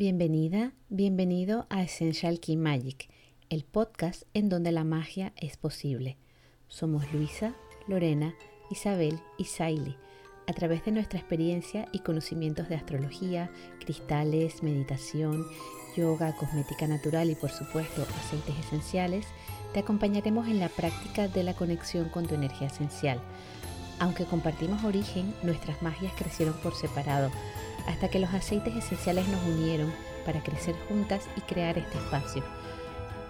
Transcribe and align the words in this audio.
Bienvenida, 0.00 0.74
bienvenido 0.90 1.66
a 1.70 1.82
Essential 1.82 2.38
Key 2.38 2.56
Magic, 2.56 3.10
el 3.50 3.64
podcast 3.64 4.22
en 4.32 4.48
donde 4.48 4.70
la 4.70 4.84
magia 4.84 5.32
es 5.34 5.56
posible. 5.56 6.16
Somos 6.68 7.12
Luisa, 7.12 7.56
Lorena, 7.88 8.32
Isabel 8.70 9.18
y 9.38 9.46
Saili. 9.46 9.96
A 10.46 10.52
través 10.52 10.84
de 10.84 10.92
nuestra 10.92 11.18
experiencia 11.18 11.88
y 11.90 11.98
conocimientos 11.98 12.68
de 12.68 12.76
astrología, 12.76 13.50
cristales, 13.80 14.62
meditación, 14.62 15.44
yoga, 15.96 16.32
cosmética 16.36 16.86
natural 16.86 17.30
y 17.30 17.34
por 17.34 17.50
supuesto 17.50 18.06
aceites 18.20 18.56
esenciales, 18.66 19.26
te 19.74 19.80
acompañaremos 19.80 20.46
en 20.46 20.60
la 20.60 20.68
práctica 20.68 21.26
de 21.26 21.42
la 21.42 21.54
conexión 21.54 22.08
con 22.08 22.24
tu 22.24 22.36
energía 22.36 22.68
esencial. 22.68 23.20
Aunque 24.00 24.24
compartimos 24.24 24.84
origen, 24.84 25.34
nuestras 25.42 25.82
magias 25.82 26.12
crecieron 26.16 26.54
por 26.54 26.74
separado 26.74 27.30
hasta 27.86 28.08
que 28.08 28.18
los 28.18 28.32
aceites 28.32 28.76
esenciales 28.76 29.26
nos 29.28 29.42
unieron 29.44 29.92
para 30.24 30.42
crecer 30.42 30.76
juntas 30.88 31.26
y 31.36 31.40
crear 31.40 31.78
este 31.78 31.98
espacio. 31.98 32.44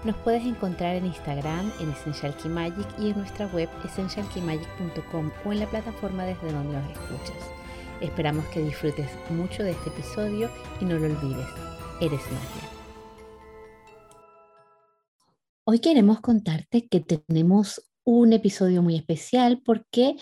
Nos 0.05 0.17
puedes 0.17 0.45
encontrar 0.45 0.97
en 0.97 1.07
Instagram, 1.07 1.73
en 1.81 1.91
Essential 1.91 2.37
Key 2.37 2.51
Magic 2.51 2.87
y 2.99 3.11
en 3.11 3.19
nuestra 3.19 3.47
web 3.47 3.69
essentialkeymagic.com 3.85 5.31
o 5.45 5.53
en 5.53 5.61
la 5.61 5.67
plataforma 5.67 6.25
desde 6.25 6.53
donde 6.53 6.79
nos 6.79 6.91
escuchas. 6.91 7.37
Esperamos 8.01 8.45
que 8.47 8.61
disfrutes 8.61 9.11
mucho 9.31 9.65
de 9.65 9.73
este 9.73 9.89
episodio 9.91 10.51
y 10.81 10.85
no 10.85 10.99
lo 10.99 11.07
olvides, 11.07 11.49
eres 12.01 12.21
magia. 12.31 12.69
Hoy 15.65 15.81
queremos 15.81 16.21
contarte 16.21 16.87
que 16.89 17.01
tenemos 17.01 17.88
un 18.11 18.33
episodio 18.33 18.83
muy 18.83 18.97
especial 18.97 19.61
porque 19.63 20.17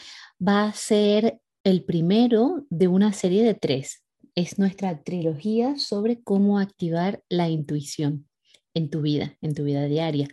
va 0.45 0.65
a 0.65 0.73
ser 0.73 1.39
el 1.63 1.85
primero 1.85 2.67
de 2.69 2.89
una 2.89 3.13
serie 3.13 3.45
de 3.45 3.55
tres 3.55 4.03
es 4.35 4.59
nuestra 4.59 5.05
trilogía 5.05 5.79
sobre 5.79 6.21
cómo 6.21 6.59
activar 6.59 7.23
la 7.29 7.49
intuición 7.49 8.29
en 8.75 8.91
tu 8.91 9.03
vida, 9.03 9.39
en 9.41 9.55
tu 9.55 9.63
vida 9.63 9.85
diaria. 9.85 10.27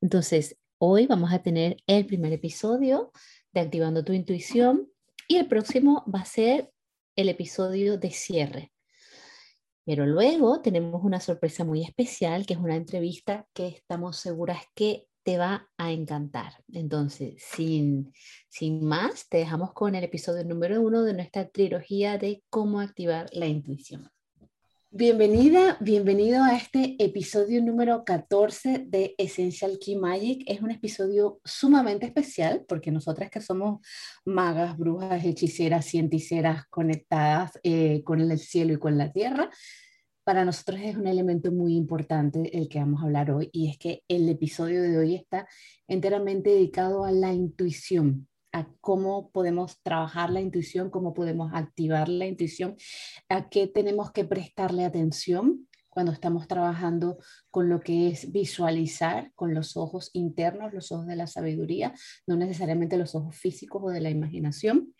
Entonces, 0.00 0.58
hoy 0.78 1.08
vamos 1.08 1.32
a 1.32 1.42
tener 1.42 1.76
el 1.88 2.06
primer 2.06 2.32
episodio 2.32 3.10
de 3.52 3.62
Activando 3.62 4.04
tu 4.04 4.12
intuición 4.12 4.88
y 5.26 5.38
el 5.38 5.48
próximo 5.48 6.04
va 6.06 6.20
a 6.20 6.24
ser 6.24 6.70
el 7.16 7.28
episodio 7.28 7.98
de 7.98 8.12
cierre. 8.12 8.72
Pero 9.84 10.06
luego 10.06 10.60
tenemos 10.60 11.02
una 11.02 11.18
sorpresa 11.18 11.64
muy 11.64 11.82
especial, 11.82 12.46
que 12.46 12.54
es 12.54 12.60
una 12.60 12.76
entrevista 12.76 13.44
que 13.52 13.66
estamos 13.66 14.18
seguras 14.18 14.62
que 14.76 15.09
te 15.22 15.38
va 15.38 15.68
a 15.76 15.92
encantar. 15.92 16.52
Entonces, 16.72 17.42
sin, 17.42 18.12
sin 18.48 18.84
más, 18.84 19.28
te 19.28 19.38
dejamos 19.38 19.72
con 19.72 19.94
el 19.94 20.04
episodio 20.04 20.44
número 20.44 20.80
uno 20.80 21.02
de 21.02 21.14
nuestra 21.14 21.48
trilogía 21.48 22.18
de 22.18 22.42
cómo 22.48 22.80
activar 22.80 23.28
la 23.32 23.46
intuición. 23.46 24.10
Bienvenida, 24.92 25.76
bienvenido 25.78 26.42
a 26.42 26.56
este 26.56 26.96
episodio 26.98 27.62
número 27.62 28.04
14 28.04 28.86
de 28.88 29.14
Essential 29.18 29.78
Key 29.78 29.94
Magic. 29.94 30.42
Es 30.48 30.62
un 30.62 30.72
episodio 30.72 31.40
sumamente 31.44 32.06
especial 32.06 32.64
porque 32.66 32.90
nosotras 32.90 33.30
que 33.30 33.40
somos 33.40 33.86
magas, 34.24 34.76
brujas, 34.76 35.24
hechiceras, 35.24 35.86
cienticeras 35.86 36.66
conectadas 36.66 37.52
eh, 37.62 38.02
con 38.02 38.20
el 38.20 38.36
cielo 38.40 38.72
y 38.72 38.78
con 38.78 38.98
la 38.98 39.12
tierra, 39.12 39.48
para 40.30 40.44
nosotros 40.44 40.78
es 40.80 40.96
un 40.96 41.08
elemento 41.08 41.50
muy 41.50 41.74
importante 41.74 42.56
el 42.56 42.68
que 42.68 42.78
vamos 42.78 43.02
a 43.02 43.06
hablar 43.06 43.32
hoy 43.32 43.50
y 43.52 43.68
es 43.68 43.78
que 43.78 44.04
el 44.06 44.28
episodio 44.28 44.80
de 44.80 44.96
hoy 44.96 45.16
está 45.16 45.48
enteramente 45.88 46.50
dedicado 46.50 47.04
a 47.04 47.10
la 47.10 47.32
intuición, 47.32 48.28
a 48.52 48.68
cómo 48.80 49.32
podemos 49.32 49.82
trabajar 49.82 50.30
la 50.30 50.40
intuición, 50.40 50.88
cómo 50.88 51.14
podemos 51.14 51.50
activar 51.52 52.08
la 52.08 52.26
intuición, 52.26 52.76
a 53.28 53.48
qué 53.48 53.66
tenemos 53.66 54.12
que 54.12 54.24
prestarle 54.24 54.84
atención 54.84 55.66
cuando 55.88 56.12
estamos 56.12 56.46
trabajando 56.46 57.18
con 57.50 57.68
lo 57.68 57.80
que 57.80 58.06
es 58.06 58.30
visualizar 58.30 59.32
con 59.34 59.52
los 59.52 59.76
ojos 59.76 60.10
internos, 60.12 60.72
los 60.72 60.92
ojos 60.92 61.08
de 61.08 61.16
la 61.16 61.26
sabiduría, 61.26 61.92
no 62.28 62.36
necesariamente 62.36 62.96
los 62.96 63.16
ojos 63.16 63.34
físicos 63.34 63.82
o 63.84 63.90
de 63.90 64.00
la 64.00 64.10
imaginación. 64.10 64.94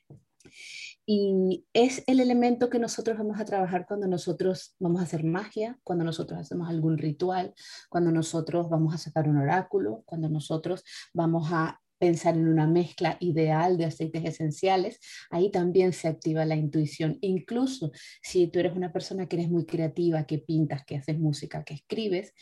Y 1.12 1.66
es 1.72 2.04
el 2.06 2.21
elemento 2.21 2.71
que 2.71 2.78
nosotros 2.78 3.19
vamos 3.19 3.41
a 3.41 3.44
trabajar 3.44 3.84
cuando 3.84 4.06
nosotros 4.06 4.76
vamos 4.78 5.00
a 5.00 5.04
hacer 5.06 5.25
magia, 5.25 5.76
cuando 5.82 6.04
nosotros 6.04 6.38
hacemos 6.38 6.69
algún 6.69 6.98
ritual, 6.98 7.53
cuando 7.88 8.12
nosotros 8.12 8.71
vamos 8.71 8.94
a 8.94 8.98
sacar 8.98 9.28
un 9.28 9.38
oráculo, 9.38 10.04
cuando 10.06 10.28
nosotros 10.28 10.84
vamos 11.12 11.48
a 11.50 11.81
pensar 11.98 12.37
en 12.37 12.47
una 12.47 12.69
mezcla 12.69 13.16
ideal 13.19 13.76
de 13.76 13.87
aceites 13.87 14.25
esenciales, 14.25 15.00
ahí 15.32 15.50
también 15.50 15.93
se 15.94 16.06
activa 16.06 16.44
la 16.44 16.54
intuición. 16.54 17.19
Incluso 17.22 17.91
si 18.22 18.47
tú 18.47 18.60
eres 18.60 18.77
una 18.77 18.92
persona 18.92 19.27
que 19.27 19.34
eres 19.34 19.50
muy 19.50 19.66
creativa, 19.66 20.27
que 20.27 20.38
pintas, 20.38 20.84
que 20.84 20.94
haces 20.94 21.19
música, 21.19 21.65
que 21.65 21.75
escribes, 21.75 22.34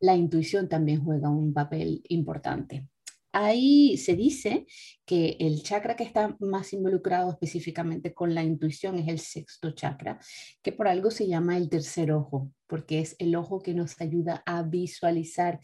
la 0.00 0.16
intuición 0.16 0.70
también 0.70 1.04
juega 1.04 1.28
un 1.28 1.52
papel 1.52 2.00
importante. 2.08 2.88
Ahí 3.36 3.96
se 3.96 4.14
dice 4.14 4.64
que 5.04 5.36
el 5.40 5.64
chakra 5.64 5.96
que 5.96 6.04
está 6.04 6.36
más 6.38 6.72
involucrado 6.72 7.32
específicamente 7.32 8.14
con 8.14 8.32
la 8.32 8.44
intuición 8.44 8.96
es 8.96 9.08
el 9.08 9.18
sexto 9.18 9.72
chakra, 9.72 10.20
que 10.62 10.70
por 10.70 10.86
algo 10.86 11.10
se 11.10 11.26
llama 11.26 11.56
el 11.56 11.68
tercer 11.68 12.12
ojo, 12.12 12.52
porque 12.68 13.00
es 13.00 13.16
el 13.18 13.34
ojo 13.34 13.60
que 13.60 13.74
nos 13.74 14.00
ayuda 14.00 14.44
a 14.46 14.62
visualizar 14.62 15.58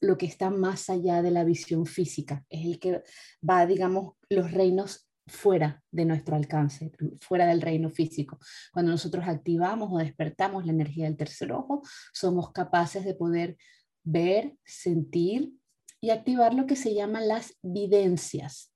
lo 0.00 0.16
que 0.16 0.26
está 0.26 0.50
más 0.50 0.90
allá 0.90 1.20
de 1.20 1.32
la 1.32 1.42
visión 1.42 1.86
física, 1.86 2.44
es 2.48 2.64
el 2.64 2.78
que 2.78 3.02
va, 3.42 3.66
digamos, 3.66 4.14
los 4.28 4.52
reinos 4.52 5.08
fuera 5.26 5.82
de 5.90 6.04
nuestro 6.04 6.36
alcance, 6.36 6.92
fuera 7.20 7.46
del 7.46 7.60
reino 7.60 7.90
físico. 7.90 8.38
Cuando 8.72 8.92
nosotros 8.92 9.26
activamos 9.26 9.90
o 9.92 9.98
despertamos 9.98 10.64
la 10.64 10.72
energía 10.72 11.06
del 11.06 11.16
tercer 11.16 11.50
ojo, 11.50 11.82
somos 12.12 12.52
capaces 12.52 13.04
de 13.04 13.14
poder 13.14 13.56
ver, 14.04 14.56
sentir, 14.64 15.57
y 16.00 16.10
activar 16.10 16.54
lo 16.54 16.66
que 16.66 16.76
se 16.76 16.94
llaman 16.94 17.28
las 17.28 17.56
videncias. 17.62 18.72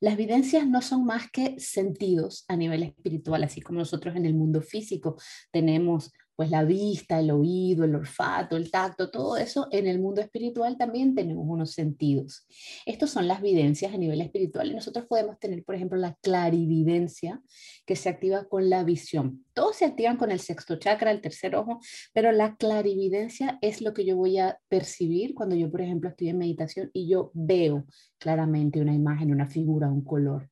Las 0.00 0.16
videncias 0.16 0.66
no 0.66 0.82
son 0.82 1.04
más 1.04 1.30
que 1.30 1.58
sentidos 1.58 2.44
a 2.48 2.56
nivel 2.56 2.82
espiritual, 2.82 3.44
así 3.44 3.60
como 3.60 3.78
nosotros 3.78 4.16
en 4.16 4.26
el 4.26 4.34
mundo 4.34 4.60
físico 4.60 5.16
tenemos 5.50 6.12
pues 6.36 6.50
la 6.50 6.64
vista, 6.64 7.20
el 7.20 7.30
oído, 7.30 7.84
el 7.84 7.94
olfato, 7.94 8.56
el 8.56 8.70
tacto, 8.70 9.10
todo 9.10 9.36
eso, 9.36 9.68
en 9.70 9.86
el 9.86 10.00
mundo 10.00 10.20
espiritual 10.20 10.76
también 10.76 11.14
tenemos 11.14 11.44
unos 11.48 11.72
sentidos. 11.72 12.46
Estos 12.86 13.10
son 13.10 13.28
las 13.28 13.40
videncias 13.40 13.94
a 13.94 13.98
nivel 13.98 14.20
espiritual 14.20 14.70
y 14.70 14.74
nosotros 14.74 15.06
podemos 15.06 15.38
tener, 15.38 15.64
por 15.64 15.74
ejemplo, 15.74 15.98
la 15.98 16.16
clarividencia 16.22 17.40
que 17.86 17.96
se 17.96 18.08
activa 18.08 18.48
con 18.48 18.68
la 18.68 18.82
visión. 18.84 19.44
Todos 19.52 19.76
se 19.76 19.84
activan 19.84 20.16
con 20.16 20.30
el 20.32 20.40
sexto 20.40 20.76
chakra, 20.76 21.10
el 21.10 21.20
tercer 21.20 21.54
ojo, 21.54 21.80
pero 22.12 22.32
la 22.32 22.56
clarividencia 22.56 23.58
es 23.60 23.80
lo 23.80 23.94
que 23.94 24.04
yo 24.04 24.16
voy 24.16 24.38
a 24.38 24.58
percibir 24.68 25.34
cuando 25.34 25.54
yo, 25.54 25.70
por 25.70 25.82
ejemplo, 25.82 26.10
estoy 26.10 26.30
en 26.30 26.38
meditación 26.38 26.90
y 26.92 27.08
yo 27.08 27.30
veo 27.34 27.86
claramente 28.18 28.80
una 28.80 28.94
imagen, 28.94 29.32
una 29.32 29.48
figura, 29.48 29.88
un 29.88 30.04
color. 30.04 30.50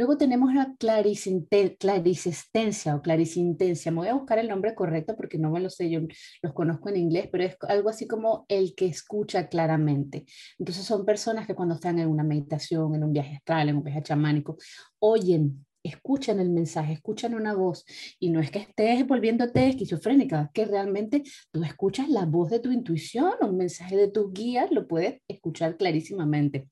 Luego 0.00 0.16
tenemos 0.16 0.54
la 0.54 0.74
clarisestencia 0.78 2.96
o 2.96 3.02
clarisintencia. 3.02 3.92
Me 3.92 3.98
voy 3.98 4.08
a 4.08 4.14
buscar 4.14 4.38
el 4.38 4.48
nombre 4.48 4.74
correcto 4.74 5.14
porque 5.14 5.36
no 5.36 5.50
me 5.50 5.60
lo 5.60 5.68
sé, 5.68 5.90
yo 5.90 6.00
los 6.40 6.54
conozco 6.54 6.88
en 6.88 6.96
inglés, 6.96 7.28
pero 7.30 7.44
es 7.44 7.54
algo 7.68 7.90
así 7.90 8.06
como 8.06 8.46
el 8.48 8.74
que 8.74 8.86
escucha 8.86 9.48
claramente. 9.48 10.24
Entonces 10.58 10.86
son 10.86 11.04
personas 11.04 11.46
que 11.46 11.54
cuando 11.54 11.74
están 11.74 11.98
en 11.98 12.08
una 12.08 12.24
meditación, 12.24 12.94
en 12.94 13.04
un 13.04 13.12
viaje 13.12 13.34
astral, 13.34 13.68
en 13.68 13.76
un 13.76 13.82
viaje 13.82 14.02
chamánico, 14.02 14.56
oyen 15.00 15.66
escuchan 15.82 16.40
el 16.40 16.48
mensaje, 16.48 16.94
escuchan 16.94 17.34
una 17.34 17.54
voz 17.54 17.84
y 18.18 18.30
no 18.30 18.40
es 18.40 18.50
que 18.50 18.60
estés 18.60 19.06
volviéndote 19.06 19.68
esquizofrénica, 19.68 20.50
que 20.54 20.64
realmente 20.64 21.24
tú 21.50 21.62
escuchas 21.62 22.08
la 22.08 22.24
voz 22.24 22.50
de 22.50 22.60
tu 22.60 22.72
intuición, 22.72 23.34
un 23.42 23.58
mensaje 23.58 23.98
de 23.98 24.08
tus 24.08 24.32
guías, 24.32 24.70
lo 24.70 24.88
puedes 24.88 25.20
escuchar 25.28 25.76
clarísimamente. 25.76 26.68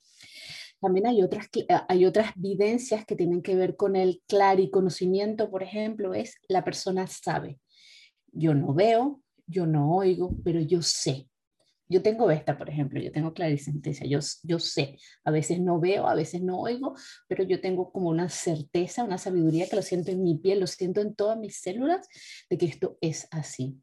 También 0.80 1.06
hay 1.06 1.22
otras, 1.22 1.48
hay 1.88 2.06
otras 2.06 2.32
vivencias 2.36 3.04
que 3.04 3.16
tienen 3.16 3.42
que 3.42 3.56
ver 3.56 3.76
con 3.76 3.96
el 3.96 4.22
clariconocimiento, 4.28 5.50
por 5.50 5.62
ejemplo, 5.62 6.14
es 6.14 6.36
la 6.48 6.64
persona 6.64 7.06
sabe. 7.06 7.58
Yo 8.32 8.54
no 8.54 8.74
veo, 8.74 9.20
yo 9.46 9.66
no 9.66 9.96
oigo, 9.96 10.36
pero 10.44 10.60
yo 10.60 10.82
sé 10.82 11.28
yo 11.88 12.02
tengo 12.02 12.30
esta, 12.30 12.58
por 12.58 12.68
ejemplo, 12.68 13.00
yo 13.00 13.10
tengo 13.12 13.32
clarisentencia, 13.32 14.06
yo, 14.06 14.18
yo 14.42 14.58
sé, 14.58 14.98
a 15.24 15.30
veces 15.30 15.60
no 15.60 15.80
veo, 15.80 16.06
a 16.06 16.14
veces 16.14 16.42
no 16.42 16.60
oigo, 16.60 16.94
pero 17.28 17.44
yo 17.44 17.60
tengo 17.60 17.90
como 17.92 18.08
una 18.08 18.28
certeza, 18.28 19.04
una 19.04 19.18
sabiduría 19.18 19.68
que 19.68 19.76
lo 19.76 19.82
siento 19.82 20.10
en 20.10 20.22
mi 20.22 20.36
piel, 20.36 20.60
lo 20.60 20.66
siento 20.66 21.00
en 21.00 21.14
todas 21.14 21.38
mis 21.38 21.60
células 21.60 22.08
de 22.50 22.58
que 22.58 22.66
esto 22.66 22.98
es 23.00 23.28
así. 23.30 23.78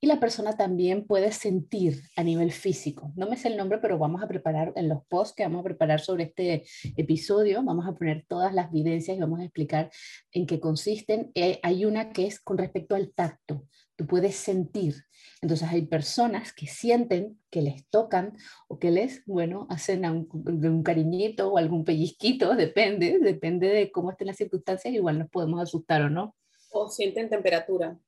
Y 0.00 0.06
la 0.06 0.20
persona 0.20 0.56
también 0.56 1.06
puede 1.06 1.32
sentir 1.32 2.02
a 2.16 2.22
nivel 2.22 2.52
físico. 2.52 3.12
No 3.16 3.28
me 3.28 3.36
sé 3.36 3.48
el 3.48 3.56
nombre, 3.56 3.78
pero 3.78 3.98
vamos 3.98 4.22
a 4.22 4.28
preparar 4.28 4.72
en 4.76 4.88
los 4.88 5.04
posts 5.06 5.34
que 5.34 5.42
vamos 5.42 5.60
a 5.60 5.64
preparar 5.64 6.00
sobre 6.00 6.24
este 6.24 6.64
episodio, 6.96 7.62
vamos 7.62 7.86
a 7.86 7.92
poner 7.92 8.24
todas 8.26 8.54
las 8.54 8.68
evidencias 8.68 9.16
y 9.16 9.20
vamos 9.20 9.40
a 9.40 9.44
explicar 9.44 9.90
en 10.32 10.46
qué 10.46 10.60
consisten. 10.60 11.30
Eh, 11.34 11.58
hay 11.62 11.84
una 11.84 12.12
que 12.12 12.26
es 12.26 12.40
con 12.40 12.58
respecto 12.58 12.94
al 12.94 13.12
tacto. 13.12 13.66
Tú 14.00 14.06
puedes 14.06 14.36
sentir 14.36 14.94
entonces 15.42 15.68
hay 15.68 15.82
personas 15.82 16.52
que 16.52 16.66
sienten 16.66 17.38
que 17.50 17.62
les 17.62 17.86
tocan 17.88 18.36
o 18.68 18.78
que 18.78 18.90
les, 18.90 19.24
bueno, 19.24 19.66
hacen 19.70 20.04
un, 20.04 20.28
un 20.32 20.82
cariñito 20.82 21.48
o 21.48 21.58
algún 21.58 21.84
pellizquito, 21.84 22.54
depende, 22.54 23.18
depende 23.18 23.68
de 23.68 23.90
cómo 23.90 24.10
estén 24.10 24.26
las 24.28 24.36
circunstancias, 24.36 24.92
igual 24.92 25.18
nos 25.18 25.30
podemos 25.30 25.60
asustar 25.62 26.02
o 26.02 26.10
no. 26.10 26.36
O 26.70 26.88
sienten 26.88 27.30
temperatura. 27.30 27.98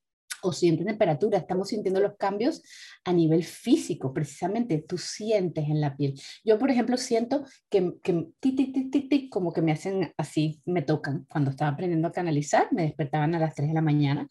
o 0.44 0.52
sienten 0.52 0.88
temperatura, 0.88 1.38
estamos 1.38 1.68
sintiendo 1.68 2.00
los 2.00 2.16
cambios 2.16 2.62
a 3.04 3.12
nivel 3.12 3.44
físico, 3.44 4.12
precisamente 4.12 4.84
tú 4.86 4.98
sientes 4.98 5.68
en 5.68 5.80
la 5.80 5.96
piel. 5.96 6.20
Yo, 6.44 6.58
por 6.58 6.70
ejemplo, 6.70 6.96
siento 6.96 7.44
que, 7.70 7.94
que 8.02 8.28
tic, 8.40 8.56
tic, 8.56 8.90
tic, 8.90 9.08
tic, 9.08 9.30
como 9.30 9.52
que 9.52 9.62
me 9.62 9.72
hacen 9.72 10.12
así, 10.16 10.60
me 10.66 10.82
tocan. 10.82 11.24
Cuando 11.30 11.50
estaba 11.50 11.70
aprendiendo 11.70 12.08
a 12.08 12.12
canalizar, 12.12 12.68
me 12.72 12.82
despertaban 12.82 13.34
a 13.36 13.38
las 13.38 13.54
3 13.54 13.68
de 13.68 13.74
la 13.74 13.82
mañana. 13.82 14.28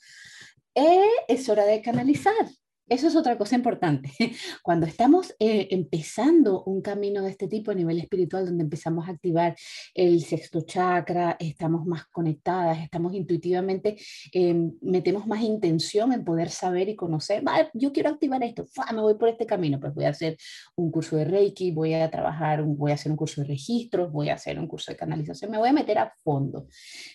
Eh, 0.75 1.09
es 1.27 1.47
hora 1.50 1.65
de 1.65 1.81
canalizar. 1.81 2.33
Eso 2.91 3.07
es 3.07 3.15
otra 3.15 3.38
cosa 3.38 3.55
importante. 3.55 4.11
Cuando 4.63 4.85
estamos 4.85 5.33
eh, 5.39 5.69
empezando 5.71 6.61
un 6.65 6.81
camino 6.81 7.21
de 7.21 7.29
este 7.29 7.47
tipo 7.47 7.71
a 7.71 7.73
nivel 7.73 7.97
espiritual, 7.99 8.45
donde 8.45 8.65
empezamos 8.65 9.07
a 9.07 9.11
activar 9.11 9.55
el 9.93 10.21
sexto 10.25 10.59
chakra, 10.65 11.38
estamos 11.39 11.85
más 11.85 12.07
conectadas, 12.07 12.79
estamos 12.79 13.13
intuitivamente, 13.13 13.95
em, 14.33 14.73
metemos 14.81 15.25
más 15.25 15.41
intención 15.41 16.11
en 16.11 16.25
poder 16.25 16.49
saber 16.49 16.89
y 16.89 16.97
conocer, 16.97 17.45
yo 17.73 17.93
quiero 17.93 18.09
activar 18.09 18.43
esto, 18.43 18.65
me 18.93 19.01
voy 19.01 19.13
por 19.13 19.29
este 19.29 19.45
camino, 19.45 19.79
pues 19.79 19.93
voy 19.93 20.03
a 20.03 20.09
hacer 20.09 20.35
un 20.75 20.91
curso 20.91 21.15
de 21.15 21.23
Reiki, 21.23 21.71
voy 21.71 21.93
a 21.93 22.11
trabajar, 22.11 22.61
voy 22.61 22.91
a 22.91 22.95
hacer 22.95 23.09
un 23.09 23.17
curso 23.17 23.39
de 23.39 23.47
registros, 23.47 24.11
voy 24.11 24.27
a 24.27 24.33
hacer 24.33 24.59
un 24.59 24.67
curso 24.67 24.91
de 24.91 24.97
canalización, 24.97 25.49
me 25.49 25.57
voy 25.57 25.69
a 25.69 25.73
meter 25.73 25.97
a 25.97 26.13
fondo. 26.25 26.67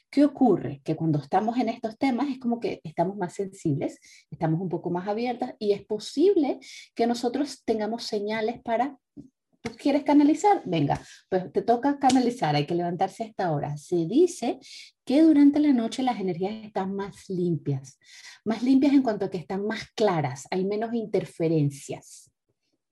¿Qué 0.08 0.24
ocurre? 0.24 0.80
Que 0.82 0.96
cuando 0.96 1.18
estamos 1.18 1.58
en 1.58 1.68
estos 1.68 1.98
temas 1.98 2.30
es 2.30 2.38
como 2.38 2.60
que 2.60 2.80
estamos 2.82 3.18
más 3.18 3.34
sensibles, 3.34 4.00
estamos 4.30 4.58
un 4.58 4.70
poco 4.70 4.88
más 4.88 5.06
abiertas 5.06 5.52
es 5.72 5.84
posible 5.84 6.58
que 6.94 7.06
nosotros 7.06 7.62
tengamos 7.64 8.04
señales 8.04 8.60
para 8.62 8.96
¿Tú 9.66 9.72
quieres 9.76 10.04
canalizar? 10.04 10.62
Venga, 10.64 11.00
pues 11.28 11.52
te 11.52 11.60
toca 11.60 11.98
canalizar, 11.98 12.54
hay 12.54 12.66
que 12.66 12.74
levantarse 12.76 13.24
a 13.24 13.26
esta 13.26 13.50
hora. 13.50 13.76
Se 13.76 14.06
dice 14.06 14.60
que 15.04 15.22
durante 15.22 15.58
la 15.58 15.72
noche 15.72 16.04
las 16.04 16.20
energías 16.20 16.64
están 16.64 16.94
más 16.94 17.28
limpias, 17.28 17.98
más 18.44 18.62
limpias 18.62 18.92
en 18.92 19.02
cuanto 19.02 19.24
a 19.24 19.30
que 19.30 19.38
están 19.38 19.66
más 19.66 19.90
claras, 19.96 20.46
hay 20.52 20.64
menos 20.64 20.94
interferencias. 20.94 22.30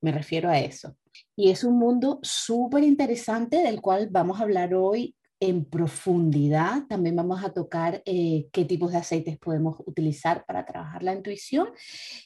Me 0.00 0.10
refiero 0.10 0.50
a 0.50 0.58
eso. 0.58 0.96
Y 1.36 1.50
es 1.50 1.62
un 1.62 1.78
mundo 1.78 2.18
súper 2.22 2.82
interesante 2.82 3.58
del 3.58 3.80
cual 3.80 4.08
vamos 4.10 4.40
a 4.40 4.42
hablar 4.42 4.74
hoy 4.74 5.14
en 5.44 5.66
profundidad. 5.66 6.86
También 6.88 7.16
vamos 7.16 7.44
a 7.44 7.52
tocar 7.52 8.02
eh, 8.06 8.48
qué 8.50 8.64
tipos 8.64 8.92
de 8.92 8.98
aceites 8.98 9.38
podemos 9.38 9.76
utilizar 9.86 10.44
para 10.46 10.64
trabajar 10.64 11.02
la 11.02 11.12
intuición 11.12 11.68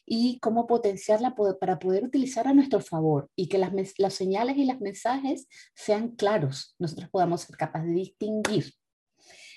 y 0.07 0.39
cómo 0.41 0.67
potenciarla 0.69 1.35
para 1.61 1.79
poder 1.79 2.05
utilizar 2.05 2.47
a 2.47 2.55
nuestro 2.55 2.81
favor 2.81 3.29
y 3.35 3.49
que 3.49 3.59
las, 3.59 3.73
las 3.99 4.15
señales 4.15 4.57
y 4.57 4.67
los 4.67 4.81
mensajes 4.81 5.49
sean 5.75 6.11
claros, 6.11 6.77
nosotros 6.79 7.09
podamos 7.11 7.41
ser 7.41 7.57
capaces 7.57 7.89
de 7.89 7.95
distinguir. 7.95 8.73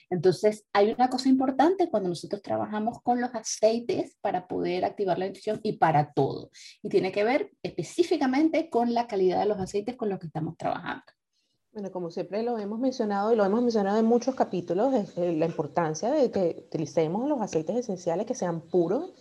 Entonces, 0.10 0.66
hay 0.74 0.92
una 0.92 1.10
cosa 1.10 1.30
importante 1.30 1.90
cuando 1.90 2.10
nosotros 2.10 2.42
trabajamos 2.42 3.02
con 3.02 3.22
los 3.22 3.34
aceites 3.34 4.18
para 4.22 4.48
poder 4.48 4.84
activar 4.84 5.18
la 5.18 5.28
intuición 5.28 5.62
y 5.64 5.78
para 5.78 6.12
todo. 6.12 6.50
Y 6.82 6.90
tiene 6.90 7.12
que 7.14 7.24
ver 7.24 7.52
específicamente 7.64 8.70
con 8.70 8.94
la 8.94 9.08
calidad 9.08 9.40
de 9.40 9.46
los 9.46 9.60
aceites 9.60 9.96
con 9.96 10.10
los 10.10 10.20
que 10.20 10.28
estamos 10.28 10.58
trabajando. 10.58 11.04
Bueno, 11.74 11.90
como 11.90 12.12
siempre 12.12 12.44
lo 12.44 12.58
hemos 12.58 12.80
mencionado 12.80 13.32
y 13.32 13.38
lo 13.38 13.46
hemos 13.46 13.62
mencionado 13.62 13.98
en 13.98 14.06
muchos 14.06 14.36
capítulos, 14.36 14.94
eh, 15.16 15.32
la 15.38 15.46
importancia 15.46 16.12
de 16.12 16.30
que 16.30 16.66
utilicemos 16.68 17.30
los 17.30 17.40
aceites 17.40 17.78
esenciales 17.78 18.26
que 18.26 18.36
sean 18.36 18.60
puros 18.60 19.14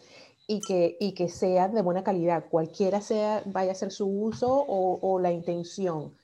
y 0.48 0.60
que, 0.60 0.96
y 0.98 1.12
que 1.14 1.28
sean 1.28 1.72
de 1.74 1.82
buena 1.82 2.02
calidad, 2.02 2.46
cualquiera 2.50 3.00
sea, 3.00 3.44
vaya 3.46 3.70
a 3.70 3.76
ser 3.76 3.92
su 3.92 4.08
uso 4.08 4.52
o, 4.52 4.98
o 5.00 5.20
la 5.20 5.30
intención 5.30 6.16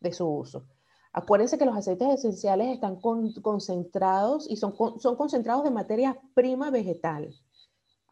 de 0.00 0.14
su 0.14 0.26
uso. 0.26 0.64
Acuérdense 1.12 1.58
que 1.58 1.66
los 1.66 1.76
aceites 1.76 2.08
esenciales 2.08 2.68
están 2.68 2.98
concentrados 3.42 4.50
y 4.50 4.56
son, 4.56 4.74
son 4.98 5.16
concentrados 5.16 5.64
de 5.64 5.70
materia 5.70 6.18
prima 6.32 6.70
vegetal. 6.70 7.34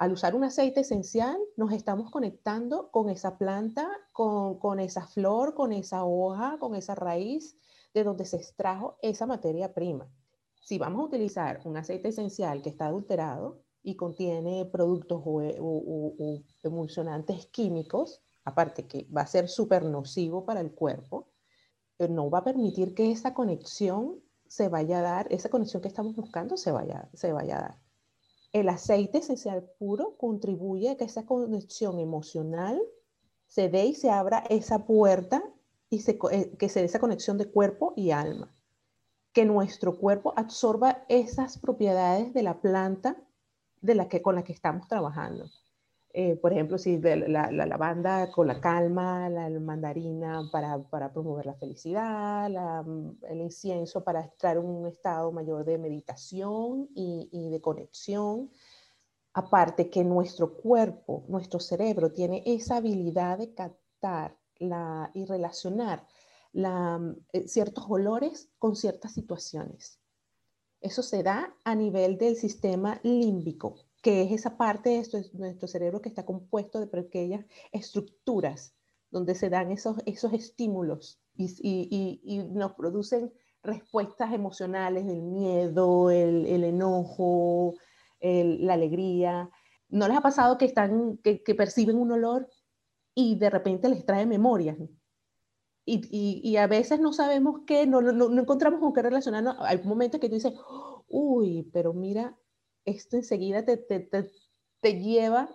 Al 0.03 0.11
usar 0.11 0.35
un 0.35 0.43
aceite 0.43 0.81
esencial, 0.81 1.39
nos 1.57 1.73
estamos 1.73 2.11
conectando 2.11 2.91
con 2.91 3.09
esa 3.09 3.39
planta, 3.39 3.89
con, 4.11 4.81
esa 4.81 5.07
flor, 5.07 5.55
con 5.55 5.73
esa 5.73 6.05
hoja, 6.05 6.57
con 6.59 6.75
esa 6.75 6.97
raíz 6.97 7.57
de 7.95 8.03
donde 8.03 8.25
se 8.25 8.37
extrajo 8.37 8.99
esa 9.01 9.27
materia 9.27 9.73
prima. 9.73 10.11
Si 10.61 10.77
vamos 10.77 11.03
a 11.03 11.05
utilizar 11.05 11.61
un 11.67 11.77
aceite 11.77 12.09
esencial 12.09 12.63
que 12.63 12.71
está 12.71 12.87
adulterado 12.87 13.61
y 13.81 13.95
contiene 13.95 14.65
productos 14.65 15.23
o, 15.25 16.15
emulsionantes 16.65 17.47
químicos, 17.47 18.25
aparte 18.45 18.89
que 18.89 19.07
va 19.17 19.21
a 19.21 19.27
ser 19.29 19.49
súper 19.49 19.85
nocivo 19.85 20.45
para 20.45 20.61
el 20.61 20.73
cuerpo, 20.73 21.29
eh, 21.99 22.09
no 22.09 22.29
va 22.29 22.39
a 22.39 22.45
permitir 22.45 22.93
que 22.93 23.13
esa 23.13 23.35
conexión 23.35 24.21
se 24.49 24.69
vaya 24.69 24.99
a 24.99 25.03
dar, 25.03 25.33
esa 25.33 25.49
conexión 25.49 25.81
que 25.81 25.87
estamos 25.87 26.17
buscando 26.17 26.57
se 26.57 26.73
vaya, 26.73 27.09
se 27.15 27.33
vaya 27.33 27.59
a 27.59 27.61
dar. 27.61 27.82
El 28.53 28.69
aceite 28.69 29.19
esencial 29.19 29.63
puro 29.79 30.17
contribuye 30.19 30.91
a 30.91 30.97
que 30.97 31.05
esa 31.05 31.25
conexión 31.25 31.99
emocional 31.99 32.81
se 33.47 33.69
dé 33.69 33.87
y 33.87 33.95
se 33.95 34.11
abra 34.11 34.45
esa 34.51 34.85
puerta 34.87 35.43
y 35.89 36.03
eh, 36.31 36.57
que 36.59 36.69
se 36.69 36.81
dé 36.81 36.87
esa 36.87 37.01
conexión 37.01 37.39
de 37.39 37.51
cuerpo 37.51 37.95
y 37.97 38.11
alma. 38.11 38.55
Que 39.33 39.45
nuestro 39.45 39.99
cuerpo 39.99 40.35
absorba 40.37 41.05
esas 41.09 41.59
propiedades 41.59 42.35
de 42.35 42.43
la 42.43 42.61
planta 42.61 43.17
de 43.81 43.95
la 43.95 44.09
que, 44.09 44.23
con 44.23 44.35
la 44.35 44.45
que 44.45 44.53
estamos 44.53 44.87
trabajando. 44.89 45.47
Eh, 46.15 46.37
por 46.37 46.53
ejemplo, 46.53 46.77
si 46.77 46.99
la, 46.99 47.51
la, 47.51 47.67
lavanda 47.67 48.31
con 48.31 48.47
la 48.47 48.61
calma, 48.61 49.31
la 49.31 49.49
mandarina 49.61 50.49
para, 50.53 50.79
para 50.79 51.13
promover 51.13 51.47
la 51.47 51.55
felicidad, 51.55 52.51
el 53.23 53.41
incienso 53.41 54.05
para 54.05 54.21
estar 54.21 54.59
en 54.59 54.65
un 54.65 54.87
estado 54.87 55.33
mayor 55.33 55.65
de 55.65 55.79
meditación 55.79 56.89
y, 56.95 57.29
y 57.33 57.49
de 57.49 57.61
conexión. 57.61 58.51
Aparte 59.33 59.89
que 59.89 60.05
nuestro 60.05 60.55
cuerpo, 60.55 61.25
nuestro 61.29 61.59
cerebro 61.61 62.13
tiene 62.13 62.43
esa 62.45 62.77
habilidad 62.77 63.39
de 63.39 63.55
captar 63.55 64.37
y 65.15 65.25
relacionar 65.25 66.07
mm, 66.53 67.11
eh, 67.33 67.49
ciertos 67.49 67.85
olores 67.89 68.51
con 68.59 68.77
ciertas 68.77 69.13
situaciones. 69.13 69.99
Eso 70.81 71.03
se 71.03 71.23
da 71.23 71.55
a 71.65 71.75
nivel 71.75 72.19
del 72.19 72.37
sistema 72.37 73.01
límbico, 73.03 73.77
que 74.03 74.23
es 74.23 74.33
esa 74.33 74.57
parte 74.57 74.91
de 74.91 75.31
nuestro, 75.35 75.69
cerebro 75.69 76.03
que 76.03 76.09
está 76.09 76.25
compuesto 76.25 76.81
de 76.81 76.87
pequeñas 76.87 77.47
estructuras 77.73 78.75
donde 79.11 79.35
se 79.35 79.49
dan 79.49 79.71
esos, 79.71 79.97
esos 80.07 80.33
estímulos 80.33 81.21
y, 81.35 82.51
nos 82.53 82.73
producen 82.73 83.33
respuestas 83.63 84.33
emocionales 84.33 85.07
del 85.07 85.23
miedo, 85.23 86.11
el, 86.11 86.65
enojo, 86.65 87.75
la 88.21 88.75
alegría. 88.75 89.49
¿No 89.89 90.09
les 90.09 90.17
ha 90.17 90.21
pasado 90.21 90.59
que, 90.59 90.65
están, 90.65 91.19
que 91.19 91.55
perciben 91.55 91.97
un 91.97 92.13
olor 92.13 92.49
y 93.15 93.37
de 93.37 93.51
repente 93.51 93.89
les 93.89 94.05
trae 94.05 94.27
memorias. 94.27 94.77
Y, 95.85 96.41
y, 96.49 96.57
a 96.59 96.69
veces 96.69 97.01
no 97.01 97.13
sabemos 97.13 97.63
qué, 97.67 97.87
no, 97.87 98.01
no, 98.01 98.13
no, 98.13 98.41
encontramos 98.41 98.79
con 98.79 98.93
qué 98.93 99.03
relacionarnos. 99.03 99.57
Hay 99.59 99.83
momentos 99.83 100.21
que 100.21 100.29
tú 100.29 100.37
dices, 100.37 100.55
uy, 101.09 101.69
pero 101.73 101.93
mira, 101.93 102.37
esto 102.85 103.17
enseguida 103.17 103.65
te, 103.65 103.77
te, 103.77 104.01
te, 104.81 105.01
lleva 105.01 105.49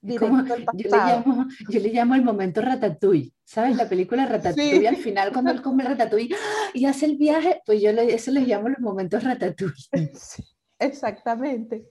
directo 0.00 0.54
al 0.54 0.64
pasado. 0.64 0.74
Yo 0.76 0.90
le, 0.90 0.96
llamo, 0.96 1.46
yo 1.68 1.80
le 1.80 1.88
llamo 1.88 2.14
el 2.14 2.22
momento 2.22 2.60
ratatouille, 2.60 3.32
¿sabes? 3.44 3.76
La 3.76 3.88
película 3.88 4.26
Ratatouille, 4.26 4.88
al 4.88 4.96
final 4.96 5.32
cuando 5.32 5.50
él 5.50 5.62
come 5.62 5.84
ratatouille 5.84 6.36
y 6.74 6.84
hace 6.84 7.06
el 7.06 7.16
viaje, 7.16 7.62
pues 7.64 7.80
yo 7.80 7.92
le, 7.92 8.14
eso 8.14 8.30
les 8.30 8.46
llamo 8.46 8.68
los 8.68 8.80
momentos 8.80 9.24
ratatouille. 9.24 9.88
exactamente. 10.78 11.90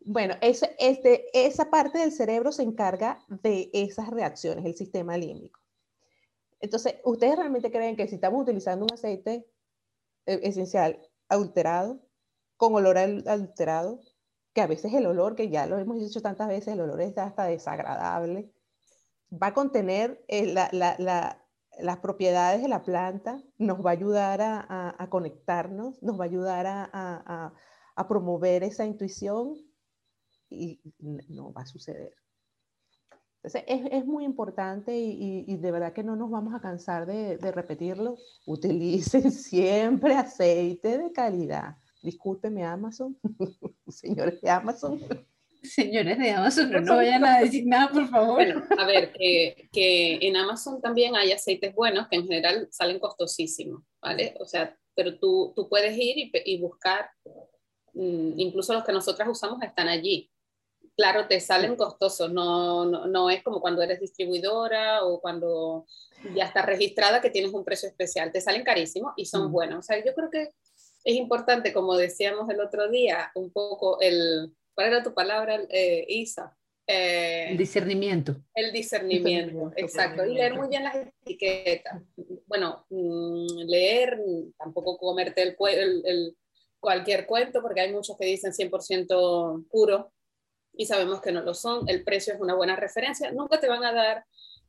Bueno, 0.00 0.34
este, 0.40 1.26
esa 1.34 1.68
parte 1.68 1.98
del 1.98 2.12
cerebro 2.12 2.52
se 2.52 2.62
encarga 2.62 3.18
de 3.42 3.70
esas 3.72 4.08
reacciones, 4.08 4.64
el 4.64 4.76
sistema 4.76 5.16
límbico. 5.18 5.60
Entonces, 6.60 6.94
¿ustedes 7.04 7.36
realmente 7.36 7.72
creen 7.72 7.96
que 7.96 8.06
si 8.06 8.14
estamos 8.14 8.42
utilizando 8.42 8.84
un 8.84 8.92
aceite 8.92 9.44
eh, 10.26 10.40
esencial 10.44 11.00
adulterado, 11.28 12.05
con 12.56 12.74
olor 12.74 12.98
adulterado, 12.98 14.00
que 14.52 14.62
a 14.62 14.66
veces 14.66 14.94
el 14.94 15.06
olor, 15.06 15.36
que 15.36 15.50
ya 15.50 15.66
lo 15.66 15.78
hemos 15.78 15.98
dicho 15.98 16.22
tantas 16.22 16.48
veces, 16.48 16.68
el 16.68 16.80
olor 16.80 17.00
es 17.02 17.16
hasta 17.18 17.44
desagradable, 17.44 18.50
va 19.30 19.48
a 19.48 19.54
contener 19.54 20.24
eh, 20.28 20.54
las 20.72 21.98
propiedades 21.98 22.62
de 22.62 22.68
la 22.68 22.82
planta, 22.82 23.42
nos 23.58 23.84
va 23.84 23.90
a 23.90 23.92
ayudar 23.92 24.40
a, 24.42 25.06
conectarnos, 25.10 26.02
nos 26.02 26.18
va 26.18 26.24
a 26.24 26.28
ayudar 26.28 26.66
a, 26.66 27.52
promover 28.08 28.62
esa 28.62 28.86
intuición 28.86 29.56
y 30.48 30.80
no 31.28 31.52
va 31.52 31.62
a 31.62 31.66
suceder. 31.66 32.14
Entonces, 33.42 33.62
es, 33.68 34.04
muy 34.06 34.24
importante 34.24 34.98
y, 34.98 35.44
y, 35.46 35.56
de 35.56 35.70
verdad 35.70 35.92
que 35.92 36.02
no 36.02 36.16
nos 36.16 36.30
vamos 36.30 36.52
a 36.52 36.60
cansar 36.60 37.06
de, 37.06 37.38
de 37.38 37.52
repetirlo. 37.52 38.16
Utilicen 38.44 39.30
siempre 39.30 40.14
aceite 40.14 40.98
de 40.98 41.12
calidad. 41.12 41.76
Discúlpeme 42.06 42.64
Amazon, 42.64 43.18
señores 43.88 44.40
de 44.40 44.48
Amazon. 44.48 45.00
Señores 45.60 46.16
de 46.16 46.30
Amazon, 46.30 46.70
no, 46.70 46.80
no 46.80 46.96
vayan 46.96 47.24
a 47.24 47.40
decir 47.40 47.66
nada, 47.66 47.90
por 47.90 48.06
favor. 48.08 48.34
Bueno, 48.34 48.62
a 48.78 48.86
ver, 48.86 49.12
que, 49.12 49.68
que 49.72 50.20
en 50.22 50.36
Amazon 50.36 50.80
también 50.80 51.16
hay 51.16 51.32
aceites 51.32 51.74
buenos 51.74 52.06
que 52.06 52.14
en 52.14 52.22
general 52.22 52.68
salen 52.70 53.00
costosísimos, 53.00 53.82
¿vale? 54.00 54.36
O 54.38 54.44
sea, 54.44 54.78
pero 54.94 55.18
tú, 55.18 55.52
tú 55.56 55.68
puedes 55.68 55.98
ir 55.98 56.16
y, 56.16 56.30
y 56.44 56.60
buscar, 56.60 57.10
mm, 57.94 58.38
incluso 58.38 58.72
los 58.72 58.84
que 58.84 58.92
nosotras 58.92 59.28
usamos 59.28 59.60
están 59.64 59.88
allí 59.88 60.30
claro, 60.96 61.26
te 61.28 61.40
salen 61.40 61.76
costosos, 61.76 62.32
no, 62.32 62.86
no, 62.86 63.06
no, 63.06 63.28
es 63.28 63.42
como 63.42 63.60
cuando 63.60 63.82
eres 63.82 64.00
distribuidora 64.00 65.04
o 65.04 65.20
cuando 65.20 65.86
ya 66.34 66.44
estás 66.44 66.64
registrada 66.64 67.20
que 67.20 67.30
tienes 67.30 67.52
un 67.52 67.64
precio 67.64 67.88
especial, 67.88 68.32
te 68.32 68.40
salen 68.40 68.64
carísimos 68.64 69.12
y 69.16 69.26
son 69.26 69.52
buenos. 69.52 69.80
O 69.80 69.82
sea, 69.82 70.02
yo 70.02 70.14
creo 70.14 70.30
que 70.30 70.52
es 71.06 71.14
importante, 71.14 71.72
como 71.72 71.96
decíamos 71.96 72.50
el 72.50 72.60
otro 72.60 72.90
día, 72.90 73.30
un 73.36 73.52
poco 73.52 74.00
el, 74.00 74.52
¿cuál 74.74 74.88
era 74.88 75.04
tu 75.04 75.14
palabra, 75.14 75.60
eh, 75.70 76.04
Isa? 76.08 76.58
Eh, 76.84 77.50
el 77.50 77.56
discernimiento. 77.56 78.42
El 78.52 78.72
discernimiento, 78.72 79.72
exacto. 79.76 80.26
Y 80.26 80.34
leer 80.34 80.54
muy 80.54 80.68
bien 80.68 80.82
las 80.82 80.96
etiquetas. 80.96 82.02
Bueno, 82.46 82.86
mm, 82.90 83.68
leer, 83.68 84.18
tampoco 84.58 84.98
comerte 84.98 85.42
el, 85.42 85.56
el, 86.04 86.36
cualquier 86.80 87.24
cuento, 87.26 87.62
porque 87.62 87.82
hay 87.82 87.92
muchos 87.92 88.16
que 88.18 88.26
dicen 88.26 88.52
100% 88.52 89.68
puro 89.68 90.12
y 90.72 90.86
sabemos 90.86 91.20
que 91.20 91.30
no 91.30 91.42
lo 91.42 91.54
son. 91.54 91.88
El 91.88 92.02
precio 92.02 92.34
es 92.34 92.40
una 92.40 92.56
buena 92.56 92.74
referencia. 92.74 93.30
Nunca 93.30 93.60
te 93.60 93.68
van 93.68 93.84
a 93.84 93.92
dar, 93.92 94.24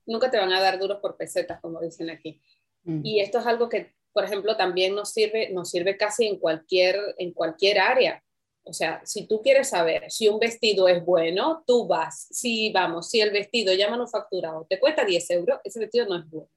nunca 0.06 0.30
te 0.30 0.38
van 0.38 0.54
a 0.54 0.62
dar 0.62 0.78
duros 0.78 1.00
por 1.02 1.18
pesetas, 1.18 1.60
como 1.62 1.82
dicen 1.82 2.12
aquí. 2.12 2.40
Mm. 2.84 3.04
Y 3.04 3.22
esto 3.22 3.40
es 3.40 3.48
algo 3.48 3.70
que, 3.70 3.97
por 4.18 4.26
ejemplo, 4.26 4.58
también 4.58 4.96
nos 4.96 5.12
sirve, 5.12 5.52
nos 5.52 5.70
sirve 5.70 5.96
casi 5.96 6.26
en 6.26 6.40
cualquier, 6.40 7.00
en 7.20 7.34
cualquier 7.34 7.78
área. 7.78 8.24
O 8.64 8.74
sea, 8.74 9.00
si 9.06 9.28
tú 9.28 9.44
quieres 9.44 9.70
saber 9.70 10.10
si 10.10 10.28
un 10.28 10.40
vestido 10.40 10.88
es 10.88 11.06
bueno, 11.06 11.64
tú 11.68 11.86
vas. 11.86 12.26
Si 12.32 12.72
vamos, 12.72 13.12
si 13.12 13.22
el 13.22 13.30
vestido 13.30 13.76
ya 13.76 13.92
manufacturado 13.92 14.66
te 14.68 14.80
cuesta 14.80 15.06
10 15.06 15.30
euros, 15.30 15.60
ese 15.64 15.80
vestido 15.80 16.08
no 16.08 16.18
es 16.18 16.28
bueno. 16.28 16.50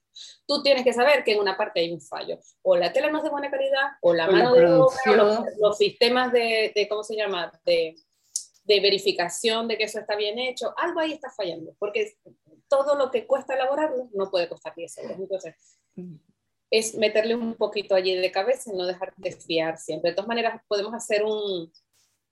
Tú 0.47 0.63
tienes 0.63 0.85
que 0.85 0.95
saber 0.95 1.23
que 1.23 1.33
en 1.33 1.41
una 1.41 1.59
parte 1.59 1.81
hay 1.81 1.93
un 1.93 2.01
fallo. 2.01 2.39
O 2.63 2.79
la 2.79 2.95
tela 2.95 3.11
no 3.11 3.19
es 3.19 3.25
de 3.25 3.31
buena 3.31 3.51
calidad, 3.51 3.89
o 4.01 4.15
la 4.15 4.27
mano 4.27 4.55
de 4.55 4.65
obra, 4.65 5.45
los, 5.59 5.77
sistemas 5.77 6.33
de, 6.33 6.73
de, 6.75 6.89
¿cómo 6.89 7.05
se 7.05 7.15
llama? 7.15 7.53
De, 7.67 7.95
de 8.65 8.81
verificación 8.81 9.69
de 9.69 9.77
que 9.77 9.85
eso 9.85 10.01
está 10.01 10.17
bien 10.17 10.39
hecho. 10.39 10.73
Algo 10.79 11.01
ahí 11.01 11.13
está 11.13 11.29
fallando, 11.29 11.77
porque 11.79 12.15
todo 12.69 12.95
lo 12.95 13.11
que 13.11 13.27
cuesta 13.27 13.53
elaborarlo 13.53 14.09
no 14.15 14.31
puede 14.31 14.49
costar 14.49 14.75
10 14.75 14.97
euros. 14.97 15.19
Entonces. 15.19 15.79
Es 16.71 16.95
meterle 16.95 17.35
un 17.35 17.55
poquito 17.55 17.95
allí 17.95 18.15
de 18.15 18.31
cabeza 18.31 18.73
y 18.73 18.77
no 18.77 18.87
dejar 18.87 19.13
de 19.17 19.33
fiar 19.33 19.77
siempre. 19.79 20.11
De 20.11 20.17
todas 20.17 20.29
maneras, 20.29 20.63
podemos 20.69 20.95
hacer 20.95 21.25
un, 21.25 21.73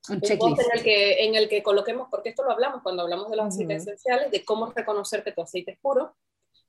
un, 0.09 0.21
en 0.23 0.71
el, 0.73 0.83
que, 0.83 1.25
en 1.25 1.35
el 1.35 1.49
que 1.49 1.63
coloquemos, 1.63 2.09
porque 2.11 2.31
esto 2.31 2.45
lo 2.45 2.53
hablamos 2.53 2.83
cuando 2.83 3.03
hablamos 3.03 3.31
de 3.31 3.37
los 3.37 3.47
aceites 3.47 3.83
esenciales, 3.83 4.31
de 4.31 4.45
cómo 4.45 4.67
reconocer 4.67 5.25
que 5.25 5.33
tu 5.33 5.43
aceite 5.43 5.73
es 5.73 5.79
puro, 5.81 6.15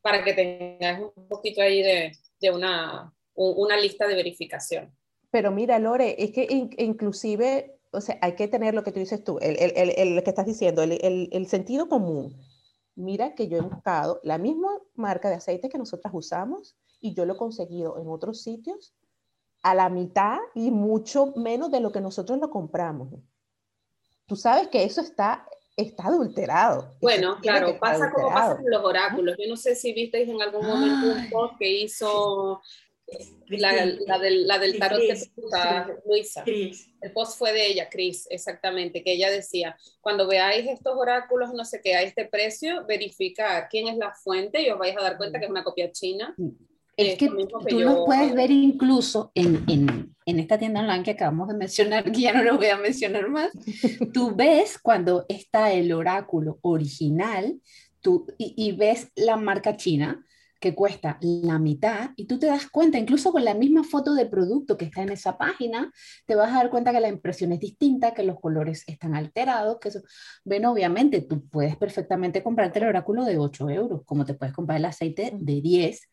para 0.01 0.23
que 0.23 0.33
tengas 0.33 1.01
un 1.15 1.27
poquito 1.27 1.61
ahí 1.61 1.81
de, 1.81 2.11
de 2.39 2.51
una, 2.51 3.13
una 3.35 3.77
lista 3.77 4.07
de 4.07 4.15
verificación. 4.15 4.95
Pero 5.31 5.51
mira, 5.51 5.77
Lore, 5.77 6.15
es 6.17 6.31
que 6.31 6.47
inclusive, 6.77 7.79
o 7.91 8.01
sea, 8.01 8.17
hay 8.21 8.33
que 8.33 8.47
tener 8.47 8.73
lo 8.73 8.83
que 8.83 8.91
tú 8.91 8.99
dices 8.99 9.23
tú, 9.23 9.37
el, 9.39 9.57
el, 9.59 9.93
el 9.95 10.23
que 10.23 10.29
estás 10.29 10.45
diciendo, 10.45 10.81
el, 10.81 11.47
sentido 11.47 11.87
común. 11.87 12.35
Mira 12.95 13.35
que 13.35 13.47
yo 13.47 13.57
he 13.57 13.61
buscado 13.61 14.19
la 14.23 14.37
misma 14.37 14.69
marca 14.95 15.29
de 15.29 15.35
aceite 15.35 15.69
que 15.69 15.77
nosotras 15.77 16.13
usamos 16.13 16.75
y 16.99 17.13
yo 17.13 17.25
lo 17.25 17.33
he 17.33 17.37
conseguido 17.37 17.99
en 17.99 18.07
otros 18.07 18.41
sitios 18.41 18.93
a 19.61 19.75
la 19.75 19.89
mitad 19.89 20.37
y 20.55 20.71
mucho 20.71 21.33
menos 21.35 21.71
de 21.71 21.79
lo 21.79 21.91
que 21.91 22.01
nosotros 22.01 22.39
lo 22.39 22.49
compramos. 22.49 23.09
Tú 24.25 24.35
sabes 24.35 24.67
que 24.67 24.83
eso 24.83 25.01
está, 25.01 25.45
está 25.75 26.07
adulterado. 26.07 26.95
Bueno, 27.01 27.37
claro, 27.41 27.77
pasa 27.79 28.11
como 28.11 28.29
pasa 28.29 28.57
con 28.57 28.69
los 28.69 28.83
oráculos. 28.83 29.35
Yo 29.37 29.49
no 29.49 29.57
sé 29.57 29.75
si 29.75 29.91
visteis 29.91 30.29
en 30.29 30.41
algún 30.41 30.65
momento 30.65 31.07
un 31.07 31.29
post 31.29 31.55
que 31.57 31.69
hizo 31.81 32.61
la, 33.47 33.85
la, 34.05 34.19
del, 34.19 34.47
la 34.47 34.59
del 34.59 34.77
tarot 34.77 34.99
que 34.99 35.15
puso 35.35 35.57
Luisa. 36.05 36.43
El 36.45 37.11
post 37.13 37.37
fue 37.37 37.53
de 37.53 37.67
ella, 37.67 37.89
Cris, 37.89 38.27
exactamente, 38.29 39.03
que 39.03 39.13
ella 39.13 39.31
decía, 39.31 39.77
cuando 39.99 40.27
veáis 40.27 40.67
estos 40.67 40.95
oráculos, 40.95 41.53
no 41.53 41.65
sé 41.65 41.81
qué, 41.81 41.95
a 41.95 42.03
este 42.03 42.25
precio, 42.25 42.85
verificar 42.85 43.67
quién 43.69 43.87
es 43.87 43.97
la 43.97 44.13
fuente 44.13 44.61
y 44.61 44.69
os 44.69 44.77
vais 44.77 44.95
a 44.95 45.01
dar 45.01 45.17
cuenta 45.17 45.39
que 45.39 45.45
es 45.45 45.51
una 45.51 45.63
copia 45.63 45.91
china 45.91 46.35
es 46.99 47.17
que, 47.17 47.29
tú 47.67 47.79
lo 47.79 48.05
puedes 48.05 48.33
ver 48.33 48.51
incluso 48.51 49.31
en, 49.33 49.63
en, 49.67 50.15
en, 50.25 50.39
esta 50.39 50.57
tienda 50.57 50.81
online 50.81 51.03
que 51.03 51.11
acabamos 51.11 51.47
de 51.47 51.53
mencionar, 51.55 52.11
que 52.11 52.21
ya 52.21 52.33
no 52.33 52.43
lo 52.43 52.57
voy 52.57 52.67
a 52.67 52.77
mencionar 52.77 53.29
más. 53.29 53.51
tú 54.13 54.35
ves 54.35 54.77
cuando 54.77 55.25
está 55.29 55.71
el 55.71 55.93
oráculo 55.93 56.59
original 56.61 57.59
tú, 58.01 58.27
y, 58.37 58.53
y, 58.57 58.73
ves 58.73 59.11
la 59.15 59.37
marca 59.37 59.77
china 59.77 60.25
que 60.59 60.75
cuesta 60.75 61.17
la 61.21 61.57
mitad 61.57 62.11
y 62.17 62.25
tú 62.25 62.37
te 62.37 62.47
das 62.47 62.67
cuenta, 62.67 62.97
incluso 62.97 63.31
con 63.31 63.45
la 63.45 63.53
misma 63.53 63.83
foto 63.83 64.13
de 64.13 64.25
producto 64.25 64.77
que 64.77 64.85
está 64.85 65.01
en 65.01 65.09
esa 65.09 65.37
página, 65.37 65.91
te 66.25 66.35
vas 66.35 66.51
a 66.51 66.55
dar 66.55 66.69
cuenta 66.69 66.91
que 66.91 66.99
la 66.99 67.07
impresión 67.07 67.53
es 67.53 67.59
distinta, 67.59 68.13
que 68.13 68.23
los 68.23 68.39
colores 68.39 68.83
están 68.87 69.15
alterados, 69.15 69.79
que 69.79 69.89
eso, 69.89 70.01
ven, 70.43 70.65
obviamente 70.65 71.21
tú 71.21 71.47
puedes 71.47 71.77
perfectamente 71.77 72.43
comprarte 72.43 72.79
el 72.79 72.87
oráculo 72.87 73.23
de 73.23 73.37
8 73.37 73.69
euros, 73.69 74.01
como 74.05 74.25
te 74.25 74.33
puedes 74.33 74.53
comprar 74.53 74.79
el 74.79 74.85
aceite 74.85 75.31
de 75.33 75.61
10, 75.61 76.09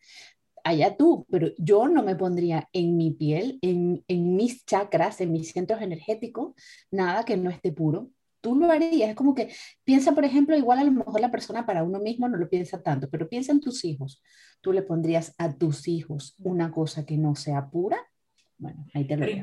allá 0.67 0.97
tú, 0.97 1.25
pero 1.29 1.49
yo 1.57 1.87
no 1.87 2.03
me 2.03 2.15
pondría 2.15 2.69
en 2.73 2.97
mi 2.97 3.11
piel, 3.11 3.59
en, 3.61 4.03
en, 4.07 4.35
mis 4.35 4.65
chakras, 4.65 5.21
en 5.21 5.31
mis 5.31 5.51
centros 5.51 5.81
energéticos, 5.81 6.53
nada 6.91 7.23
que 7.25 7.37
no 7.37 7.49
esté 7.49 7.71
puro. 7.71 8.09
Tú 8.41 8.55
lo 8.55 8.71
harías, 8.71 9.09
es 9.09 9.15
como 9.15 9.33
que 9.33 9.53
piensa, 9.83 10.13
por 10.13 10.23
ejemplo, 10.23 10.55
igual 10.55 10.79
a 10.79 10.83
lo 10.83 10.91
mejor 10.91 11.19
la 11.19 11.31
persona 11.31 11.65
para 11.65 11.83
uno 11.83 11.99
mismo 11.99 12.29
no 12.29 12.37
lo 12.37 12.49
piensa 12.49 12.81
tanto, 12.81 13.09
pero 13.09 13.27
piensa 13.27 13.51
en 13.51 13.59
tus 13.59 13.83
hijos. 13.83 14.21
¿Tú 14.61 14.73
le 14.73 14.83
pondrías 14.83 15.33
a 15.37 15.55
tus 15.57 15.87
hijos 15.87 16.35
una 16.39 16.71
cosa 16.71 17.05
que 17.05 17.17
no 17.17 17.35
sea 17.35 17.69
pura? 17.69 17.97
Bueno, 18.57 18.85
ahí 18.93 19.05
te 19.05 19.17
lo 19.17 19.25
digo. 19.25 19.41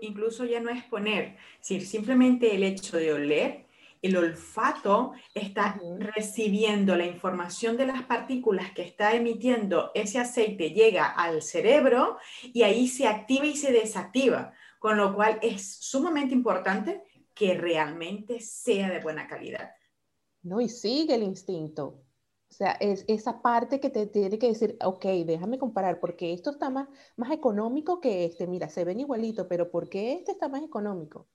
incluso 0.00 0.44
ya 0.44 0.60
no 0.60 0.70
es 0.70 0.82
poner, 0.84 1.36
simplemente 1.60 2.54
el 2.54 2.64
hecho 2.64 2.96
de 2.96 3.12
oler 3.12 3.66
el 4.02 4.16
olfato 4.16 5.12
está 5.32 5.80
recibiendo 5.98 6.96
la 6.96 7.06
información 7.06 7.76
de 7.76 7.86
las 7.86 8.02
partículas 8.02 8.72
que 8.72 8.82
está 8.82 9.14
emitiendo 9.14 9.92
ese 9.94 10.18
aceite, 10.18 10.70
llega 10.70 11.06
al 11.06 11.40
cerebro 11.40 12.18
y 12.52 12.64
ahí 12.64 12.88
se 12.88 13.06
activa 13.06 13.46
y 13.46 13.56
se 13.56 13.72
desactiva, 13.72 14.52
con 14.80 14.96
lo 14.96 15.14
cual 15.14 15.38
es 15.40 15.76
sumamente 15.76 16.34
importante 16.34 17.04
que 17.32 17.54
realmente 17.54 18.40
sea 18.40 18.90
de 18.90 18.98
buena 18.98 19.28
calidad. 19.28 19.70
No, 20.42 20.60
y 20.60 20.68
sigue 20.68 21.14
el 21.14 21.22
instinto. 21.22 22.02
O 22.50 22.54
sea, 22.54 22.72
es 22.72 23.04
esa 23.08 23.40
parte 23.40 23.80
que 23.80 23.88
te 23.88 24.06
tiene 24.08 24.38
que 24.38 24.48
decir, 24.48 24.76
ok, 24.84 25.06
déjame 25.24 25.58
comparar, 25.58 26.00
porque 26.00 26.34
esto 26.34 26.50
está 26.50 26.68
más, 26.68 26.88
más 27.16 27.30
económico 27.30 28.00
que 28.00 28.26
este. 28.26 28.46
Mira, 28.46 28.68
se 28.68 28.84
ven 28.84 29.00
igualito, 29.00 29.48
pero 29.48 29.70
¿por 29.70 29.88
qué 29.88 30.14
este 30.14 30.32
está 30.32 30.48
más 30.48 30.62
económico? 30.62 31.28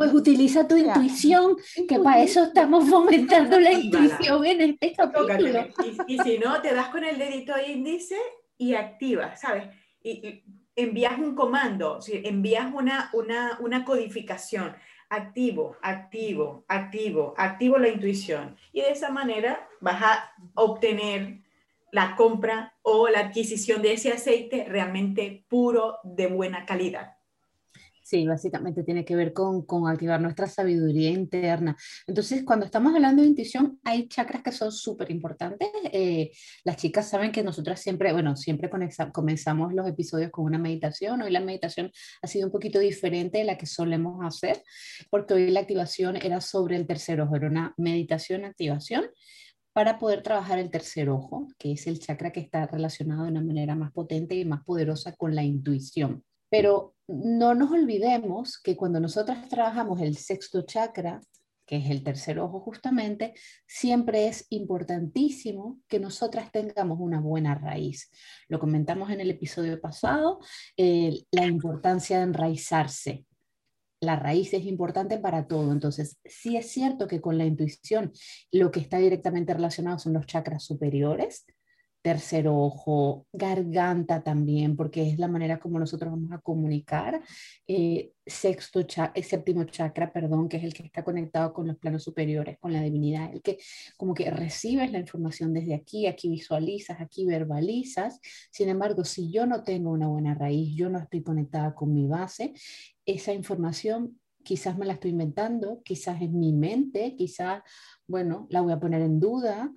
Pues 0.00 0.14
utiliza 0.14 0.66
tu 0.66 0.78
intuición, 0.78 1.58
que 1.86 1.98
para 1.98 2.22
eso 2.22 2.44
estamos 2.44 2.88
fomentando 2.88 3.60
la 3.60 3.70
intuición 3.70 4.46
en 4.46 4.62
este 4.62 4.94
capítulo. 4.94 5.66
Y, 6.06 6.16
si 6.20 6.38
no, 6.38 6.62
te 6.62 6.72
das 6.72 6.88
con 6.88 7.04
el 7.04 7.18
dedito 7.18 7.52
índice 7.68 8.16
y 8.56 8.72
activas, 8.72 9.42
¿sabes? 9.42 9.64
Y, 10.02 10.42
envías 10.74 11.18
un 11.18 11.34
comando, 11.34 11.98
envías 12.08 12.72
una, 12.72 13.10
una, 13.12 13.58
una 13.60 13.84
codificación. 13.84 14.74
Activo, 15.10 15.76
activo, 15.82 16.64
activo, 16.66 17.34
activo 17.36 17.76
la 17.76 17.88
intuición. 17.88 18.56
Y 18.72 18.80
de 18.80 18.92
esa 18.92 19.10
manera 19.10 19.68
vas 19.82 20.02
a 20.02 20.32
obtener 20.54 21.42
la 21.92 22.16
compra 22.16 22.72
o 22.80 23.06
la 23.10 23.18
adquisición 23.18 23.82
de 23.82 23.92
ese 23.92 24.12
aceite 24.14 24.64
realmente 24.66 25.44
puro 25.46 25.98
de 26.04 26.26
buena 26.26 26.64
calidad. 26.64 27.19
Sí, 28.10 28.26
básicamente 28.26 28.82
tiene 28.82 29.04
que 29.04 29.14
ver 29.14 29.32
con, 29.32 29.64
con, 29.64 29.88
activar 29.88 30.20
nuestra 30.20 30.48
sabiduría 30.48 31.10
interna. 31.10 31.76
Entonces, 32.08 32.42
cuando 32.44 32.66
estamos 32.66 32.92
hablando 32.92 33.22
de 33.22 33.28
intuición, 33.28 33.78
hay 33.84 34.08
chakras 34.08 34.42
que 34.42 34.50
son 34.50 34.72
súper 34.72 35.12
importantes. 35.12 35.68
Eh, 35.92 36.32
las 36.64 36.76
chicas 36.76 37.08
saben 37.08 37.30
que 37.30 37.44
nosotras 37.44 37.80
siempre, 37.80 38.12
bueno, 38.12 38.34
siempre 38.34 38.68
comenzamos 39.12 39.72
los 39.74 39.86
episodios 39.86 40.32
con 40.32 40.44
una 40.44 40.58
meditación. 40.58 41.22
Hoy 41.22 41.30
la 41.30 41.38
meditación 41.38 41.92
ha 42.20 42.26
sido 42.26 42.46
un 42.46 42.52
poquito 42.52 42.80
diferente 42.80 43.38
de 43.38 43.44
la 43.44 43.56
que 43.56 43.66
solemos 43.66 44.18
hacer, 44.26 44.60
porque 45.08 45.34
hoy 45.34 45.50
la 45.52 45.60
activación 45.60 46.16
era 46.16 46.40
sobre 46.40 46.74
el 46.74 46.88
tercer 46.88 47.20
ojo, 47.20 47.36
era 47.36 47.46
una 47.46 47.74
meditación-activación 47.76 49.04
para 49.72 50.00
poder 50.00 50.24
trabajar 50.24 50.58
el 50.58 50.72
tercer 50.72 51.10
ojo, 51.10 51.46
que 51.58 51.70
es 51.74 51.86
el 51.86 52.00
chakra 52.00 52.32
que 52.32 52.40
está 52.40 52.66
relacionado 52.66 53.22
de 53.22 53.30
una 53.30 53.40
manera 53.40 53.76
más 53.76 53.92
potente 53.92 54.34
y 54.34 54.44
más 54.44 54.64
poderosa 54.64 55.12
con 55.12 55.36
la 55.36 55.44
intuición. 55.44 56.24
Pero 56.50 56.94
no 57.06 57.54
nos 57.54 57.70
olvidemos 57.70 58.60
que 58.60 58.76
cuando 58.76 59.00
nosotras 59.00 59.48
trabajamos 59.48 60.00
el 60.00 60.16
sexto 60.16 60.62
chakra, 60.62 61.20
que 61.70 61.76
es 61.76 61.88
el 61.88 62.02
tercer 62.02 62.40
ojo 62.40 62.58
justamente, 62.58 63.32
siempre 63.64 64.26
es 64.26 64.46
importantísimo 64.50 65.78
que 65.86 66.00
nosotras 66.00 66.50
tengamos 66.50 66.98
una 67.00 67.20
buena 67.20 67.54
raíz. 67.54 68.10
Lo 68.48 68.58
comentamos 68.58 69.10
en 69.10 69.20
el 69.20 69.30
episodio 69.30 69.80
pasado, 69.80 70.40
eh, 70.76 71.22
la 71.30 71.46
importancia 71.46 72.18
de 72.18 72.24
enraizarse. 72.24 73.24
La 74.00 74.16
raíz 74.16 74.52
es 74.52 74.64
importante 74.64 75.18
para 75.18 75.46
todo. 75.46 75.70
Entonces, 75.70 76.18
sí 76.24 76.56
es 76.56 76.68
cierto 76.72 77.06
que 77.06 77.20
con 77.20 77.38
la 77.38 77.44
intuición 77.44 78.12
lo 78.50 78.72
que 78.72 78.80
está 78.80 78.98
directamente 78.98 79.54
relacionado 79.54 80.00
son 80.00 80.14
los 80.14 80.26
chakras 80.26 80.64
superiores, 80.64 81.46
tercer 82.02 82.48
ojo, 82.48 83.26
garganta 83.32 84.22
también, 84.22 84.76
porque 84.76 85.08
es 85.08 85.18
la 85.18 85.28
manera 85.28 85.58
como 85.60 85.78
nosotros 85.78 86.10
vamos 86.10 86.32
a 86.32 86.38
comunicar. 86.38 87.22
Eh, 87.66 88.12
sexto 88.24 88.82
chakra, 88.82 89.12
eh, 89.14 89.22
séptimo 89.22 89.64
chakra, 89.64 90.12
perdón, 90.12 90.48
que 90.48 90.56
es 90.56 90.64
el 90.64 90.72
que 90.72 90.84
está 90.84 91.04
conectado 91.04 91.52
con 91.52 91.66
los 91.66 91.76
planos 91.76 92.02
superiores, 92.02 92.58
con 92.58 92.72
la 92.72 92.82
divinidad, 92.82 93.32
el 93.32 93.42
que 93.42 93.58
como 93.96 94.14
que 94.14 94.30
recibes 94.30 94.90
la 94.92 94.98
información 94.98 95.52
desde 95.52 95.74
aquí, 95.74 96.06
aquí 96.06 96.28
visualizas, 96.28 97.00
aquí 97.00 97.26
verbalizas. 97.26 98.20
Sin 98.50 98.68
embargo, 98.68 99.04
si 99.04 99.30
yo 99.30 99.46
no 99.46 99.62
tengo 99.62 99.90
una 99.90 100.08
buena 100.08 100.34
raíz, 100.34 100.74
yo 100.74 100.88
no 100.88 100.98
estoy 100.98 101.22
conectada 101.22 101.74
con 101.74 101.92
mi 101.92 102.06
base, 102.06 102.54
esa 103.04 103.32
información 103.32 104.18
quizás 104.42 104.78
me 104.78 104.86
la 104.86 104.94
estoy 104.94 105.10
inventando, 105.10 105.82
quizás 105.84 106.20
es 106.22 106.30
mi 106.30 106.52
mente, 106.52 107.14
quizás, 107.16 107.62
bueno, 108.06 108.46
la 108.50 108.62
voy 108.62 108.72
a 108.72 108.80
poner 108.80 109.02
en 109.02 109.20
duda, 109.20 109.72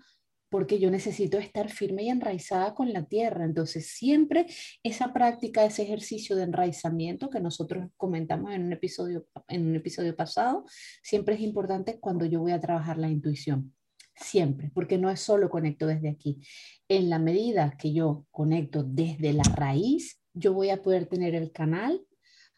porque 0.53 0.77
yo 0.77 0.91
necesito 0.91 1.39
estar 1.39 1.71
firme 1.71 2.03
y 2.03 2.09
enraizada 2.09 2.75
con 2.75 2.93
la 2.93 3.05
tierra. 3.05 3.43
Entonces, 3.43 3.87
siempre 3.87 4.45
esa 4.83 5.11
práctica, 5.11 5.65
ese 5.65 5.81
ejercicio 5.81 6.35
de 6.35 6.43
enraizamiento 6.43 7.31
que 7.31 7.39
nosotros 7.39 7.89
comentamos 7.97 8.53
en 8.53 8.65
un 8.65 8.71
episodio, 8.71 9.25
en 9.47 9.65
un 9.65 9.75
episodio 9.75 10.15
pasado, 10.15 10.63
siempre 11.01 11.33
es 11.33 11.41
importante 11.41 11.99
cuando 11.99 12.27
yo 12.27 12.39
voy 12.39 12.51
a 12.51 12.59
trabajar 12.59 12.99
la 12.99 13.09
intuición. 13.09 13.73
Siempre, 14.15 14.69
porque 14.75 14.99
no 14.99 15.09
es 15.09 15.21
solo 15.21 15.49
conecto 15.49 15.87
desde 15.87 16.09
aquí. 16.09 16.39
En 16.87 17.09
la 17.09 17.17
medida 17.17 17.75
que 17.75 17.91
yo 17.91 18.27
conecto 18.29 18.83
desde 18.83 19.33
la 19.33 19.41
raíz, 19.55 20.21
yo 20.35 20.53
voy 20.53 20.69
a 20.69 20.83
poder 20.83 21.07
tener 21.07 21.33
el 21.33 21.51
canal 21.51 21.99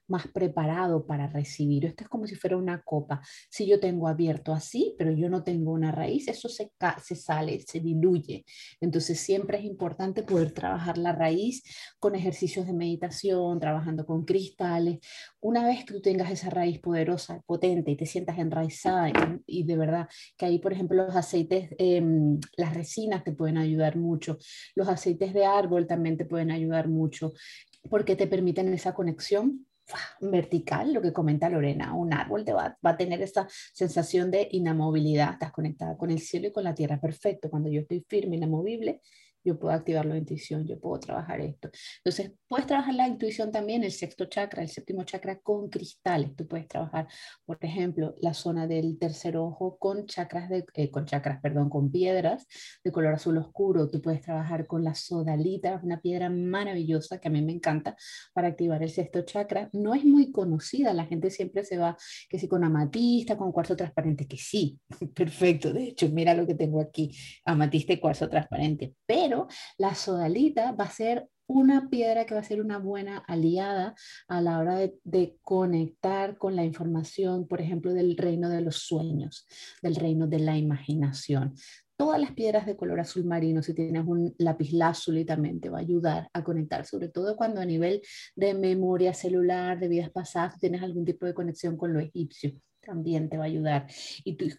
más 0.08 0.28
preparado 0.28 1.06
para 1.06 1.28
recibir. 1.28 1.86
Esto 1.86 2.04
es 2.04 2.10
como 2.10 2.28
si 2.28 2.36
fuera 2.36 2.58
una 2.58 2.82
copa. 2.82 3.22
Si 3.50 3.66
yo 3.66 3.80
tengo 3.80 4.08
abierto 4.08 4.54
así, 4.54 4.96
pero 4.98 5.12
yo 5.12 5.30
no 5.30 5.44
tengo 5.44 5.72
una 5.72 5.92
raíz, 5.92 6.28
eso 6.28 6.50
se, 6.50 6.72
se 7.04 7.16
sale, 7.16 7.60
se 7.62 7.80
diluye. 7.80 8.46
Entonces 8.80 9.20
siempre 9.20 9.58
es 9.58 9.66
importante 9.66 10.24
poder 10.24 10.52
trabajar 10.52 10.98
la 10.98 11.12
raíz 11.12 11.64
con 12.00 12.16
ejercicios 12.16 12.68
de 12.68 12.74
meditación, 12.74 13.60
trabajando 13.60 14.06
con 14.06 14.26
cristales. 14.26 15.00
Una 15.40 15.66
vez 15.66 15.86
que 15.86 15.94
tú 15.94 16.02
tengas 16.02 16.32
esa 16.32 16.50
raíz 16.50 16.80
poderosa, 16.80 17.42
potente 17.46 17.92
y 17.92 17.96
te 17.96 18.06
sientas 18.06 18.38
enraizada 18.38 19.12
y, 19.46 19.64
de 19.64 19.78
verdad 19.78 20.08
que 20.38 20.46
ahí, 20.46 20.60
por 20.60 20.74
ejemplo, 20.74 21.06
los 21.06 21.16
aceites, 21.16 21.70
em, 21.78 22.40
las 22.58 22.74
resinas 22.74 23.24
te 23.24 23.32
pueden 23.32 23.58
ayudar 23.58 23.98
mucho, 23.98 24.38
los 24.76 24.88
aceites 24.88 25.34
de 25.34 25.46
árbol 25.46 25.88
también 25.88 26.18
te 26.18 26.26
pueden 26.26 26.52
ayudar 26.52 26.88
mucho 26.88 27.34
porque 27.90 28.16
te 28.16 28.28
permiten 28.28 28.74
esa 28.74 28.94
conexión 28.94 29.66
vertical, 30.22 30.94
lo 30.94 31.02
que 31.02 31.14
comenta 31.14 31.50
Lorena, 31.50 31.94
un 31.94 32.14
árbol 32.14 32.44
te 32.44 32.54
va, 32.54 32.78
va, 32.86 32.92
a 32.92 32.98
tener 32.98 33.22
esa 33.22 33.48
sensación 33.74 34.32
de 34.32 34.48
inamovilidad, 34.52 35.34
estás 35.34 35.52
conectada 35.52 35.98
con 35.98 36.12
el 36.12 36.20
cielo 36.20 36.48
y 36.48 36.52
con 36.52 36.64
la 36.64 36.76
tierra, 36.76 37.00
perfecto, 37.00 37.50
cuando 37.50 37.70
yo 37.70 37.82
estoy 37.82 38.06
firme, 38.08 38.38
inamovible, 38.38 39.02
yo 39.46 39.60
puedo 39.60 39.74
activar 39.74 40.06
la 40.06 40.18
intuición, 40.18 40.66
yo 40.66 40.80
puedo 40.80 41.00
trabajar 41.00 41.40
esto. 41.40 41.70
Entonces, 41.98 42.32
puedes 42.48 42.68
trabajar 42.68 42.94
la 42.96 43.08
intuición 43.08 43.52
también, 43.52 43.84
el 43.84 43.92
sexto 43.92 44.26
chakra, 44.26 44.62
el 44.62 44.70
séptimo 44.70 45.04
chakra 45.04 45.40
con 45.40 45.70
cristales. 45.70 46.36
Tú 46.36 46.48
puedes 46.48 46.68
trabajar, 46.68 47.08
por 47.46 47.58
ejemplo, 47.62 48.16
la 48.22 48.34
zona 48.34 48.68
del 48.68 48.98
tercer 49.00 49.38
ojo 49.38 49.78
con 49.78 50.06
chakras, 50.06 50.50
de, 50.50 50.66
eh, 50.76 50.92
con 50.92 51.06
chakras, 51.06 51.42
perdón, 51.42 51.70
con 51.70 51.92
piedras 51.92 52.46
de 52.84 52.92
color 52.92 53.16
azul 53.16 53.38
oscuro. 53.38 53.90
Tú 53.90 54.02
puedes 54.02 54.22
trabajar 54.22 54.68
con 54.68 54.84
la 54.84 54.96
sodalita, 54.96 55.80
una 55.84 56.00
piedra 56.00 56.30
maravillosa 56.30 57.20
que 57.20 57.28
a 57.28 57.32
mí 57.32 57.42
me 57.42 57.54
encanta 57.54 57.96
para 58.34 58.50
activar 58.50 58.84
el 58.84 58.90
sexto 58.90 59.22
chakra. 59.24 59.70
No 59.74 59.94
es 59.94 60.06
muy 60.06 60.32
conocida, 60.32 60.94
la 60.94 61.06
gente 61.06 61.30
siempre 61.30 61.64
se 61.64 61.78
va, 61.78 61.98
que 62.30 62.40
si 62.40 62.48
con 62.48 62.64
amatista, 62.64 63.38
con 63.38 63.52
cuarzo 63.52 63.76
transparente, 63.76 64.28
que 64.28 64.38
sí, 64.38 64.80
perfecto. 65.16 65.74
De 65.74 65.86
hecho, 65.86 66.10
mira 66.10 66.34
lo 66.34 66.46
que 66.46 66.56
tengo 66.56 66.82
aquí, 66.82 67.16
amatista 67.46 67.94
y 67.94 68.00
cuarzo 68.00 68.30
transparente. 68.30 68.94
Pero 69.06 69.48
la 69.78 69.96
sodalita 69.96 70.72
va 70.74 70.86
a 70.86 70.92
ser 70.92 71.28
una 71.48 71.90
piedra 71.90 72.26
que 72.26 72.34
va 72.34 72.40
a 72.42 72.44
ser 72.44 72.62
una 72.62 72.78
buena 72.78 73.18
aliada 73.18 73.96
a 74.28 74.42
la 74.42 74.60
hora 74.60 74.78
de, 75.04 75.38
conectar 75.42 76.38
con 76.38 76.56
la 76.56 76.64
información, 76.64 77.48
por 77.48 77.62
ejemplo, 77.62 77.94
del 77.94 78.18
reino 78.18 78.50
de 78.50 78.62
los 78.62 78.78
sueños, 78.78 79.46
del 79.82 79.96
reino 79.96 80.28
de 80.28 80.40
la 80.40 80.58
imaginación. 80.58 81.56
Todas 81.98 82.20
las 82.20 82.34
piedras 82.34 82.66
de 82.66 82.76
color 82.76 83.00
azul 83.00 83.24
marino, 83.24 83.62
si 83.62 83.74
tienes 83.74 84.04
un 84.06 84.36
lápiz 84.38 84.74
lazuli, 84.74 85.24
también 85.24 85.62
te 85.62 85.70
va 85.70 85.78
a 85.78 85.82
ayudar 85.82 86.30
a 86.34 86.44
conectar, 86.44 86.86
sobre 86.86 87.08
todo 87.08 87.38
cuando 87.38 87.62
a 87.62 87.66
nivel 87.66 88.02
de 88.36 88.54
memoria 88.54 89.14
celular, 89.14 89.80
de 89.80 89.88
vidas 89.88 90.10
pasadas, 90.10 90.60
tienes 90.60 90.82
algún 90.82 91.06
tipo 91.06 91.26
de 91.26 91.34
conexión 91.34 91.78
con 91.78 91.94
lo 91.94 92.00
egipcio 92.00 92.54
también 92.86 93.30
te 93.30 93.38
va 93.38 93.44
a 93.44 93.48
ayudar. 93.48 93.88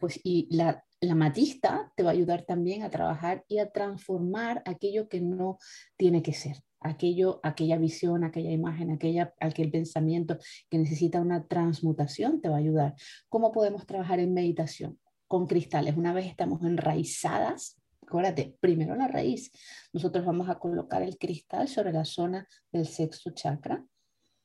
Pues, 0.00 0.20
y 0.22 0.48
la, 0.54 0.84
la 1.00 1.14
matista 1.14 1.92
te 1.96 2.02
va 2.02 2.10
a 2.10 2.12
ayudar 2.12 2.42
también 2.42 2.82
a 2.82 2.90
trabajar 2.90 3.44
y 3.48 3.58
a 3.58 3.70
transformar 3.70 4.62
aquello 4.66 5.08
que 5.08 5.20
no 5.20 5.58
tiene 5.96 6.22
que 6.22 6.32
ser, 6.32 6.56
aquello, 6.88 7.40
aquella 7.42 7.78
visión, 7.78 8.24
aquella 8.24 8.50
imagen, 8.50 8.90
aquella, 8.90 9.34
aquel 9.40 9.70
pensamiento 9.70 10.38
que 10.70 10.78
necesita 10.78 11.20
una 11.20 11.46
transmutación, 11.46 12.40
te 12.40 12.48
va 12.48 12.56
a 12.56 12.58
ayudar. 12.58 12.94
¿Cómo 13.28 13.52
podemos 13.52 13.86
trabajar 13.86 14.20
en 14.20 14.34
meditación? 14.34 14.98
Con 15.28 15.46
cristales. 15.46 15.96
Una 15.96 16.12
vez 16.12 16.26
estamos 16.26 16.62
enraizadas, 16.62 17.80
acuérdate, 18.02 18.56
primero 18.60 18.94
la 18.94 19.08
raíz. 19.08 19.50
Nosotros 19.92 20.24
vamos 20.24 20.48
a 20.48 20.58
colocar 20.58 21.02
el 21.02 21.18
cristal 21.18 21.68
sobre 21.68 21.92
la 21.92 22.04
zona 22.04 22.46
del 22.72 22.86
sexto 22.86 23.30
chakra 23.30 23.84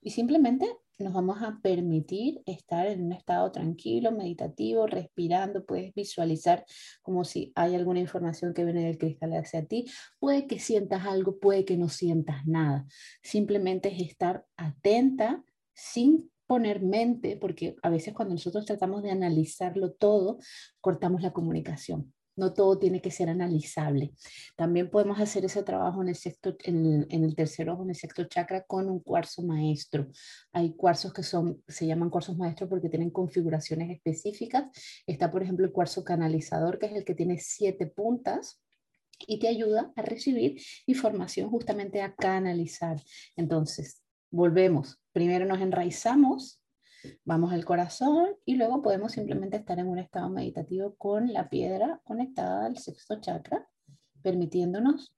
y 0.01 0.09
simplemente 0.09 0.67
nos 1.01 1.13
vamos 1.13 1.41
a 1.41 1.59
permitir 1.61 2.41
estar 2.45 2.87
en 2.87 3.05
un 3.05 3.11
estado 3.11 3.51
tranquilo, 3.51 4.11
meditativo, 4.11 4.87
respirando, 4.87 5.65
puedes 5.65 5.93
visualizar 5.93 6.65
como 7.01 7.23
si 7.23 7.51
hay 7.55 7.75
alguna 7.75 7.99
información 7.99 8.53
que 8.53 8.63
viene 8.63 8.85
del 8.85 8.97
cristal 8.97 9.33
hacia 9.33 9.65
ti, 9.65 9.85
puede 10.19 10.47
que 10.47 10.59
sientas 10.59 11.05
algo, 11.05 11.39
puede 11.39 11.65
que 11.65 11.77
no 11.77 11.89
sientas 11.89 12.45
nada, 12.45 12.85
simplemente 13.21 13.89
es 13.89 14.01
estar 14.01 14.45
atenta 14.57 15.43
sin 15.73 16.31
poner 16.47 16.81
mente, 16.81 17.37
porque 17.37 17.75
a 17.81 17.89
veces 17.89 18.13
cuando 18.13 18.33
nosotros 18.33 18.65
tratamos 18.65 19.03
de 19.03 19.11
analizarlo 19.11 19.93
todo, 19.93 20.39
cortamos 20.81 21.21
la 21.21 21.31
comunicación 21.31 22.13
no 22.35 22.53
todo 22.53 22.77
tiene 22.79 23.01
que 23.01 23.11
ser 23.11 23.29
analizable. 23.29 24.13
También 24.55 24.89
podemos 24.89 25.19
hacer 25.19 25.45
ese 25.45 25.63
trabajo 25.63 26.01
en 26.01 26.09
el, 26.09 26.15
sexto, 26.15 26.55
en 26.63 27.05
el, 27.09 27.35
tercer 27.35 27.69
ojo, 27.69 27.83
en 27.83 27.89
el 27.89 27.95
sexto 27.95 28.23
chakra, 28.25 28.63
con 28.63 28.89
un 28.89 28.99
cuarzo 28.99 29.43
maestro. 29.43 30.07
Hay 30.53 30.73
cuarzos 30.75 31.13
que 31.13 31.23
son, 31.23 31.63
se 31.67 31.85
llaman 31.85 32.09
cuarzos 32.09 32.37
maestros 32.37 32.69
porque 32.69 32.89
tienen 32.89 33.09
configuraciones 33.09 33.89
específicas. 33.91 34.65
Está, 35.05 35.31
por 35.31 35.43
ejemplo, 35.43 35.65
el 35.65 35.71
cuarzo 35.71 36.03
canalizador, 36.03 36.79
que 36.79 36.87
es 36.87 36.93
el 36.93 37.05
que 37.05 37.15
tiene 37.15 37.37
siete 37.39 37.87
puntas 37.87 38.61
y 39.27 39.39
te 39.39 39.47
ayuda 39.47 39.91
a 39.95 40.01
recibir 40.01 40.61
información 40.87 41.49
justamente 41.49 42.01
a 42.01 42.15
canalizar. 42.15 43.01
Entonces, 43.35 44.01
volvemos. 44.31 44.99
Primero 45.11 45.45
nos 45.45 45.59
enraizamos 45.59 46.60
Vamos 47.25 47.51
al 47.51 47.65
corazón 47.65 48.35
y 48.45 48.55
luego 48.55 48.81
podemos 48.81 49.11
simplemente 49.13 49.57
estar 49.57 49.79
en 49.79 49.87
un 49.87 49.99
estado 49.99 50.29
meditativo 50.29 50.95
con 50.95 51.31
la 51.33 51.49
piedra 51.49 52.01
conectada 52.03 52.65
al 52.65 52.77
sexto 52.77 53.19
chakra, 53.19 53.67
permitiéndonos, 54.21 55.15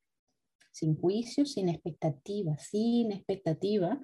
sin 0.72 0.96
juicio, 0.96 1.46
sin 1.46 1.70
expectativa, 1.70 2.58
sin 2.58 3.12
expectativa, 3.12 4.00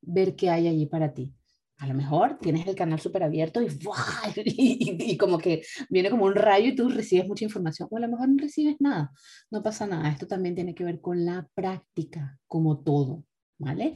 ver 0.00 0.36
qué 0.36 0.50
hay 0.50 0.68
allí 0.68 0.86
para 0.86 1.14
ti. 1.14 1.32
A 1.78 1.86
lo 1.86 1.94
mejor 1.94 2.38
tienes 2.40 2.66
el 2.66 2.74
canal 2.74 2.98
súper 2.98 3.22
abierto 3.22 3.60
y, 4.44 5.12
y, 5.12 5.16
como 5.16 5.38
que 5.38 5.62
viene 5.88 6.10
como 6.10 6.24
un 6.24 6.34
rayo 6.34 6.68
y 6.68 6.74
tú 6.74 6.88
recibes 6.88 7.28
mucha 7.28 7.44
información. 7.44 7.88
O 7.90 7.96
a 7.96 8.00
lo 8.00 8.08
mejor 8.08 8.28
no 8.28 8.42
recibes 8.42 8.76
nada. 8.80 9.12
No 9.50 9.62
pasa 9.62 9.86
nada. 9.86 10.10
Esto 10.10 10.26
también 10.26 10.56
tiene 10.56 10.74
que 10.74 10.82
ver 10.82 11.00
con 11.00 11.24
la 11.24 11.48
práctica, 11.54 12.40
como 12.48 12.80
todo. 12.80 13.24
¿Vale? 13.58 13.94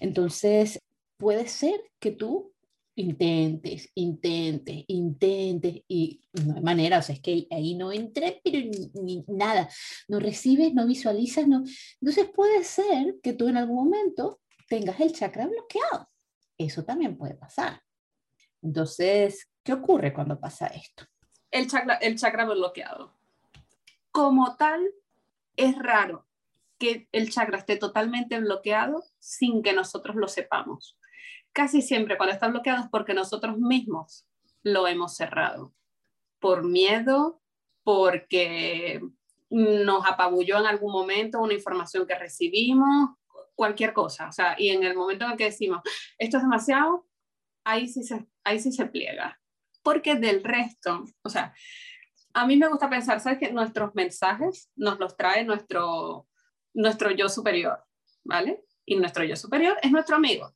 Entonces, 0.00 0.78
puede 1.16 1.46
ser 1.48 1.80
que 1.98 2.12
tú 2.12 2.51
intentes, 2.94 3.90
intentes, 3.94 4.84
intentes 4.86 5.82
y 5.88 6.20
no 6.44 6.56
hay 6.56 6.62
manera, 6.62 6.98
o 6.98 7.02
sea, 7.02 7.14
es 7.14 7.20
que 7.20 7.46
ahí 7.50 7.74
no 7.74 7.90
entré, 7.92 8.40
pero 8.44 8.58
ni, 9.02 9.24
nada, 9.28 9.68
no 10.08 10.20
recibes, 10.20 10.74
no 10.74 10.86
visualizas, 10.86 11.46
no. 11.46 11.62
Entonces 12.00 12.30
puede 12.34 12.64
ser 12.64 13.16
que 13.22 13.32
tú 13.32 13.48
en 13.48 13.56
algún 13.56 13.76
momento 13.76 14.40
tengas 14.68 15.00
el 15.00 15.12
chakra 15.12 15.46
bloqueado. 15.46 16.10
Eso 16.58 16.84
también 16.84 17.16
puede 17.16 17.34
pasar. 17.34 17.82
Entonces, 18.60 19.48
¿qué 19.62 19.72
ocurre 19.72 20.12
cuando 20.12 20.38
pasa 20.38 20.66
esto? 20.66 21.04
El 21.50 21.68
chakra, 21.68 21.94
el 21.96 22.16
chakra 22.16 22.44
bloqueado. 22.44 23.14
Como 24.10 24.56
tal, 24.56 24.86
es 25.56 25.76
raro 25.78 26.26
que 26.78 27.08
el 27.12 27.30
chakra 27.30 27.58
esté 27.58 27.76
totalmente 27.76 28.38
bloqueado 28.38 29.02
sin 29.18 29.62
que 29.62 29.72
nosotros 29.72 30.16
lo 30.16 30.28
sepamos 30.28 30.98
casi 31.52 31.82
siempre 31.82 32.16
cuando 32.16 32.34
está 32.34 32.48
bloqueado 32.48 32.82
es 32.82 32.90
porque 32.90 33.14
nosotros 33.14 33.58
mismos 33.58 34.26
lo 34.62 34.86
hemos 34.86 35.16
cerrado. 35.16 35.74
Por 36.40 36.64
miedo, 36.64 37.40
porque 37.84 39.00
nos 39.50 40.06
apabulló 40.06 40.58
en 40.58 40.66
algún 40.66 40.92
momento 40.92 41.40
una 41.40 41.54
información 41.54 42.06
que 42.06 42.18
recibimos, 42.18 43.10
cualquier 43.54 43.92
cosa. 43.92 44.28
O 44.28 44.32
sea, 44.32 44.54
y 44.58 44.70
en 44.70 44.82
el 44.82 44.96
momento 44.96 45.24
en 45.24 45.32
el 45.32 45.36
que 45.36 45.44
decimos, 45.44 45.82
esto 46.18 46.38
es 46.38 46.42
demasiado, 46.42 47.06
ahí 47.64 47.88
sí 47.88 48.02
se, 48.02 48.26
ahí 48.44 48.58
sí 48.58 48.72
se 48.72 48.86
pliega. 48.86 49.40
Porque 49.82 50.14
del 50.14 50.42
resto, 50.42 51.04
o 51.22 51.28
sea, 51.28 51.54
a 52.34 52.46
mí 52.46 52.56
me 52.56 52.68
gusta 52.68 52.88
pensar, 52.88 53.20
¿sabes? 53.20 53.38
Que 53.38 53.52
nuestros 53.52 53.94
mensajes 53.94 54.70
nos 54.76 54.98
los 54.98 55.16
trae 55.16 55.44
nuestro, 55.44 56.28
nuestro 56.72 57.10
yo 57.10 57.28
superior, 57.28 57.84
¿vale? 58.24 58.64
Y 58.86 58.96
nuestro 58.96 59.24
yo 59.24 59.36
superior 59.36 59.76
es 59.82 59.90
nuestro 59.90 60.16
amigo, 60.16 60.54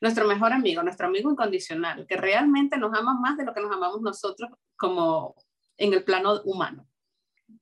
nuestro 0.00 0.26
mejor 0.26 0.52
amigo, 0.52 0.82
nuestro 0.82 1.06
amigo 1.06 1.30
incondicional, 1.30 2.06
que 2.06 2.16
realmente 2.16 2.78
nos 2.78 2.96
ama 2.96 3.18
más 3.20 3.36
de 3.36 3.44
lo 3.44 3.54
que 3.54 3.60
nos 3.60 3.72
amamos 3.72 4.00
nosotros 4.00 4.50
como 4.76 5.34
en 5.76 5.92
el 5.92 6.04
plano 6.04 6.40
humano. 6.44 6.86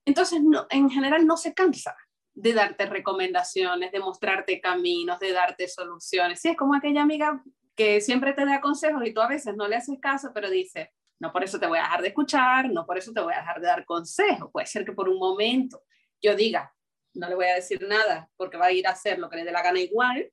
Entonces, 0.05 0.41
no, 0.43 0.67
en 0.71 0.91
general 0.91 1.27
no 1.27 1.37
se 1.37 1.55
cansa 1.55 1.97
de 2.35 2.55
darte 2.55 2.87
recomendaciones, 2.87 3.93
de 3.93 4.01
mostrarte 4.01 4.61
caminos, 4.61 5.19
de 5.19 5.33
darte 5.33 5.69
soluciones. 5.69 6.41
Sí, 6.41 6.49
es 6.49 6.57
como 6.57 6.75
aquella 6.75 7.03
amiga 7.03 7.43
que 7.75 8.01
siempre 8.01 8.33
te 8.33 8.45
da 8.45 8.61
consejos 8.61 9.03
y 9.07 9.13
tú 9.13 9.21
a 9.21 9.29
veces 9.29 9.55
no 9.57 9.69
le 9.69 9.77
haces 9.77 9.99
caso, 10.01 10.31
pero 10.35 10.51
dice, 10.51 10.93
no 11.21 11.33
por 11.33 11.45
eso 11.45 11.59
te 11.59 11.67
voy 11.67 11.79
a 11.79 11.83
dejar 11.83 12.03
de 12.03 12.09
escuchar, 12.09 12.71
no 12.71 12.87
por 12.87 12.99
eso 12.99 13.13
te 13.13 13.21
voy 13.21 13.35
a 13.35 13.39
dejar 13.39 13.61
de 13.61 13.67
dar 13.67 13.85
consejos. 13.85 14.51
Puede 14.53 14.67
ser 14.67 14.85
que 14.85 14.93
por 14.93 15.09
un 15.09 15.19
momento 15.19 15.83
yo 16.21 16.35
diga, 16.35 16.75
no 17.15 17.29
le 17.29 17.35
voy 17.35 17.47
a 17.47 17.55
decir 17.55 17.87
nada 17.87 18.29
porque 18.37 18.57
va 18.57 18.67
a 18.67 18.73
ir 18.73 18.87
a 18.87 18.91
hacer 18.91 19.19
lo 19.19 19.29
que 19.29 19.37
le 19.37 19.45
dé 19.45 19.53
la 19.53 19.63
gana 19.63 19.81
igual, 19.81 20.31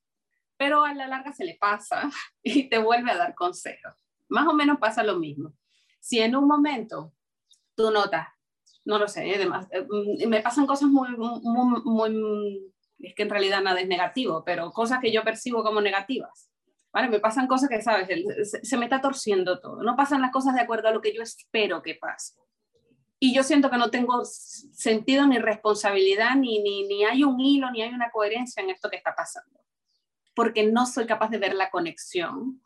pero 0.60 0.84
a 0.84 0.94
la 0.94 1.08
larga 1.08 1.32
se 1.32 1.46
le 1.46 1.56
pasa 1.56 2.12
y 2.44 2.70
te 2.70 2.78
vuelve 2.78 3.10
a 3.10 3.18
dar 3.18 3.34
consejos. 3.34 3.94
Más 4.28 4.46
o 4.46 4.54
menos 4.54 4.78
pasa 4.78 5.02
lo 5.04 5.18
mismo. 5.18 5.54
Si 6.02 6.20
en 6.20 6.36
un 6.36 6.48
momento 6.48 7.14
tú 7.76 7.90
notas, 7.90 8.28
no 8.84 9.00
lo 9.00 9.08
sé, 9.08 9.34
además, 9.34 9.68
¿eh? 9.72 9.88
mm, 9.90 10.28
me 10.28 10.42
pasan 10.42 10.68
cosas 10.68 10.90
muy, 10.90 11.08
es 13.00 13.16
que 13.16 13.24
en 13.24 13.30
realidad 13.30 13.62
nada 13.62 13.80
es 13.80 13.88
negativo, 13.88 14.44
pero 14.46 14.72
cosas 14.72 15.00
que 15.00 15.14
yo 15.14 15.24
percibo 15.24 15.64
como 15.64 15.82
negativas. 15.82 16.52
¿Vale? 16.92 17.08
Me 17.08 17.20
pasan 17.20 17.46
cosas 17.46 17.70
que, 17.70 17.82
¿sabes? 17.84 18.08
Se, 18.64 18.78
me 18.78 18.86
está 18.86 19.00
torciendo 19.00 19.60
todo. 19.60 19.84
No 19.84 19.96
pasan 19.96 20.22
las 20.22 20.32
cosas 20.32 20.56
de 20.56 20.62
acuerdo 20.62 20.88
a 20.88 20.92
lo 20.92 21.02
que 21.02 21.14
yo 21.14 21.22
espero 21.22 21.84
que 21.84 21.94
pase. 21.94 22.34
Y 23.20 23.32
yo 23.34 23.44
siento 23.44 23.70
que 23.70 23.78
no 23.78 23.92
tengo 23.92 24.26
sentido 24.26 25.28
ni 25.28 25.38
responsabilidad, 25.38 26.36
ni, 26.36 26.64
ni, 26.64 26.88
ni 26.88 27.06
hay 27.06 27.24
un 27.24 27.40
hilo, 27.40 27.70
ni 27.70 27.84
hay 27.84 27.94
una 27.94 28.10
coherencia 28.10 28.64
en 28.64 28.72
esto 28.72 28.90
que 28.90 28.98
está 28.98 29.14
pasando. 29.16 29.60
Porque 30.40 30.64
no 30.66 30.86
soy 30.86 31.06
capaz 31.06 31.30
de 31.32 31.38
ver 31.38 31.54
la 31.54 31.70
conexión, 31.70 32.62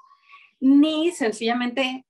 ni 0.59 1.09
sencillamente 1.09 2.05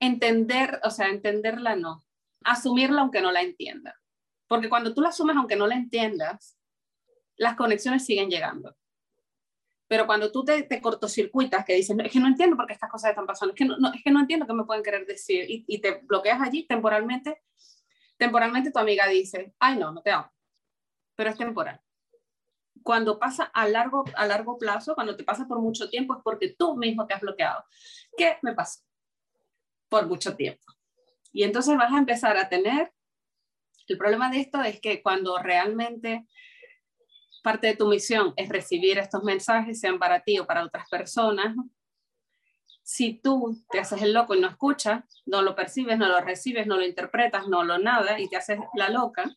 entender, 0.00 0.80
o 0.82 0.90
sea, 0.90 1.10
entenderla 1.10 1.76
no 1.76 2.04
asumirla 2.44 3.00
aunque 3.00 3.20
no 3.20 3.32
la 3.32 3.42
entienda. 3.42 3.94
Porque 4.46 4.68
cuando 4.68 4.92
tú 4.92 5.00
la 5.00 5.08
asumes 5.08 5.36
aunque 5.36 5.56
no 5.56 5.66
la 5.68 5.76
entiendas, 5.76 6.58
las 7.36 7.56
conexiones 7.56 8.04
siguen 8.04 8.28
llegando. 8.28 8.76
Pero 9.86 10.06
cuando 10.06 10.30
tú 10.30 10.44
te, 10.44 10.62
te 10.64 10.80
cortocircuitas, 10.80 11.64
que 11.64 11.74
dices, 11.74 11.96
es 12.02 12.12
que 12.12 12.20
no 12.20 12.26
entiendo 12.26 12.56
por 12.56 12.66
qué 12.66 12.72
estas 12.72 12.90
cosas 12.90 13.10
están 13.10 13.26
pasando, 13.26 13.54
es 13.54 13.58
que 13.58 13.64
no, 13.64 13.76
es 13.92 14.02
que 14.02 14.10
no 14.10 14.20
entiendo 14.20 14.46
qué 14.46 14.52
me 14.52 14.64
pueden 14.64 14.82
querer 14.82 15.06
decir, 15.06 15.48
y, 15.48 15.64
y, 15.66 15.80
te 15.80 16.00
bloqueas 16.02 16.40
allí 16.40 16.66
temporalmente, 16.66 17.42
temporalmente 18.16 18.70
tu 18.70 18.78
amiga 18.78 19.06
dice, 19.06 19.54
ay 19.58 19.78
no, 19.78 19.92
no 19.92 20.02
te 20.02 20.10
amo, 20.10 20.30
pero 21.14 21.30
es 21.30 21.36
temporal. 21.36 21.80
Cuando 22.84 23.18
pasa 23.18 23.44
a 23.44 23.66
largo, 23.66 24.04
a 24.14 24.26
largo 24.26 24.58
plazo, 24.58 24.94
cuando 24.94 25.16
te 25.16 25.24
pasa 25.24 25.48
por 25.48 25.58
mucho 25.58 25.88
tiempo, 25.88 26.14
es 26.14 26.20
porque 26.22 26.54
tú 26.56 26.76
mismo 26.76 27.06
te 27.06 27.14
has 27.14 27.20
bloqueado. 27.20 27.64
¿Qué 28.16 28.36
me 28.42 28.54
pasó? 28.54 28.82
Por 29.88 30.06
mucho 30.06 30.36
tiempo. 30.36 30.62
Y 31.32 31.42
entonces 31.42 31.76
vas 31.76 31.92
a 31.92 31.98
empezar 31.98 32.36
a 32.36 32.48
tener, 32.48 32.92
el 33.88 33.98
problema 33.98 34.30
de 34.30 34.40
esto 34.40 34.62
es 34.62 34.80
que 34.80 35.02
cuando 35.02 35.38
realmente 35.38 36.26
parte 37.42 37.68
de 37.68 37.76
tu 37.76 37.88
misión 37.88 38.32
es 38.36 38.48
recibir 38.48 38.98
estos 38.98 39.24
mensajes, 39.24 39.80
sean 39.80 39.98
para 39.98 40.20
ti 40.20 40.38
o 40.38 40.46
para 40.46 40.64
otras 40.64 40.88
personas, 40.88 41.56
si 42.82 43.14
tú 43.14 43.64
te 43.70 43.80
haces 43.80 44.02
el 44.02 44.12
loco 44.12 44.34
y 44.34 44.40
no 44.40 44.48
escuchas, 44.48 45.04
no 45.24 45.40
lo 45.40 45.56
percibes, 45.56 45.98
no 45.98 46.06
lo 46.06 46.20
recibes, 46.20 46.66
no 46.66 46.76
lo 46.76 46.84
interpretas, 46.84 47.48
no 47.48 47.64
lo 47.64 47.78
nada 47.78 48.20
y 48.20 48.28
te 48.28 48.36
haces 48.36 48.58
la 48.74 48.90
loca, 48.90 49.34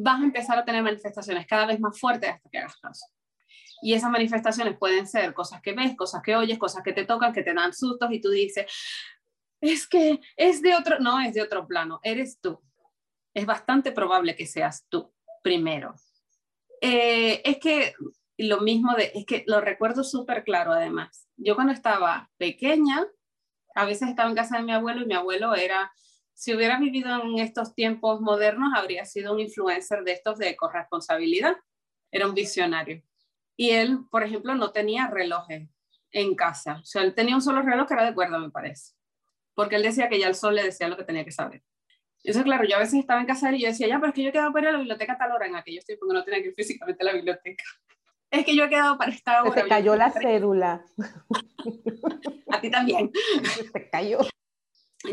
vas 0.00 0.20
a 0.20 0.24
empezar 0.24 0.58
a 0.58 0.64
tener 0.64 0.82
manifestaciones 0.82 1.46
cada 1.46 1.66
vez 1.66 1.80
más 1.80 1.98
fuertes 1.98 2.30
hasta 2.30 2.48
que 2.48 2.58
hagas 2.58 2.76
caso. 2.76 3.06
Y 3.82 3.94
esas 3.94 4.10
manifestaciones 4.10 4.76
pueden 4.76 5.06
ser 5.06 5.34
cosas 5.34 5.60
que 5.60 5.72
ves, 5.72 5.96
cosas 5.96 6.22
que 6.22 6.36
oyes, 6.36 6.58
cosas 6.58 6.82
que 6.82 6.92
te 6.92 7.04
tocan, 7.04 7.32
que 7.32 7.42
te 7.42 7.54
dan 7.54 7.72
sustos 7.72 8.10
y 8.12 8.20
tú 8.20 8.30
dices, 8.30 8.66
es 9.60 9.88
que 9.88 10.20
es 10.36 10.62
de 10.62 10.74
otro, 10.74 10.98
no 11.00 11.20
es 11.20 11.34
de 11.34 11.42
otro 11.42 11.66
plano, 11.66 12.00
eres 12.02 12.40
tú. 12.40 12.60
Es 13.34 13.46
bastante 13.46 13.92
probable 13.92 14.36
que 14.36 14.46
seas 14.46 14.86
tú 14.88 15.12
primero. 15.42 15.94
Eh, 16.80 17.42
es 17.44 17.58
que 17.58 17.94
lo 18.36 18.60
mismo 18.60 18.94
de, 18.94 19.12
es 19.14 19.26
que 19.26 19.44
lo 19.46 19.60
recuerdo 19.60 20.04
súper 20.04 20.44
claro 20.44 20.72
además. 20.72 21.28
Yo 21.36 21.54
cuando 21.54 21.72
estaba 21.72 22.30
pequeña, 22.36 23.06
a 23.74 23.84
veces 23.84 24.08
estaba 24.08 24.30
en 24.30 24.36
casa 24.36 24.58
de 24.58 24.64
mi 24.64 24.72
abuelo 24.72 25.02
y 25.02 25.06
mi 25.06 25.14
abuelo 25.14 25.54
era, 25.54 25.92
si 26.38 26.54
hubiera 26.54 26.78
vivido 26.78 27.22
en 27.22 27.38
estos 27.38 27.74
tiempos 27.74 28.20
modernos, 28.20 28.72
habría 28.76 29.04
sido 29.04 29.32
un 29.32 29.40
influencer 29.40 30.04
de 30.04 30.12
estos 30.12 30.38
de 30.38 30.54
corresponsabilidad. 30.56 31.56
Era 32.12 32.26
un 32.26 32.34
visionario. 32.34 33.02
Y 33.56 33.70
él, 33.70 33.98
por 34.10 34.22
ejemplo, 34.22 34.54
no 34.54 34.70
tenía 34.70 35.08
relojes 35.08 35.68
en 36.12 36.34
casa. 36.36 36.78
O 36.80 36.84
sea, 36.84 37.02
él 37.02 37.14
tenía 37.14 37.34
un 37.34 37.42
solo 37.42 37.62
reloj 37.62 37.88
que 37.88 37.94
era 37.94 38.04
de 38.04 38.14
cuerda, 38.14 38.38
me 38.38 38.50
parece 38.50 38.92
porque 39.58 39.74
él 39.74 39.82
decía 39.82 40.08
que 40.08 40.20
ya 40.20 40.28
el 40.28 40.36
sol 40.36 40.54
le 40.54 40.62
decía 40.62 40.86
lo 40.86 40.96
que 40.96 41.02
tenía 41.02 41.24
que 41.24 41.32
saber. 41.32 41.64
Eso, 42.22 42.44
claro, 42.44 42.62
yo 42.62 42.76
a 42.76 42.78
veces 42.78 43.00
estaba 43.00 43.20
en 43.20 43.26
casa 43.26 43.52
y 43.52 43.62
yo 43.62 43.66
decía, 43.66 43.88
ya, 43.88 43.96
pero 43.98 44.10
es 44.10 44.14
que 44.14 44.22
yo 44.22 44.28
he 44.28 44.32
quedado 44.32 44.52
para 44.52 44.66
ir 44.66 44.68
a 44.68 44.72
la 44.72 44.78
biblioteca 44.78 45.18
tal 45.18 45.32
hora 45.32 45.48
en 45.48 45.56
aquellos 45.56 45.84
tiempos 45.84 46.06
porque 46.06 46.16
no 46.16 46.24
tenía 46.24 46.42
que 46.42 46.50
ir 46.50 46.54
físicamente 46.54 47.02
a 47.02 47.06
la 47.06 47.12
biblioteca. 47.14 47.64
Es 48.30 48.44
que 48.44 48.54
yo 48.54 48.64
he 48.64 48.68
quedado 48.68 48.96
para 48.98 49.10
esta 49.10 49.42
hora. 49.42 49.54
Se 49.54 49.62
te 49.62 49.68
cayó 49.68 49.96
la 49.96 50.12
cédula. 50.12 50.84
a 52.52 52.60
ti 52.60 52.70
también. 52.70 53.10
Se 53.72 53.90
cayó. 53.90 54.18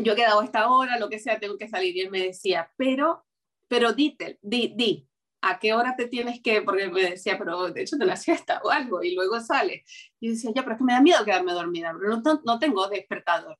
Yo 0.02 0.12
he 0.12 0.16
quedado 0.16 0.40
a 0.40 0.44
esta 0.44 0.68
hora, 0.68 0.98
lo 0.98 1.08
que 1.08 1.18
sea, 1.18 1.38
tengo 1.38 1.56
que 1.58 1.68
salir. 1.68 1.96
Y 1.96 2.00
él 2.00 2.10
me 2.10 2.20
decía, 2.20 2.72
pero, 2.76 3.24
pero 3.68 3.92
dite, 3.92 4.38
di, 4.42 4.74
di, 4.76 5.08
¿a 5.42 5.58
qué 5.58 5.74
hora 5.74 5.94
te 5.96 6.08
tienes 6.08 6.40
que? 6.42 6.62
Porque 6.62 6.88
me 6.88 7.10
decía, 7.10 7.38
pero 7.38 7.68
de 7.70 7.82
hecho 7.82 7.96
te 7.96 8.04
la 8.04 8.16
siesta 8.16 8.60
o 8.64 8.70
algo, 8.70 9.02
y 9.02 9.14
luego 9.14 9.40
sale. 9.40 9.84
Y 10.20 10.30
decía, 10.30 10.50
ya, 10.54 10.62
pero 10.62 10.74
es 10.74 10.78
que 10.78 10.84
me 10.84 10.92
da 10.92 11.00
miedo 11.00 11.24
quedarme 11.24 11.52
dormida, 11.52 11.92
no, 11.92 12.58
tengo 12.58 12.88
despertador 12.88 13.58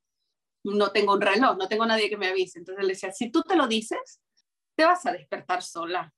no 0.75 0.91
tengo 0.91 1.15
un 1.15 1.21
reloj, 1.21 1.57
no 1.57 1.69
tengo 1.69 1.87
nadie 1.87 2.11
que 2.11 2.17
me 2.17 2.27
avise. 2.27 2.59
Entonces 2.59 2.85
le 2.85 2.93
decía, 2.93 3.13
si 3.13 3.31
tú 3.31 3.43
te 3.43 3.57
lo 3.57 3.69
dices, 3.69 4.21
te 4.75 4.85
vas 4.85 5.05
a 5.07 5.13
despertar 5.13 5.63
sola. 5.63 6.13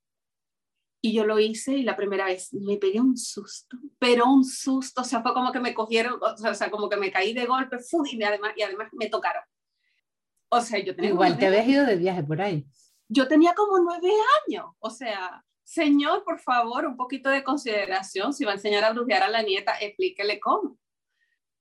Y 1.00 1.12
yo 1.12 1.24
lo 1.24 1.38
hice 1.38 1.74
y 1.74 1.82
la 1.82 1.96
primera 1.96 2.24
vez 2.24 2.52
me 2.52 2.76
pegué 2.76 3.00
un 3.00 3.16
susto, 3.16 3.76
pero 4.00 4.26
un 4.26 4.44
susto, 4.44 5.02
o 5.02 5.04
sea, 5.04 5.22
fue 5.22 5.32
como 5.32 5.52
que 5.52 5.60
me 5.60 5.72
cogieron, 5.72 6.18
o 6.20 6.54
sea, 6.54 6.70
como 6.70 6.88
que 6.88 6.96
me 6.96 7.12
caí 7.12 7.32
de 7.32 7.46
golpe, 7.46 7.76
y, 8.10 8.22
además, 8.24 8.52
y 8.56 8.62
además 8.62 8.88
me 8.92 9.08
tocaron. 9.08 9.44
O 10.48 10.60
sea, 10.60 10.78
yo 10.78 10.94
tenía... 10.94 11.10
Igual 11.10 11.38
te 11.38 11.46
habías 11.46 11.66
ido 11.66 11.84
de 11.84 11.96
viaje 11.96 12.22
por 12.22 12.40
ahí. 12.40 12.66
Yo 13.08 13.28
tenía 13.28 13.54
como 13.54 13.78
nueve 13.78 14.10
años, 14.46 14.66
o 14.80 14.90
sea, 14.90 15.44
señor, 15.64 16.24
por 16.24 16.40
favor, 16.40 16.86
un 16.86 16.96
poquito 16.96 17.30
de 17.30 17.42
consideración, 17.42 18.32
si 18.32 18.44
va 18.44 18.52
a 18.52 18.54
enseñar 18.54 18.84
a 18.84 18.92
brujear 18.92 19.22
a 19.22 19.28
la 19.28 19.42
nieta, 19.42 19.74
explíquele 19.80 20.40
cómo. 20.40 20.78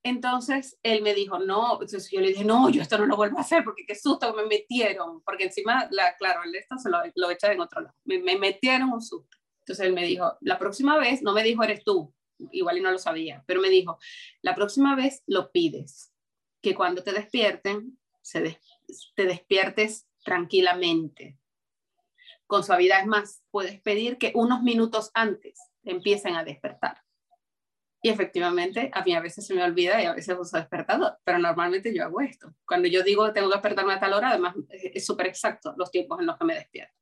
Entonces 0.03 0.79
él 0.83 1.01
me 1.01 1.13
dijo, 1.13 1.39
no, 1.39 1.73
entonces 1.73 2.09
yo 2.09 2.21
le 2.21 2.29
dije, 2.29 2.45
no, 2.45 2.69
yo 2.69 2.81
esto 2.81 2.97
no 2.97 3.05
lo 3.05 3.17
vuelvo 3.17 3.37
a 3.37 3.41
hacer 3.41 3.65
porque 3.65 3.85
qué 3.85 3.95
susto 3.95 4.33
me 4.33 4.45
metieron, 4.45 5.21
porque 5.23 5.45
encima, 5.45 5.87
la, 5.91 6.15
claro, 6.15 6.43
el 6.45 6.55
esto 6.55 6.77
se 6.77 6.89
lo, 6.89 6.99
lo 7.15 7.29
echa 7.29 7.51
en 7.51 7.59
otro 7.59 7.81
lado, 7.81 7.95
me, 8.05 8.19
me, 8.19 8.37
metieron 8.37 8.93
un 8.93 9.01
susto. 9.01 9.37
Entonces 9.59 9.85
él 9.85 9.91
me 9.91 10.05
dijo, 10.05 10.37
la 10.39 10.57
próxima 10.57 10.97
vez, 10.97 11.21
no 11.21 11.33
me 11.33 11.43
dijo, 11.43 11.61
eres 11.63 11.83
tú, 11.83 12.13
igual 12.51 12.77
y 12.77 12.81
no 12.81 12.91
lo 12.91 12.99
sabía, 12.99 13.43
pero 13.45 13.59
me 13.59 13.69
dijo, 13.69 13.99
la 14.41 14.55
próxima 14.55 14.95
vez 14.95 15.23
lo 15.27 15.51
pides, 15.51 16.13
que 16.61 16.73
cuando 16.73 17.03
te 17.03 17.11
despierten, 17.11 17.99
se 18.21 18.41
te 19.15 19.25
despiertes 19.25 20.07
tranquilamente, 20.23 21.37
con 22.45 22.63
suavidad. 22.63 23.01
Es 23.01 23.07
más, 23.07 23.43
puedes 23.51 23.79
pedir 23.81 24.17
que 24.17 24.31
unos 24.35 24.61
minutos 24.61 25.11
antes 25.13 25.59
empiecen 25.83 26.35
a 26.35 26.43
despertar. 26.43 27.01
Y 28.01 28.09
efectivamente, 28.09 28.91
a 28.93 29.03
mí 29.03 29.15
a 29.15 29.21
veces 29.21 29.45
se 29.47 29.55
me 29.55 29.63
olvida 29.63 30.01
y 30.01 30.05
a 30.05 30.13
veces 30.13 30.37
uso 30.39 30.57
despertador, 30.57 31.17
pero 31.23 31.39
normalmente 31.39 31.93
yo 31.93 32.03
hago 32.03 32.21
esto. 32.21 32.53
Cuando 32.65 32.87
yo 32.87 33.03
digo 33.03 33.33
tengo 33.33 33.49
que 33.49 33.55
despertarme 33.55 33.93
a 33.93 33.99
tal 33.99 34.13
hora, 34.13 34.29
además 34.29 34.55
es 34.69 35.05
súper 35.05 35.27
exacto 35.27 35.73
los 35.77 35.91
tiempos 35.91 36.19
en 36.19 36.27
los 36.27 36.37
que 36.37 36.45
me 36.45 36.55
despierto. 36.55 36.93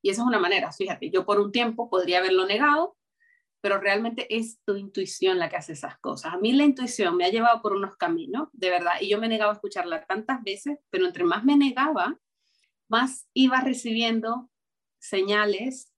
Y 0.00 0.10
esa 0.10 0.22
es 0.22 0.26
una 0.26 0.38
manera, 0.38 0.72
fíjate, 0.72 1.10
yo 1.10 1.24
por 1.24 1.38
un 1.40 1.52
tiempo 1.52 1.88
podría 1.88 2.18
haberlo 2.18 2.46
negado, 2.46 2.96
pero 3.62 3.78
realmente 3.78 4.26
es 4.28 4.60
tu 4.64 4.76
intuición 4.76 5.38
la 5.38 5.48
que 5.48 5.56
hace 5.56 5.72
esas 5.72 5.96
cosas. 6.00 6.34
A 6.34 6.38
mí 6.38 6.52
la 6.52 6.64
intuición 6.64 7.16
me 7.16 7.24
ha 7.24 7.30
llevado 7.30 7.62
por 7.62 7.72
unos 7.72 7.96
caminos, 7.96 8.48
de 8.52 8.70
verdad, 8.70 8.94
y 9.00 9.08
yo 9.08 9.18
me 9.18 9.28
negaba 9.28 9.52
a 9.52 9.54
escucharla 9.54 10.04
tantas 10.04 10.42
veces, 10.42 10.78
pero 10.90 11.06
entre 11.06 11.22
más 11.22 11.44
me 11.44 11.56
negaba, 11.56 12.18
más 12.88 13.28
iba 13.32 13.60
recibiendo 13.60 14.50
señales 14.98 15.92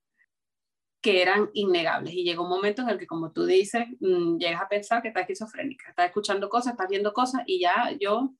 que 1.00 1.22
eran 1.22 1.50
innegables. 1.54 2.12
Y 2.12 2.22
llegó 2.22 2.44
un 2.44 2.50
momento 2.50 2.82
en 2.82 2.90
el 2.90 2.98
que, 2.98 3.06
como 3.06 3.32
tú 3.32 3.46
dices, 3.46 3.86
mm, 4.00 4.36
llegas 4.36 4.60
a 4.60 4.68
pensar 4.68 5.00
que 5.00 5.08
estás 5.08 5.22
esquizofrénica, 5.22 5.88
estás 5.88 6.06
escuchando 6.06 6.50
cosas, 6.50 6.74
estás 6.74 6.88
viendo 6.88 7.14
cosas 7.14 7.42
y 7.46 7.60
ya 7.60 7.96
yo 7.98 8.34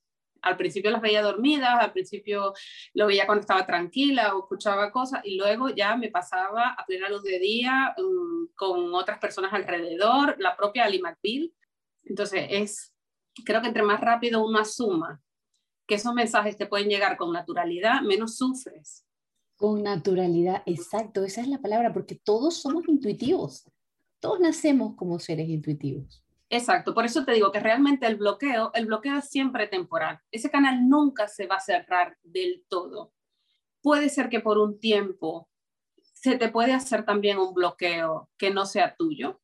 al 0.44 0.56
principio 0.56 0.90
las 0.90 1.00
veía 1.00 1.22
dormidas, 1.22 1.80
al 1.80 1.92
principio 1.92 2.52
lo 2.92 3.06
veía 3.06 3.26
cuando 3.26 3.40
estaba 3.40 3.66
tranquila 3.66 4.34
o 4.34 4.40
escuchaba 4.40 4.92
cosas 4.92 5.20
y 5.24 5.36
luego 5.36 5.70
ya 5.70 5.96
me 5.96 6.10
pasaba 6.10 6.74
a 6.78 6.84
plena 6.84 7.08
luz 7.08 7.22
de 7.22 7.38
día 7.38 7.94
mm, 7.96 8.54
con 8.54 8.94
otras 8.94 9.18
personas 9.18 9.52
alrededor, 9.52 10.36
la 10.38 10.56
propia 10.56 10.84
Ali 10.84 11.00
McBeal. 11.00 11.52
Entonces 12.04 12.46
es, 12.50 12.94
creo 13.44 13.60
que 13.62 13.68
entre 13.68 13.82
más 13.82 14.00
rápido 14.00 14.44
uno 14.44 14.58
asuma 14.58 15.20
que 15.86 15.96
esos 15.96 16.14
mensajes 16.14 16.56
te 16.56 16.66
pueden 16.66 16.88
llegar 16.88 17.16
con 17.16 17.32
naturalidad, 17.32 18.00
menos 18.00 18.36
sufres 18.36 19.04
Con 19.56 19.82
naturalidad, 19.82 20.62
exacto, 20.66 21.24
esa 21.24 21.40
es 21.40 21.48
la 21.48 21.60
palabra, 21.60 21.92
porque 21.92 22.14
todos 22.14 22.56
somos 22.56 22.88
intuitivos. 22.88 23.70
Todos 24.20 24.40
nacemos 24.40 24.94
como 24.96 25.18
seres 25.18 25.48
intuitivos. 25.48 26.23
Exacto, 26.50 26.94
por 26.94 27.04
eso 27.04 27.24
te 27.24 27.32
digo 27.32 27.50
que 27.50 27.60
realmente 27.60 28.06
el 28.06 28.16
bloqueo, 28.16 28.70
el 28.74 28.86
bloqueo 28.86 29.18
es 29.18 29.28
siempre 29.28 29.66
temporal. 29.66 30.20
Ese 30.30 30.50
canal 30.50 30.88
nunca 30.88 31.26
se 31.26 31.46
va 31.46 31.56
a 31.56 31.60
cerrar 31.60 32.16
del 32.22 32.64
todo. 32.68 33.12
Puede 33.82 34.08
ser 34.08 34.28
que 34.28 34.40
por 34.40 34.58
un 34.58 34.78
tiempo 34.78 35.48
se 36.24 36.36
te 36.38 36.48
puede 36.48 36.72
hacer 36.72 37.04
también 37.04 37.38
un 37.38 37.52
bloqueo 37.52 38.30
que 38.38 38.50
no 38.50 38.66
sea 38.66 38.94
tuyo. 38.96 39.40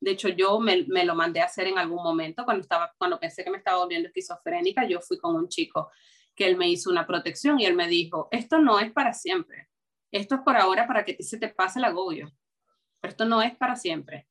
De 0.00 0.12
hecho, 0.12 0.28
yo 0.28 0.60
me, 0.60 0.86
lo 1.04 1.14
mandé 1.14 1.40
a 1.40 1.46
hacer 1.46 1.66
en 1.66 1.78
algún 1.78 2.02
momento 2.02 2.44
cuando, 2.44 2.62
estaba, 2.62 2.94
cuando 2.98 3.18
pensé 3.18 3.44
que 3.44 3.50
me 3.50 3.58
estaba 3.58 3.78
volviendo 3.78 4.08
esquizofrénica. 4.08 4.86
Yo 4.86 5.00
fui 5.00 5.18
con 5.18 5.34
un 5.34 5.48
chico 5.48 5.90
que 6.34 6.46
él 6.46 6.56
me 6.56 6.68
hizo 6.68 6.90
una 6.90 7.06
protección 7.06 7.60
y 7.60 7.66
él 7.66 7.74
me 7.74 7.88
dijo, 7.88 8.28
esto 8.30 8.58
no 8.58 8.78
es 8.78 8.92
para 8.92 9.12
siempre. 9.12 9.68
Esto 10.12 10.36
es 10.36 10.40
por 10.42 10.56
ahora 10.56 10.86
para 10.86 11.04
que 11.04 11.22
se 11.22 11.38
te 11.38 11.48
pase 11.48 11.78
el 11.78 11.84
agobio. 11.84 12.32
Pero 13.00 13.10
esto 13.10 13.24
no 13.24 13.42
es 13.42 13.56
para 13.56 13.76
siempre 13.76 14.28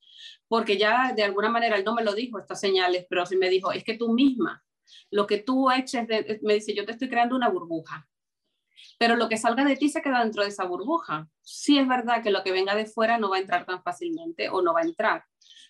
porque 0.50 0.78
ya 0.78 1.14
de 1.14 1.24
alguna 1.24 1.50
manera 1.50 1.78
él 1.78 1.86
no 1.86 1.94
me 1.94 2.04
lo 2.04 2.14
dijo 2.14 2.40
estas 2.40 2.60
señales, 2.60 3.06
pero 3.10 3.26
sí 3.26 3.38
me 3.38 3.50
dijo, 3.50 3.72
es 3.72 3.84
que 3.84 3.98
tú 3.98 4.12
misma, 4.12 4.64
lo 5.12 5.28
que 5.28 5.38
tú 5.38 5.72
eches, 5.72 6.08
me 6.42 6.56
dice, 6.56 6.74
yo 6.74 6.86
te 6.86 6.92
estoy 6.92 7.08
creando 7.08 7.36
una 7.36 7.50
burbuja, 7.50 8.10
pero 8.98 9.16
lo 9.16 9.30
que 9.30 9.38
salga 9.38 9.64
de 9.64 9.78
ti 9.78 9.90
se 9.90 10.02
queda 10.02 10.24
dentro 10.24 10.44
de 10.44 10.50
esa 10.50 10.66
burbuja. 10.66 11.30
Sí 11.42 11.78
es 11.78 11.88
verdad 11.88 12.24
que 12.24 12.32
lo 12.32 12.44
que 12.44 12.52
venga 12.52 12.76
de 12.76 12.86
fuera 12.86 13.18
no 13.18 13.30
va 13.30 13.38
a 13.38 13.42
entrar 13.42 13.66
tan 13.66 13.84
fácilmente 13.84 14.50
o 14.50 14.62
no 14.62 14.74
va 14.74 14.82
a 14.82 14.86
entrar, 14.86 15.26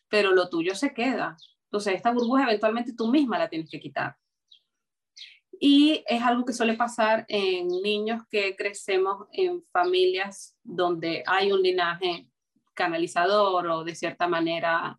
pero 0.07 0.31
lo 0.31 0.49
tuyo 0.49 0.73
se 0.73 0.93
queda. 0.93 1.35
Entonces, 1.65 1.95
esta 1.95 2.11
burbuja 2.11 2.43
eventualmente 2.43 2.93
tú 2.95 3.07
misma 3.07 3.37
la 3.37 3.49
tienes 3.49 3.69
que 3.69 3.79
quitar. 3.79 4.15
Y 5.59 6.03
es 6.07 6.21
algo 6.23 6.45
que 6.45 6.53
suele 6.53 6.75
pasar 6.75 7.25
en 7.27 7.67
niños 7.67 8.23
que 8.29 8.55
crecemos 8.55 9.27
en 9.33 9.61
familias 9.65 10.57
donde 10.63 11.23
hay 11.27 11.51
un 11.51 11.61
linaje 11.61 12.28
canalizador 12.79 13.67
o 13.67 13.83
de 13.83 13.93
cierta 13.93 14.27
manera 14.27 14.97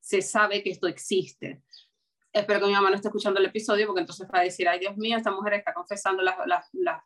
se 0.00 0.22
sabe 0.22 0.62
que 0.62 0.70
esto 0.70 0.88
existe. 0.88 1.62
Espero 2.32 2.60
que 2.60 2.66
mi 2.66 2.72
mamá 2.72 2.90
no 2.90 2.96
esté 2.96 3.08
escuchando 3.08 3.38
el 3.38 3.46
episodio 3.46 3.86
porque 3.86 4.00
entonces 4.00 4.26
va 4.34 4.40
a 4.40 4.44
decir, 4.44 4.66
ay 4.68 4.80
Dios 4.80 4.96
mío, 4.96 5.16
esta 5.16 5.30
mujer 5.30 5.54
está 5.54 5.72
confesando 5.74 6.22
las, 6.22 6.36
las, 6.46 6.66
las 6.72 7.02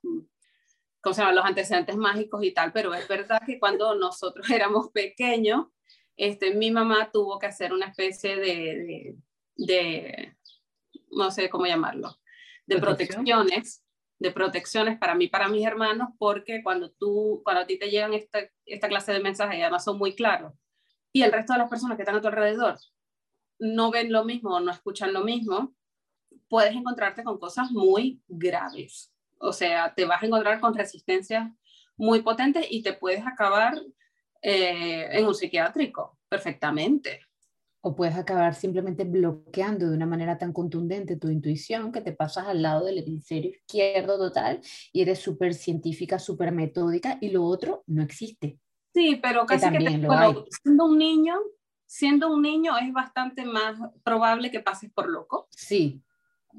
los 1.05 1.45
antecedentes 1.45 1.97
mágicos 1.97 2.45
y 2.45 2.53
tal, 2.53 2.73
pero 2.73 2.95
es 2.95 3.09
verdad 3.09 3.43
que 3.45 3.59
cuando 3.59 3.95
nosotros 3.97 4.49
éramos 4.51 4.91
pequeños, 4.91 5.67
este, 6.17 6.55
mi 6.55 6.71
mamá 6.71 7.11
tuvo 7.13 7.39
que 7.39 7.47
hacer 7.47 7.73
una 7.73 7.87
especie 7.87 8.37
de, 8.37 9.17
de, 9.57 10.37
no 11.11 11.31
sé 11.31 11.51
cómo 11.51 11.67
llamarlo, 11.67 12.19
de 12.67 12.79
protecciones 12.79 13.82
de 14.23 14.31
protecciones 14.31 14.99
para 14.99 15.15
mí, 15.15 15.27
para 15.27 15.49
mis 15.49 15.67
hermanos, 15.67 16.11
porque 16.17 16.63
cuando 16.63 16.91
tú, 16.93 17.43
cuando 17.45 17.63
a 17.63 17.67
ti 17.67 17.79
te 17.79 17.91
llegan 17.91 18.15
esta, 18.15 18.39
esta 18.65 18.89
clase 18.89 19.13
de 19.13 19.21
mensajes 19.21 19.59
y 19.59 19.63
además 19.63 19.85
son 19.85 19.99
muy 19.99 20.15
claros, 20.15 20.55
y 21.13 21.23
el 21.23 21.33
resto 21.33 21.53
de 21.53 21.59
las 21.59 21.69
personas 21.69 21.97
que 21.97 22.03
están 22.03 22.17
a 22.17 22.21
tu 22.21 22.29
alrededor 22.29 22.79
no 23.59 23.91
ven 23.91 24.11
lo 24.13 24.25
mismo 24.25 24.59
no 24.61 24.71
escuchan 24.71 25.13
lo 25.13 25.23
mismo, 25.23 25.75
puedes 26.49 26.75
encontrarte 26.75 27.25
con 27.25 27.39
cosas 27.39 27.71
muy 27.71 28.23
graves. 28.29 29.13
O 29.39 29.53
sea, 29.53 29.93
te 29.95 30.05
vas 30.05 30.23
a 30.23 30.27
encontrar 30.27 30.61
con 30.61 30.75
resistencias 30.75 31.51
muy 31.97 32.23
potentes 32.23 32.67
y 32.71 32.83
te 32.83 32.93
puedes 32.93 33.27
acabar 33.27 33.75
eh, 34.41 35.09
en 35.11 35.27
un 35.27 35.35
psiquiátrico 35.35 36.19
perfectamente 36.29 37.21
o 37.85 37.97
puedes 37.97 38.17
acabar 38.17 38.55
simplemente 38.55 39.05
bloqueando 39.05 39.91
de 39.91 39.97
una 39.97 40.07
manera 40.07 40.39
tan 40.39 40.53
contundente 40.53 41.17
tu 41.17 41.29
intuición 41.29 41.91
que 41.91 42.01
te 42.01 42.13
pasas 42.13 42.47
al 42.47 42.63
lado 42.63 42.87
del 42.87 42.99
hemisferio 42.99 43.51
izquierdo 43.51 44.19
total 44.19 44.61
y 44.93 45.03
eres 45.03 45.19
súper 45.19 45.53
científica, 45.53 46.19
súper 46.19 46.53
metódica 46.53 47.19
y 47.21 47.31
lo 47.31 47.45
otro 47.45 47.83
no 47.89 48.03
existe. 48.03 48.59
Sí, 48.95 49.19
pero 49.21 49.47
casi 49.47 49.69
que, 49.71 49.79
siendo 50.63 50.85
un 50.85 50.99
niño, 50.99 51.35
siendo 51.85 52.33
un 52.33 52.43
niño 52.43 52.79
es 52.79 52.93
bastante 52.93 53.45
más 53.45 53.81
probable 54.05 54.53
que 54.53 54.61
pases 54.61 54.91
por 54.93 55.09
loco. 55.09 55.49
Sí, 55.51 56.03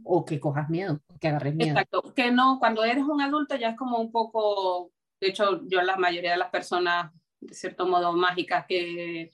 o 0.04 0.26
que 0.26 0.42
cojas 0.42 0.70
miedo, 0.70 1.00
que 1.22 1.30
agarres 1.30 1.56
miedo. 1.56 1.72
Exacto, 1.72 2.14
que 2.14 2.32
no, 2.32 2.60
cuando 2.60 2.84
eres 2.84 3.06
un 3.06 3.22
adulto 3.22 3.56
ya 3.56 3.70
es 3.70 3.78
como 3.78 3.98
un 4.00 4.12
poco, 4.12 4.92
de 5.22 5.28
hecho 5.30 5.62
yo 5.68 5.82
la 5.84 5.96
mayoría 5.96 6.32
de 6.32 6.38
las 6.38 6.50
personas 6.50 7.14
de 7.40 7.54
cierto 7.54 7.88
modo 7.88 8.12
mágicas 8.14 8.66
que 8.68 9.32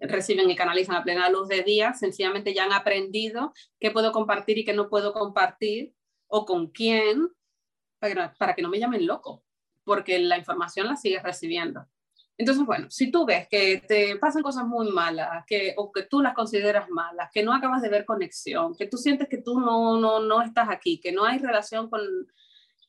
reciben 0.00 0.50
y 0.50 0.56
canalizan 0.56 0.96
a 0.96 1.04
plena 1.04 1.30
luz 1.30 1.48
de 1.48 1.62
día, 1.62 1.92
sencillamente 1.94 2.54
ya 2.54 2.64
han 2.64 2.72
aprendido 2.72 3.52
qué 3.78 3.90
puedo 3.90 4.12
compartir 4.12 4.58
y 4.58 4.64
qué 4.64 4.72
no 4.72 4.88
puedo 4.88 5.12
compartir 5.12 5.94
o 6.26 6.44
con 6.44 6.68
quién, 6.68 7.28
para, 7.98 8.34
para 8.34 8.54
que 8.54 8.62
no 8.62 8.68
me 8.68 8.78
llamen 8.78 9.06
loco, 9.06 9.44
porque 9.84 10.18
la 10.18 10.38
información 10.38 10.86
la 10.86 10.96
sigues 10.96 11.22
recibiendo. 11.22 11.86
Entonces, 12.38 12.66
bueno, 12.66 12.90
si 12.90 13.10
tú 13.10 13.24
ves 13.24 13.48
que 13.48 13.82
te 13.86 14.16
pasan 14.16 14.42
cosas 14.42 14.66
muy 14.66 14.90
malas, 14.90 15.44
que, 15.46 15.74
o 15.76 15.90
que 15.90 16.02
tú 16.02 16.20
las 16.20 16.34
consideras 16.34 16.88
malas, 16.90 17.30
que 17.32 17.42
no 17.42 17.54
acabas 17.54 17.80
de 17.80 17.88
ver 17.88 18.04
conexión, 18.04 18.76
que 18.76 18.86
tú 18.86 18.98
sientes 18.98 19.28
que 19.28 19.38
tú 19.38 19.58
no, 19.58 19.98
no, 19.98 20.20
no 20.20 20.42
estás 20.42 20.68
aquí, 20.68 21.00
que 21.00 21.12
no 21.12 21.24
hay 21.24 21.38
relación 21.38 21.88
con, 21.88 22.02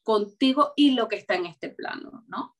contigo 0.04 0.74
y 0.76 0.92
lo 0.92 1.08
que 1.08 1.16
está 1.16 1.36
en 1.36 1.46
este 1.46 1.70
plano, 1.70 2.26
¿no? 2.28 2.56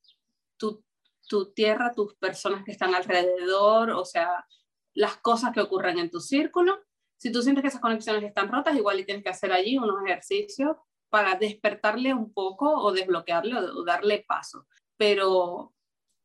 Tú 0.56 0.82
tu 1.28 1.52
tierra, 1.52 1.92
tus 1.94 2.14
personas 2.14 2.64
que 2.64 2.72
están 2.72 2.94
alrededor, 2.94 3.90
o 3.90 4.04
sea, 4.04 4.46
las 4.94 5.18
cosas 5.18 5.52
que 5.52 5.60
ocurren 5.60 5.98
en 5.98 6.10
tu 6.10 6.20
círculo. 6.20 6.80
Si 7.16 7.30
tú 7.30 7.42
sientes 7.42 7.62
que 7.62 7.68
esas 7.68 7.80
conexiones 7.80 8.24
están 8.24 8.50
rotas, 8.50 8.76
igual 8.76 8.98
y 8.98 9.04
tienes 9.04 9.22
que 9.22 9.30
hacer 9.30 9.52
allí 9.52 9.78
unos 9.78 10.04
ejercicios 10.04 10.76
para 11.08 11.36
despertarle 11.36 12.14
un 12.14 12.32
poco 12.32 12.70
o 12.70 12.92
desbloquearle 12.92 13.56
o, 13.56 13.84
darle 13.84 14.24
paso. 14.26 14.66
Pero 14.96 15.74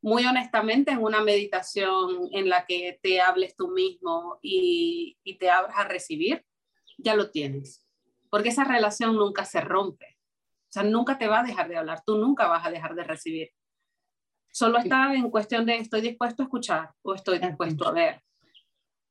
muy 0.01 0.25
honestamente, 0.25 0.91
en 0.91 1.03
una 1.03 1.21
meditación 1.21 2.29
en 2.31 2.49
la 2.49 2.65
que 2.65 2.99
te 3.01 3.21
hables 3.21 3.55
tú 3.55 3.69
mismo 3.69 4.39
y, 4.41 5.17
y 5.23 5.37
te 5.37 5.49
abras 5.49 5.77
a 5.77 5.87
recibir, 5.87 6.45
ya 6.97 7.15
lo 7.15 7.31
tienes. 7.31 7.85
Porque 8.29 8.49
esa 8.49 8.63
relación 8.63 9.15
nunca 9.15 9.45
se 9.45 9.61
rompe. 9.61 10.17
O 10.69 10.73
sea, 10.73 10.83
nunca 10.83 11.17
te 11.17 11.27
va 11.27 11.41
a 11.41 11.43
dejar 11.43 11.69
de 11.69 11.77
hablar, 11.77 12.03
tú 12.05 12.17
nunca 12.17 12.47
vas 12.47 12.65
a 12.65 12.71
dejar 12.71 12.95
de 12.95 13.03
recibir. 13.03 13.51
Solo 14.53 14.77
está 14.77 15.15
en 15.15 15.31
cuestión 15.31 15.65
de 15.65 15.77
estoy 15.77 16.01
dispuesto 16.01 16.43
a 16.43 16.45
escuchar 16.45 16.91
o 17.01 17.15
estoy 17.15 17.39
dispuesto 17.39 17.87
a 17.87 17.91
ver. 17.91 18.21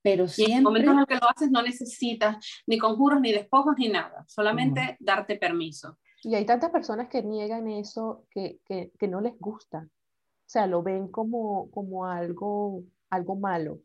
Pero 0.01 0.29
siempre... 0.29 0.53
en 0.53 0.59
el 0.59 0.65
momento 0.65 0.91
en 0.93 0.99
el 1.01 1.07
que 1.07 1.17
lo 1.17 1.29
haces 1.29 1.51
no 1.51 1.63
necesitas 1.63 2.37
ni 2.67 2.79
conjuros, 2.79 3.21
ni 3.21 3.33
despojos, 3.33 3.75
ni 3.77 3.89
nada. 3.89 4.25
Solamente 4.29 4.97
darte 5.01 5.37
permiso. 5.37 5.99
Y 6.23 6.37
hay 6.37 6.47
tantas 6.47 6.71
personas 6.71 7.09
que 7.09 7.25
niegan 7.25 7.69
eso 7.69 8.25
que, 8.31 8.61
que, 8.65 8.93
que 8.97 9.09
no 9.09 9.21
les 9.21 9.37
gusta. 9.37 9.79
O 9.79 10.47
sea, 10.53 10.69
lo 10.69 10.81
ven 10.85 11.09
como, 11.09 11.73
como 11.73 12.07
algo, 12.07 12.85
algo 13.11 13.35
malo 13.35 13.81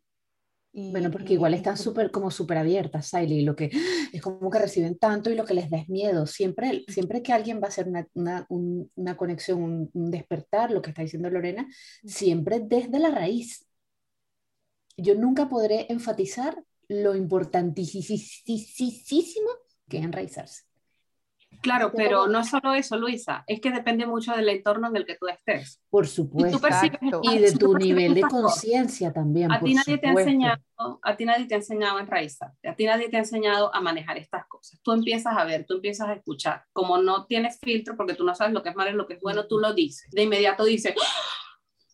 bueno, 0.73 1.10
porque 1.10 1.34
igual 1.34 1.53
están 1.56 1.75
súper 1.77 2.12
como 2.12 2.30
súper 2.30 2.58
abiertas, 2.58 3.08
Siley, 3.08 3.41
lo 3.41 3.56
que 3.56 3.71
es 4.13 4.21
como 4.21 4.49
que 4.49 4.60
reciben 4.60 4.97
tanto 4.97 5.30
y 5.30 5.36
lo 5.36 5.45
que 5.45 5.56
les 5.56 5.69
da 5.69 5.77
es 5.77 5.89
miedo. 5.89 6.25
Siempre, 6.27 6.86
siempre 6.88 7.23
que 7.23 7.34
alguien 7.34 7.60
va 7.60 7.65
a 7.65 7.69
hacer 7.69 7.88
una, 7.88 8.08
una, 8.13 8.45
una 8.49 9.17
conexión, 9.17 9.89
un, 9.91 10.12
despertar, 10.12 10.71
lo 10.71 10.82
que 10.82 10.91
está 10.91 11.01
diciendo 11.01 11.30
Lorena, 11.30 11.67
siempre 12.03 12.60
desde 12.60 12.99
la 12.99 13.10
raíz. 13.10 13.65
Yo 14.97 15.15
nunca 15.15 15.49
podré 15.49 15.88
enfatizar 15.89 16.63
lo 16.88 17.15
importantísimo 17.15 18.17
que 19.89 19.97
es 19.97 20.03
enraizarse. 20.03 20.66
Claro, 21.62 21.91
pero 21.95 22.27
no 22.27 22.43
solo 22.43 22.73
eso, 22.73 22.97
Luisa, 22.97 23.43
es 23.47 23.60
que 23.60 23.71
depende 23.71 24.05
mucho 24.05 24.33
del 24.33 24.47
entorno 24.49 24.88
en 24.88 24.95
el 24.95 25.05
que 25.05 25.15
tú 25.15 25.27
estés. 25.27 25.81
Por 25.89 26.07
supuesto. 26.07 26.60
Y, 27.23 27.39
de 27.39 27.51
tu 27.53 27.75
nivel 27.75 28.13
de 28.13 28.21
conciencia 28.21 29.12
también. 29.12 29.51
A 29.51 29.60
ti 29.60 29.73
nadie 29.73 29.97
te 29.97 30.07
ha 30.07 30.12
enseñado, 30.12 30.62
a 31.01 31.17
ti 31.17 31.25
nadie 31.25 31.45
te 31.45 31.55
ha 31.55 31.57
enseñado 31.57 31.97
a 31.97 32.01
enraizarte, 32.01 32.69
a 32.69 32.75
ti 32.75 32.86
nadie 32.86 33.10
te 33.10 33.17
ha 33.17 33.19
enseñado 33.19 33.73
a 33.73 33.81
manejar 33.81 34.17
estas 34.17 34.45
cosas. 34.47 34.79
Tú 34.81 34.91
empiezas 34.91 35.36
a 35.36 35.43
ver, 35.43 35.65
tú 35.65 35.75
empiezas 35.75 36.07
a 36.10 36.13
escuchar. 36.13 36.63
Como 36.73 36.97
no 36.99 37.25
tienes 37.25 37.60
filtro 37.60 37.95
porque 37.97 38.13
tú 38.13 38.23
no 38.23 38.36
sabes 38.36 38.53
lo 38.53 38.62
que 38.62 38.69
es 38.69 38.75
malo 38.75 38.91
y 38.91 38.95
lo 38.95 39.07
que 39.07 39.15
es 39.15 39.21
bueno, 39.21 39.47
tú 39.47 39.60
lo 39.60 39.73
dices. 39.73 40.10
De 40.12 40.23
inmediato 40.23 40.63
dices, 40.63 40.93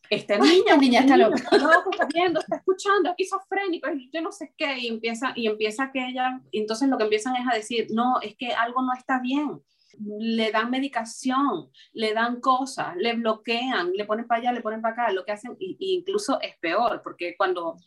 esta 0.09 0.37
niña, 0.37 0.77
niña 0.77 1.01
está 1.01 1.17
loca. 1.17 1.35
está 1.35 2.07
viendo, 2.13 2.39
está 2.39 2.57
escuchando, 2.57 3.09
esquizofrénico, 3.09 3.87
yo 4.11 4.21
no 4.21 4.31
sé 4.31 4.53
qué, 4.57 4.77
y 4.79 4.87
empieza, 4.87 5.33
y 5.35 5.47
empieza 5.47 5.91
que 5.91 6.07
ella, 6.07 6.41
entonces 6.51 6.89
lo 6.89 6.97
que 6.97 7.05
empiezan 7.05 7.35
es 7.35 7.47
a 7.49 7.55
decir, 7.55 7.87
no, 7.91 8.19
es 8.21 8.35
que 8.35 8.53
algo 8.53 8.81
no 8.81 8.93
está 8.93 9.19
bien. 9.19 9.61
Le 9.99 10.51
dan 10.51 10.71
medicación, 10.71 11.69
le 11.93 12.13
dan 12.13 12.41
cosas, 12.41 12.95
le 12.97 13.13
bloquean, 13.13 13.91
le 13.93 14.05
ponen 14.05 14.25
para 14.25 14.41
allá, 14.41 14.51
le 14.51 14.61
ponen 14.61 14.81
para 14.81 14.93
acá, 14.93 15.11
lo 15.11 15.23
que 15.23 15.31
hacen, 15.31 15.55
y, 15.59 15.77
incluso 15.79 16.39
es 16.41 16.57
peor, 16.57 17.01
porque 17.03 17.35
cuando 17.37 17.77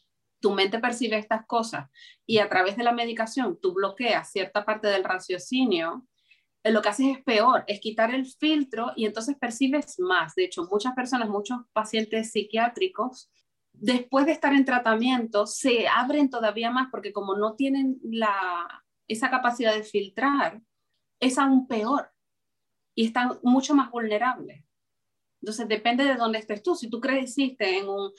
tu 0.41 0.53
mente 0.53 0.79
percibe 0.79 1.17
estas 1.17 1.47
cosas 1.47 1.89
y 2.27 2.39
a 2.39 2.49
través 2.49 2.77
de 2.77 2.85
la 2.85 2.93
medicación 2.93 3.59
tú 3.61 3.73
bloqueas 3.73 4.31
cierta 4.31 4.65
parte 4.65 4.87
del 4.87 5.03
raciocinio, 5.03 6.07
lo 6.71 6.83
que 6.83 6.89
haces 6.89 7.07
es 7.17 7.23
peor, 7.25 7.65
es 7.67 7.81
quitar 7.81 8.15
el 8.15 8.27
filtro 8.27 8.93
y 8.97 9.07
entonces 9.07 9.37
percibes 9.39 9.99
más. 9.99 10.35
De 10.35 10.45
hecho, 10.45 10.67
muchas 10.71 10.95
personas, 10.95 11.29
muchos 11.29 11.59
pacientes 11.73 12.33
psiquiátricos, 12.33 13.31
después 13.73 14.27
de 14.27 14.33
estar 14.33 14.53
en 14.53 14.65
tratamiento, 14.65 15.47
se 15.47 15.87
abren 15.89 16.31
todavía 16.31 16.71
más 16.71 16.89
porque 16.91 17.13
como 17.13 17.37
no 17.37 17.55
tienen 17.55 17.99
la, 18.03 18.85
esa 19.09 19.31
capacidad 19.31 19.75
de 19.75 19.83
filtrar, 19.83 20.61
es 21.21 21.39
aún 21.39 21.67
peor 21.67 22.11
y 22.95 23.07
están 23.07 23.39
mucho 23.43 23.75
más 23.75 23.91
vulnerables. 23.91 24.65
Entonces 25.41 25.69
depende 25.69 26.05
de 26.05 26.17
dónde 26.17 26.39
estés 26.39 26.63
tú. 26.63 26.75
Si 26.75 26.89
tú 26.89 27.01
creciste 27.01 27.79
en 27.79 27.89
un, 27.89 28.11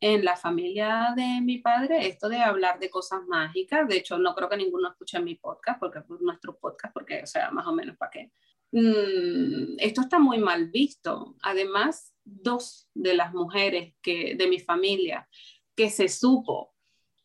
en 0.00 0.24
la 0.24 0.36
familia 0.36 1.12
de 1.14 1.40
mi 1.42 1.58
padre 1.58 2.08
esto 2.08 2.28
de 2.28 2.38
hablar 2.38 2.78
de 2.80 2.90
cosas 2.90 3.20
mágicas. 3.26 3.86
De 3.86 3.98
hecho, 3.98 4.18
no 4.18 4.34
creo 4.34 4.48
que 4.48 4.56
ninguno 4.56 4.88
escuche 4.88 5.20
mi 5.20 5.34
podcast, 5.34 5.78
porque 5.78 5.98
es 5.98 6.04
nuestro 6.20 6.58
podcast, 6.58 6.94
porque, 6.94 7.22
o 7.22 7.26
sea, 7.26 7.50
más 7.50 7.66
o 7.66 7.72
menos 7.72 7.96
para 7.96 8.10
qué. 8.10 8.32
Mm, 8.72 9.78
esto 9.78 10.00
está 10.00 10.18
muy 10.18 10.38
mal 10.38 10.70
visto. 10.70 11.36
Además, 11.42 12.14
dos 12.24 12.88
de 12.94 13.14
las 13.14 13.34
mujeres 13.34 13.94
que, 14.00 14.34
de 14.36 14.46
mi 14.46 14.58
familia 14.58 15.28
que 15.74 15.90
se 15.90 16.08
supo 16.08 16.74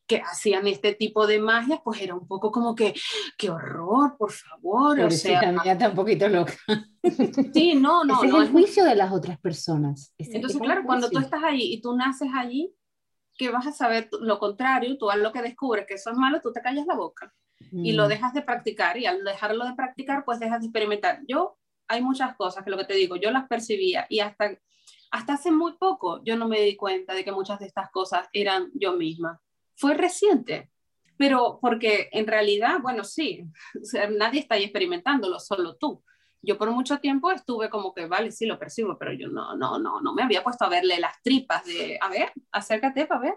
que 0.07 0.17
hacían 0.17 0.67
este 0.67 0.93
tipo 0.93 1.25
de 1.25 1.39
magia, 1.39 1.81
pues 1.83 2.01
era 2.01 2.13
un 2.13 2.27
poco 2.27 2.51
como 2.51 2.75
que, 2.75 2.93
qué 3.37 3.49
horror, 3.49 4.15
por 4.17 4.31
favor. 4.31 4.99
o 4.99 5.11
sea, 5.11 5.51
mía 5.51 5.73
está 5.73 5.89
un 5.89 5.95
poquito 5.95 6.27
loca. 6.27 6.53
Sí, 7.53 7.75
no, 7.75 8.03
no. 8.03 8.17
Ese 8.17 8.27
no, 8.27 8.41
es 8.41 8.47
el 8.47 8.51
juicio 8.51 8.83
de 8.83 8.95
las 8.95 9.11
otras 9.11 9.39
personas. 9.39 10.13
Entonces, 10.17 10.59
claro, 10.59 10.83
cuando 10.85 11.09
tú 11.09 11.19
estás 11.19 11.43
allí 11.43 11.73
y 11.73 11.81
tú 11.81 11.95
naces 11.95 12.29
allí, 12.33 12.73
que 13.37 13.49
vas 13.49 13.67
a 13.67 13.71
saber 13.71 14.09
lo 14.21 14.39
contrario, 14.39 14.97
tú 14.97 15.09
al 15.09 15.21
lo 15.21 15.31
que 15.31 15.41
descubres 15.41 15.85
que 15.85 15.95
eso 15.95 16.09
es 16.09 16.17
malo, 16.17 16.39
tú 16.41 16.51
te 16.51 16.61
callas 16.61 16.85
la 16.85 16.95
boca 16.95 17.33
y 17.71 17.91
lo 17.91 18.05
mm. 18.05 18.09
dejas 18.09 18.33
de 18.33 18.41
practicar 18.41 18.97
y 18.97 19.05
al 19.05 19.23
dejarlo 19.23 19.65
de 19.65 19.75
practicar, 19.75 20.23
pues 20.23 20.39
dejas 20.39 20.61
de 20.61 20.67
experimentar. 20.67 21.21
Yo, 21.27 21.57
hay 21.87 22.01
muchas 22.01 22.35
cosas 22.35 22.63
que 22.63 22.69
lo 22.69 22.77
que 22.77 22.85
te 22.85 22.93
digo, 22.93 23.17
yo 23.17 23.31
las 23.31 23.47
percibía 23.47 24.05
y 24.09 24.19
hasta, 24.19 24.57
hasta 25.11 25.33
hace 25.33 25.51
muy 25.51 25.73
poco 25.77 26.23
yo 26.23 26.37
no 26.37 26.47
me 26.47 26.61
di 26.61 26.75
cuenta 26.75 27.13
de 27.13 27.23
que 27.23 27.31
muchas 27.31 27.59
de 27.59 27.65
estas 27.65 27.89
cosas 27.91 28.27
eran 28.33 28.71
yo 28.73 28.93
misma 28.93 29.41
fue 29.75 29.93
reciente, 29.93 30.71
pero 31.17 31.59
porque 31.61 32.09
en 32.11 32.27
realidad, 32.27 32.79
bueno, 32.81 33.03
sí, 33.03 33.45
nadie 34.17 34.41
está 34.41 34.55
ahí 34.55 34.63
experimentándolo, 34.63 35.39
solo 35.39 35.75
tú. 35.75 36.03
Yo 36.41 36.57
por 36.57 36.69
mucho 36.71 36.99
tiempo 36.99 37.31
estuve 37.31 37.69
como 37.69 37.93
que, 37.93 38.05
vale, 38.05 38.31
sí 38.31 38.45
lo 38.45 38.59
percibo, 38.59 38.97
pero 38.99 39.13
yo 39.13 39.29
no, 39.29 39.55
no, 39.55 39.79
no, 39.79 39.99
no 40.01 40.13
me 40.13 40.21
había 40.21 40.43
puesto 40.43 40.65
a 40.65 40.69
verle 40.69 40.99
las 40.99 41.21
tripas 41.23 41.65
de, 41.65 41.97
a 41.99 42.09
ver, 42.09 42.31
acércate 42.51 43.07
para 43.07 43.21
ver, 43.21 43.35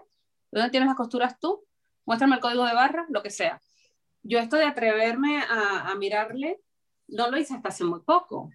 ¿dónde 0.51 0.69
tienes 0.69 0.87
las 0.87 0.95
costuras 0.95 1.39
tú? 1.39 1.63
Muéstrame 2.05 2.35
el 2.35 2.41
código 2.41 2.65
de 2.65 2.73
barra, 2.73 3.07
lo 3.09 3.23
que 3.23 3.31
sea. 3.31 3.61
Yo 4.21 4.37
esto 4.39 4.57
de 4.57 4.65
atreverme 4.65 5.41
a, 5.41 5.95
mirarle, 5.95 6.61
no 7.07 7.31
lo 7.31 7.37
hice 7.37 7.55
hasta 7.55 7.69
hace 7.69 7.83
muy 7.83 8.01
poco. 8.01 8.51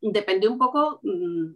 Depende 0.00 0.48
un 0.48 0.58
poco 0.58 1.00
mm, 1.02 1.52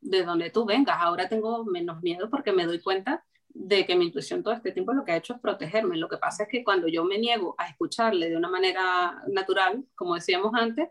de 0.00 0.24
donde 0.24 0.50
tú 0.50 0.64
vengas. 0.64 0.96
Ahora 0.98 1.28
tengo 1.28 1.64
menos 1.64 2.02
miedo 2.02 2.30
porque 2.30 2.52
me 2.52 2.66
doy 2.66 2.80
cuenta 2.80 3.24
de 3.52 3.86
que 3.86 3.96
mi 3.96 4.06
intuición 4.06 4.42
todo 4.42 4.54
este 4.54 4.72
tiempo 4.72 4.92
lo 4.92 5.04
que 5.04 5.12
ha 5.12 5.16
hecho 5.16 5.34
es 5.34 5.40
protegerme. 5.40 5.96
Lo 5.96 6.08
que 6.08 6.18
pasa 6.18 6.44
es 6.44 6.48
que 6.48 6.64
cuando 6.64 6.88
yo 6.88 7.04
me 7.04 7.18
niego 7.18 7.54
a 7.58 7.68
escucharle 7.68 8.30
de 8.30 8.36
una 8.36 8.48
manera 8.48 9.22
natural, 9.28 9.84
como 9.94 10.14
decíamos 10.14 10.52
antes, 10.54 10.88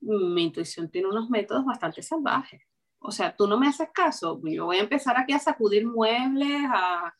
mi 0.00 0.44
intuición 0.44 0.90
tiene 0.90 1.08
unos 1.08 1.30
métodos 1.30 1.64
bastante 1.64 2.02
salvajes. 2.02 2.62
O 2.98 3.10
sea, 3.10 3.34
tú 3.36 3.46
no 3.46 3.58
me 3.58 3.68
haces 3.68 3.88
caso, 3.92 4.40
yo 4.44 4.66
voy 4.66 4.76
a 4.76 4.82
empezar 4.82 5.16
aquí 5.18 5.32
a 5.32 5.38
sacudir 5.38 5.86
muebles, 5.86 6.62
a, 6.72 7.12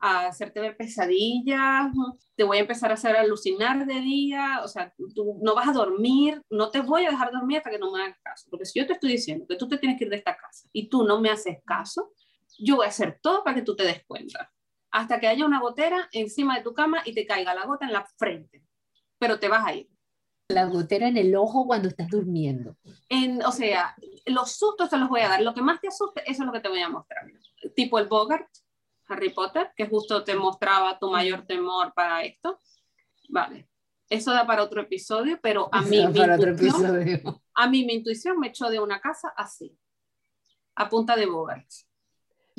a 0.00 0.26
hacerte 0.26 0.60
ver 0.60 0.76
pesadillas, 0.76 1.92
te 2.34 2.42
voy 2.42 2.56
a 2.58 2.60
empezar 2.60 2.90
a 2.90 2.94
hacer 2.94 3.16
alucinar 3.16 3.86
de 3.86 4.00
día, 4.00 4.60
o 4.64 4.68
sea, 4.68 4.92
tú 5.14 5.38
no 5.42 5.54
vas 5.54 5.68
a 5.68 5.72
dormir, 5.72 6.42
no 6.50 6.70
te 6.70 6.80
voy 6.80 7.04
a 7.04 7.10
dejar 7.10 7.30
dormir 7.30 7.58
hasta 7.58 7.70
que 7.70 7.78
no 7.78 7.92
me 7.92 8.02
hagas 8.02 8.18
caso, 8.22 8.48
porque 8.50 8.64
si 8.64 8.80
yo 8.80 8.86
te 8.86 8.94
estoy 8.94 9.12
diciendo 9.12 9.46
que 9.48 9.56
tú 9.56 9.68
te 9.68 9.78
tienes 9.78 9.98
que 9.98 10.04
ir 10.04 10.10
de 10.10 10.16
esta 10.16 10.36
casa 10.36 10.68
y 10.72 10.88
tú 10.88 11.04
no 11.04 11.20
me 11.20 11.30
haces 11.30 11.58
caso, 11.64 12.12
yo 12.64 12.76
voy 12.76 12.86
a 12.86 12.90
hacer 12.90 13.18
todo 13.22 13.42
para 13.44 13.56
que 13.56 13.62
tú 13.62 13.76
te 13.76 13.84
des 13.84 14.04
cuenta. 14.04 14.52
Hasta 14.90 15.20
que 15.20 15.28
haya 15.28 15.44
una 15.46 15.60
gotera 15.60 16.08
encima 16.12 16.56
de 16.56 16.62
tu 16.62 16.74
cama 16.74 17.02
y 17.04 17.14
te 17.14 17.26
caiga 17.26 17.54
la 17.54 17.66
gota 17.66 17.86
en 17.86 17.92
la 17.92 18.04
frente. 18.16 18.64
Pero 19.18 19.38
te 19.38 19.48
vas 19.48 19.64
a 19.64 19.74
ir. 19.74 19.88
La 20.48 20.64
gotera 20.64 21.06
en 21.06 21.16
el 21.16 21.36
ojo 21.36 21.66
cuando 21.66 21.88
estás 21.88 22.08
durmiendo. 22.08 22.76
En, 23.08 23.44
o 23.44 23.52
sea, 23.52 23.94
los 24.26 24.52
sustos 24.52 24.90
te 24.90 24.98
los 24.98 25.08
voy 25.08 25.20
a 25.20 25.28
dar. 25.28 25.42
Lo 25.42 25.54
que 25.54 25.62
más 25.62 25.80
te 25.80 25.88
asuste, 25.88 26.22
eso 26.26 26.42
es 26.42 26.46
lo 26.46 26.52
que 26.52 26.60
te 26.60 26.68
voy 26.68 26.80
a 26.80 26.88
mostrar. 26.88 27.24
Tipo 27.76 28.00
el 28.00 28.08
Bogart, 28.08 28.48
Harry 29.06 29.30
Potter, 29.30 29.70
que 29.76 29.86
justo 29.86 30.24
te 30.24 30.34
mostraba 30.34 30.98
tu 30.98 31.10
mayor 31.10 31.46
temor 31.46 31.92
para 31.94 32.22
esto. 32.22 32.58
Vale. 33.28 33.68
Eso 34.08 34.32
da 34.32 34.44
para 34.44 34.64
otro 34.64 34.80
episodio, 34.82 35.38
pero 35.40 35.68
a 35.70 35.82
mí, 35.82 36.04
mi 36.04 36.20
intuición, 36.20 37.40
a 37.54 37.68
mí 37.68 37.84
mi 37.84 37.94
intuición 37.94 38.40
me 38.40 38.48
echó 38.48 38.68
de 38.68 38.80
una 38.80 39.00
casa 39.00 39.32
así, 39.36 39.78
a 40.74 40.88
punta 40.88 41.14
de 41.14 41.26
Bogart. 41.26 41.68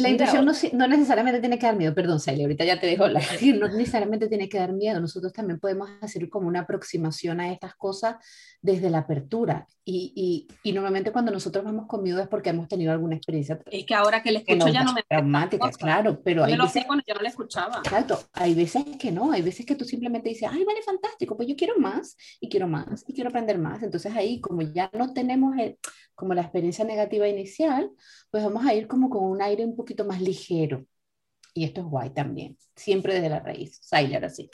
La 0.02 0.10
intuición 0.10 0.46
no, 0.74 0.88
necesariamente 0.88 1.40
tiene 1.40 1.60
que 1.60 1.66
dar 1.66 1.76
miedo, 1.76 1.94
perdón, 1.94 2.20
Sally, 2.20 2.42
ahorita 2.44 2.66
ya 2.66 2.80
te 2.80 2.88
dejo 2.88 3.08
la 3.08 3.22
no 3.60 3.68
necesariamente 3.70 4.28
tiene 4.28 4.50
que 4.50 4.58
dar 4.58 4.74
miedo, 4.74 5.00
nosotros 5.00 5.34
también 5.34 5.60
podemos 5.60 5.90
hacer 6.02 6.30
como 6.30 6.48
una 6.48 6.62
aproximación 6.62 7.40
a 7.40 7.52
estas 7.52 7.76
cosas 7.76 8.16
desde 8.62 8.90
la 8.90 9.00
apertura. 9.00 9.68
Y, 9.84 10.14
y, 10.16 10.70
y 10.70 10.74
normalmente 10.74 11.12
cuando 11.12 11.32
nosotros 11.32 11.66
vamos 11.66 11.88
con 11.88 12.04
miedo 12.04 12.22
es 12.22 12.28
porque 12.28 12.52
hemos 12.52 12.68
tenido 12.68 12.92
alguna 12.92 13.16
experiencia. 13.16 13.60
Es 13.72 13.86
que 13.86 13.96
ahora 13.96 14.22
que 14.22 14.32
le 14.32 14.40
escucho 14.40 14.68
ya 14.68 14.84
no 14.84 14.94
me... 14.94 15.02
Traumática, 15.04 15.72
claro, 15.72 16.22
pero 16.24 16.44
hay 16.44 16.56
veces... 16.56 16.86
cuando 16.86 17.04
yo 17.08 17.16
no 17.16 17.22
le 17.22 17.30
escuchaba. 17.30 17.82
Exacto, 17.84 18.20
hay 18.34 18.54
veces 18.54 18.86
que 19.00 19.12
no, 19.12 19.32
hay 19.32 19.42
veces 19.42 19.66
que 19.66 19.76
tú 19.76 19.84
simplemente 19.86 20.30
dices, 20.30 20.48
ay, 20.52 20.64
vale, 20.64 20.82
fantástico, 20.84 21.36
pues 21.36 21.48
yo 21.48 21.56
quiero 21.56 21.80
más 21.80 22.16
y 22.40 22.50
quiero 22.50 22.68
más 22.68 23.04
y 23.08 23.14
quiero 23.14 23.30
aprender 23.30 23.58
más, 23.58 23.82
entonces 23.82 24.16
ahí 24.16 24.40
como 24.40 24.62
ya 24.62 24.90
no 24.94 25.14
tenemos 25.14 25.58
el, 25.58 25.78
como 26.22 26.36
la 26.36 26.42
experiencia 26.42 26.86
negativa 26.86 27.28
inicial, 27.28 27.90
pues 28.30 28.44
vamos 28.44 28.64
a 28.66 28.74
ir 28.76 28.88
como 28.88 29.10
con 29.10 29.24
un 29.24 29.42
aire 29.42 29.66
un 29.66 29.76
poquito 29.76 29.90
más 30.06 30.21
ligero. 30.21 30.86
Y 31.54 31.65
esto 31.65 31.82
es 31.82 31.88
guay 31.88 32.12
también, 32.12 32.58
siempre 32.75 33.13
desde 33.13 33.30
la 33.30 33.39
raíz. 33.39 33.80
Sailer, 33.82 34.23
así. 34.23 34.49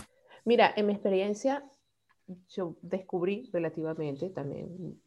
Mira, 0.45 0.73
en 0.75 0.87
mi 0.87 0.93
experiencia, 0.93 1.63
yo 2.49 2.75
descubrí 2.81 3.49
relativamente 3.53 4.29
también, 4.29 4.99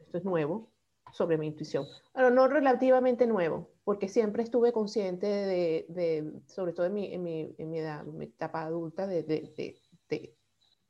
esto 0.00 0.18
es 0.18 0.24
nuevo, 0.24 0.70
sobre 1.12 1.38
mi 1.38 1.46
intuición. 1.46 1.86
Bueno, 2.14 2.30
no 2.30 2.48
relativamente 2.48 3.26
nuevo, 3.26 3.70
porque 3.84 4.08
siempre 4.08 4.42
estuve 4.42 4.72
consciente 4.72 5.26
de, 5.26 5.86
de 5.88 6.32
sobre 6.46 6.72
todo 6.72 6.86
en 6.86 6.94
mi, 6.94 7.12
en 7.12 7.22
mi, 7.22 7.54
en 7.58 7.70
mi, 7.70 7.78
edad, 7.78 8.04
mi 8.04 8.24
etapa 8.24 8.62
adulta, 8.62 9.06
de, 9.06 9.22
de, 9.22 9.78
de, 10.08 10.34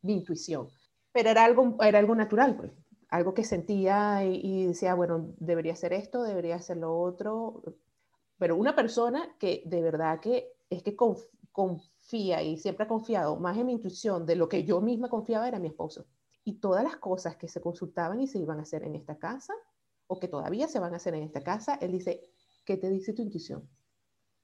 mi 0.03 0.15
intuición. 0.15 0.69
Pero 1.13 1.31
era 1.31 1.45
algo, 1.45 1.77
era 1.83 1.99
algo 1.99 2.15
natural, 2.15 2.57
pues 2.57 2.71
algo 3.13 3.35
que 3.35 3.45
sentía 3.45 4.25
y, 4.25 4.65
decía, 4.65 4.95
bueno, 4.95 5.35
debería 5.37 5.75
hacer 5.75 5.93
esto, 5.93 6.23
debería 6.23 6.57
hacer 6.57 6.79
lo 6.79 6.99
otro, 6.99 7.63
pero 8.39 8.57
una 8.57 8.75
persona 8.75 9.37
que 9.39 9.63
de 9.67 9.83
verdad 9.83 10.19
que 10.19 10.55
es 10.71 10.83
que 10.83 10.97
confía 10.97 12.43
y 12.43 12.57
siempre 12.57 12.87
ha 12.87 12.89
confiado 12.89 13.37
más 13.37 13.59
en 13.59 13.67
mi 13.67 13.73
intuición 13.73 14.25
de 14.25 14.35
lo 14.35 14.49
que 14.49 14.65
yo 14.65 14.81
misma 14.81 15.11
confiaba 15.11 15.47
era 15.47 15.59
mi 15.59 15.69
esposo. 15.69 16.07
Y 16.43 16.55
todas 16.55 16.83
las 16.83 16.97
cosas 16.97 17.37
que 17.37 17.49
se 17.49 17.61
consultaban 17.61 18.19
y 18.19 18.27
se 18.27 18.39
iban 18.39 18.59
a 18.59 18.63
hacer 18.63 18.83
en 18.83 18.95
esta 18.95 19.19
casa, 19.19 19.53
o 20.07 20.19
que 20.19 20.29
todavía 20.29 20.67
se 20.67 20.79
van 20.79 20.95
a 20.95 20.97
hacer 20.97 21.15
en 21.15 21.25
esta 21.25 21.43
casa, 21.43 21.75
él 21.83 21.93
dice, 21.93 22.23
¿qué 22.65 22.79
te 22.79 22.89
dice 22.89 23.13
tu 23.13 23.21
intuición? 23.21 23.69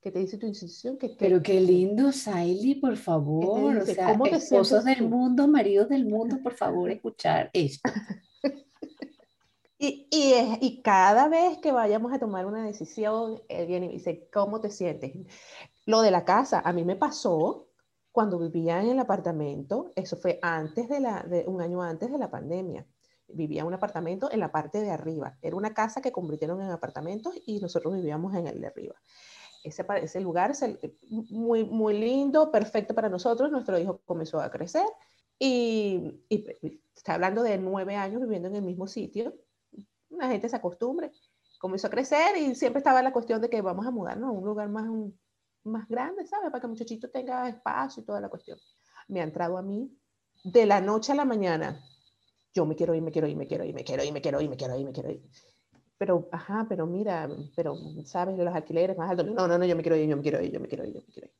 ¿Qué 0.00 0.12
te 0.12 0.20
dice 0.20 0.38
tu 0.38 0.46
intuición? 0.46 0.96
Que, 0.96 1.10
Pero 1.18 1.42
qué 1.42 1.60
lindo, 1.60 2.12
Saily, 2.12 2.76
por 2.76 2.96
favor. 2.96 3.78
o 3.78 3.84
sea, 3.84 4.16
esposos 4.30 4.84
del 4.84 5.08
mundo, 5.08 5.48
maridos 5.48 5.88
del 5.88 6.06
mundo, 6.06 6.38
por 6.42 6.54
favor, 6.54 6.90
escuchar 6.90 7.50
esto. 7.52 7.90
Y, 9.80 10.08
y, 10.10 10.34
y, 10.60 10.82
cada 10.82 11.28
vez 11.28 11.58
que 11.58 11.70
vayamos 11.70 12.12
a 12.12 12.18
tomar 12.18 12.46
una 12.46 12.64
decisión, 12.64 13.40
él 13.48 13.68
viene 13.68 13.86
y 13.86 13.92
dice, 13.92 14.28
¿cómo 14.32 14.60
te 14.60 14.70
sientes? 14.70 15.12
Lo 15.86 16.02
de 16.02 16.10
la 16.10 16.24
casa, 16.24 16.60
a 16.64 16.72
mí 16.72 16.84
me 16.84 16.96
pasó 16.96 17.68
cuando 18.10 18.38
vivía 18.38 18.82
en 18.82 18.88
el 18.88 18.98
apartamento, 18.98 19.92
eso 19.94 20.16
fue 20.16 20.40
antes 20.42 20.88
de, 20.88 20.98
la, 20.98 21.22
de 21.22 21.44
un 21.46 21.60
año 21.60 21.80
antes 21.82 22.10
de 22.10 22.18
la 22.18 22.28
pandemia. 22.28 22.84
Vivía 23.28 23.60
en 23.60 23.68
un 23.68 23.74
apartamento 23.74 24.28
en 24.32 24.40
la 24.40 24.50
parte 24.50 24.80
de 24.80 24.90
arriba. 24.90 25.38
Era 25.42 25.54
una 25.54 25.72
casa 25.72 26.00
que 26.00 26.10
convirtieron 26.10 26.60
en 26.60 26.70
apartamentos 26.70 27.34
y 27.46 27.60
nosotros 27.60 27.94
vivíamos 27.94 28.34
en 28.34 28.48
el 28.48 28.60
de 28.60 28.66
arriba. 28.66 28.96
Ese, 29.68 29.86
ese 30.02 30.20
lugar 30.20 30.50
es 30.50 30.64
muy, 31.30 31.64
muy 31.64 31.98
lindo, 31.98 32.50
perfecto 32.50 32.94
para 32.94 33.08
nosotros. 33.08 33.50
Nuestro 33.50 33.78
hijo 33.78 34.00
comenzó 34.04 34.40
a 34.40 34.50
crecer 34.50 34.86
y, 35.38 36.24
y 36.28 36.46
está 36.94 37.14
hablando 37.14 37.42
de 37.42 37.58
nueve 37.58 37.96
años 37.96 38.20
viviendo 38.22 38.48
en 38.48 38.56
el 38.56 38.62
mismo 38.62 38.86
sitio 38.86 39.34
la 40.10 40.28
gente 40.28 40.48
se 40.48 40.56
acostumbre. 40.56 41.12
Comenzó 41.58 41.88
a 41.88 41.90
crecer 41.90 42.36
y 42.36 42.54
siempre 42.54 42.78
estaba 42.78 43.02
la 43.02 43.12
cuestión 43.12 43.40
de 43.40 43.50
que 43.50 43.60
vamos 43.62 43.86
a 43.86 43.90
mudarnos 43.90 44.28
a 44.28 44.32
un 44.32 44.44
lugar 44.44 44.68
más, 44.68 44.86
más 45.64 45.88
grande, 45.88 46.26
¿sabes? 46.26 46.50
Para 46.50 46.60
que 46.60 46.66
el 46.66 46.70
muchachito 46.70 47.10
tenga 47.10 47.48
espacio 47.48 48.02
y 48.02 48.06
toda 48.06 48.20
la 48.20 48.28
cuestión. 48.28 48.58
Me 49.08 49.20
ha 49.20 49.24
entrado 49.24 49.58
a 49.58 49.62
mí 49.62 49.90
de 50.44 50.66
la 50.66 50.80
noche 50.80 51.12
a 51.12 51.16
la 51.16 51.24
mañana. 51.24 51.82
Yo 52.54 52.64
me 52.64 52.76
quiero 52.76 52.94
ir, 52.94 53.02
me 53.02 53.10
quiero 53.10 53.26
ir, 53.26 53.36
me 53.36 53.46
quiero 53.46 53.64
ir, 53.64 53.74
me 53.74 53.84
quiero 53.84 54.04
ir, 54.04 54.12
me 54.12 54.20
quiero 54.20 54.40
ir, 54.40 54.48
me 54.48 54.56
quiero 54.56 54.78
ir, 54.78 54.86
me 54.86 54.92
quiero 54.92 55.10
ir. 55.10 55.22
Pero, 55.98 56.28
ajá, 56.32 56.66
pero 56.68 56.86
mira, 56.86 57.28
pero, 57.56 57.76
¿sabes? 58.04 58.38
Los 58.38 58.54
alquileres 58.54 58.96
más 58.96 59.10
altos. 59.10 59.26
No, 59.26 59.48
no, 59.48 59.58
no, 59.58 59.64
yo 59.64 59.76
me 59.76 59.82
quiero 59.82 59.96
ir, 59.96 60.08
yo 60.08 60.16
me 60.16 60.22
quiero 60.22 60.40
ir, 60.40 60.52
yo 60.52 60.60
me 60.60 60.68
quiero 60.68 60.84
ir, 60.84 60.94
yo 60.94 61.00
me 61.00 61.12
quiero 61.12 61.26
ir. 61.26 61.34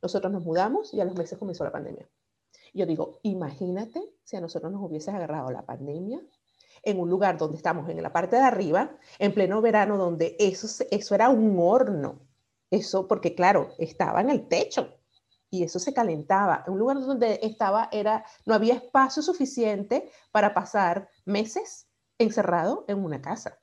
Nosotros 0.00 0.32
nos 0.32 0.42
mudamos 0.42 0.94
y 0.94 1.00
a 1.00 1.04
los 1.04 1.16
meses 1.16 1.38
comenzó 1.38 1.64
la 1.64 1.72
pandemia. 1.72 2.08
Yo 2.72 2.86
digo, 2.86 3.18
imagínate 3.22 4.02
si 4.22 4.36
a 4.36 4.40
nosotros 4.40 4.70
nos 4.70 4.82
hubiese 4.82 5.10
agarrado 5.10 5.50
la 5.50 5.64
pandemia 5.64 6.20
en 6.82 7.00
un 7.00 7.08
lugar 7.08 7.38
donde 7.38 7.56
estamos 7.56 7.88
en 7.88 8.02
la 8.02 8.12
parte 8.12 8.36
de 8.36 8.42
arriba, 8.42 8.96
en 9.18 9.32
pleno 9.32 9.60
verano, 9.60 9.96
donde 9.96 10.36
eso, 10.38 10.84
eso 10.90 11.14
era 11.14 11.28
un 11.30 11.56
horno. 11.58 12.20
Eso, 12.70 13.06
porque 13.06 13.34
claro, 13.34 13.70
estaba 13.78 14.20
en 14.20 14.30
el 14.30 14.48
techo 14.48 14.88
y 15.48 15.62
eso 15.62 15.78
se 15.78 15.94
calentaba. 15.94 16.64
Un 16.66 16.78
lugar 16.78 17.00
donde 17.00 17.38
estaba, 17.42 17.88
era, 17.92 18.24
no 18.44 18.54
había 18.54 18.74
espacio 18.74 19.22
suficiente 19.22 20.10
para 20.32 20.52
pasar 20.52 21.08
meses 21.24 21.88
encerrado 22.18 22.84
en 22.88 23.04
una 23.04 23.22
casa. 23.22 23.60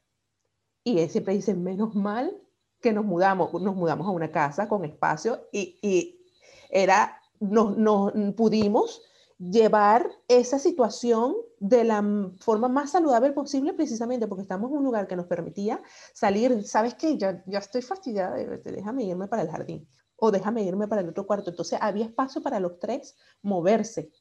Y 0.84 1.08
siempre 1.10 1.36
dice, 1.36 1.54
menos 1.54 1.96
mal 1.96 2.36
que 2.82 2.94
nos 2.94 3.06
mudamos, 3.06 3.54
nos 3.62 3.76
mudamos 3.76 4.08
a 4.08 4.12
una 4.12 4.32
casa 4.32 4.68
con 4.68 4.84
espacio 4.86 5.48
y, 5.52 5.78
y 5.82 6.26
era, 6.70 7.22
nos, 7.40 7.78
nos 7.78 8.12
pudimos 8.34 9.02
llevar 9.38 10.08
esa 10.28 10.60
situación 10.60 11.36
de 11.60 11.84
la 11.84 12.04
forma 12.40 12.68
más 12.68 12.92
saludable 12.92 13.32
posible, 13.32 13.74
precisamente 13.74 14.28
porque 14.28 14.44
estamos 14.44 14.70
en 14.72 14.78
un 14.78 14.84
lugar 14.84 15.08
que 15.08 15.16
nos 15.16 15.26
permitía 15.26 15.82
salir, 16.14 16.64
¿sabes 16.64 16.94
qué? 16.96 17.18
Ya, 17.18 17.44
ya 17.48 17.60
estoy 17.60 17.82
fastidiada 17.82 18.36
déjame 18.36 19.04
irme 19.04 19.28
para 19.28 19.42
el 19.42 19.50
jardín 19.50 19.88
o 20.16 20.32
déjame 20.32 20.64
irme 20.64 20.88
para 20.88 21.02
el 21.02 21.10
otro 21.10 21.26
cuarto. 21.26 21.50
Entonces 21.50 21.80
había 21.82 22.06
espacio 22.06 22.42
para 22.42 22.60
los 22.60 22.78
tres 22.80 23.16
moverse. 23.42 24.12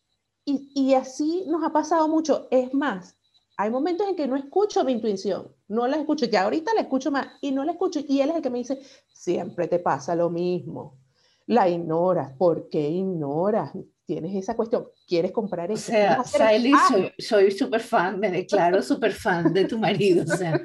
Y, 0.45 0.73
y 0.75 0.95
así 0.95 1.45
nos 1.49 1.63
ha 1.65 1.73
pasado 1.73 2.09
mucho. 2.09 2.49
Es 2.51 2.73
más, 2.73 3.19
hay 3.61 3.71
momentos 3.71 4.09
en 4.09 4.17
que 4.17 4.27
no 4.27 4.37
escucho 4.37 4.85
mi 4.85 4.93
intuición, 4.93 5.55
no 5.69 5.87
la 5.87 5.99
escucho, 5.99 6.25
ya 6.25 6.45
ahorita 6.45 6.73
la 6.75 6.81
escucho 6.81 7.11
más 7.11 7.29
y 7.43 7.53
no 7.53 7.63
la 7.63 7.73
escucho. 7.73 8.01
Y 8.09 8.23
él 8.23 8.31
es 8.31 8.37
el 8.37 8.43
que 8.43 8.49
me 8.49 8.59
dice, 8.59 8.81
siempre 9.13 9.69
te 9.69 9.79
pasa 9.79 10.15
lo 10.15 10.31
mismo. 10.31 10.99
La 11.47 11.69
ignoras. 11.69 12.33
¿Por 12.39 12.71
qué 12.71 12.89
ignoras? 12.89 13.73
tienes 14.11 14.35
esa 14.35 14.57
cuestión, 14.57 14.89
quieres 15.07 15.31
comprar 15.31 15.71
eso. 15.71 15.93
O 15.93 15.95
sea, 15.95 16.25
Sally, 16.25 16.73
soy 17.17 17.53
súper 17.53 17.81
fan, 17.81 18.19
me 18.19 18.29
declaro 18.29 18.83
súper 18.83 19.13
fan 19.13 19.55
de 19.55 19.67
tu 19.67 19.79
marido. 19.79 20.25
O 20.25 20.37
sea, 20.37 20.61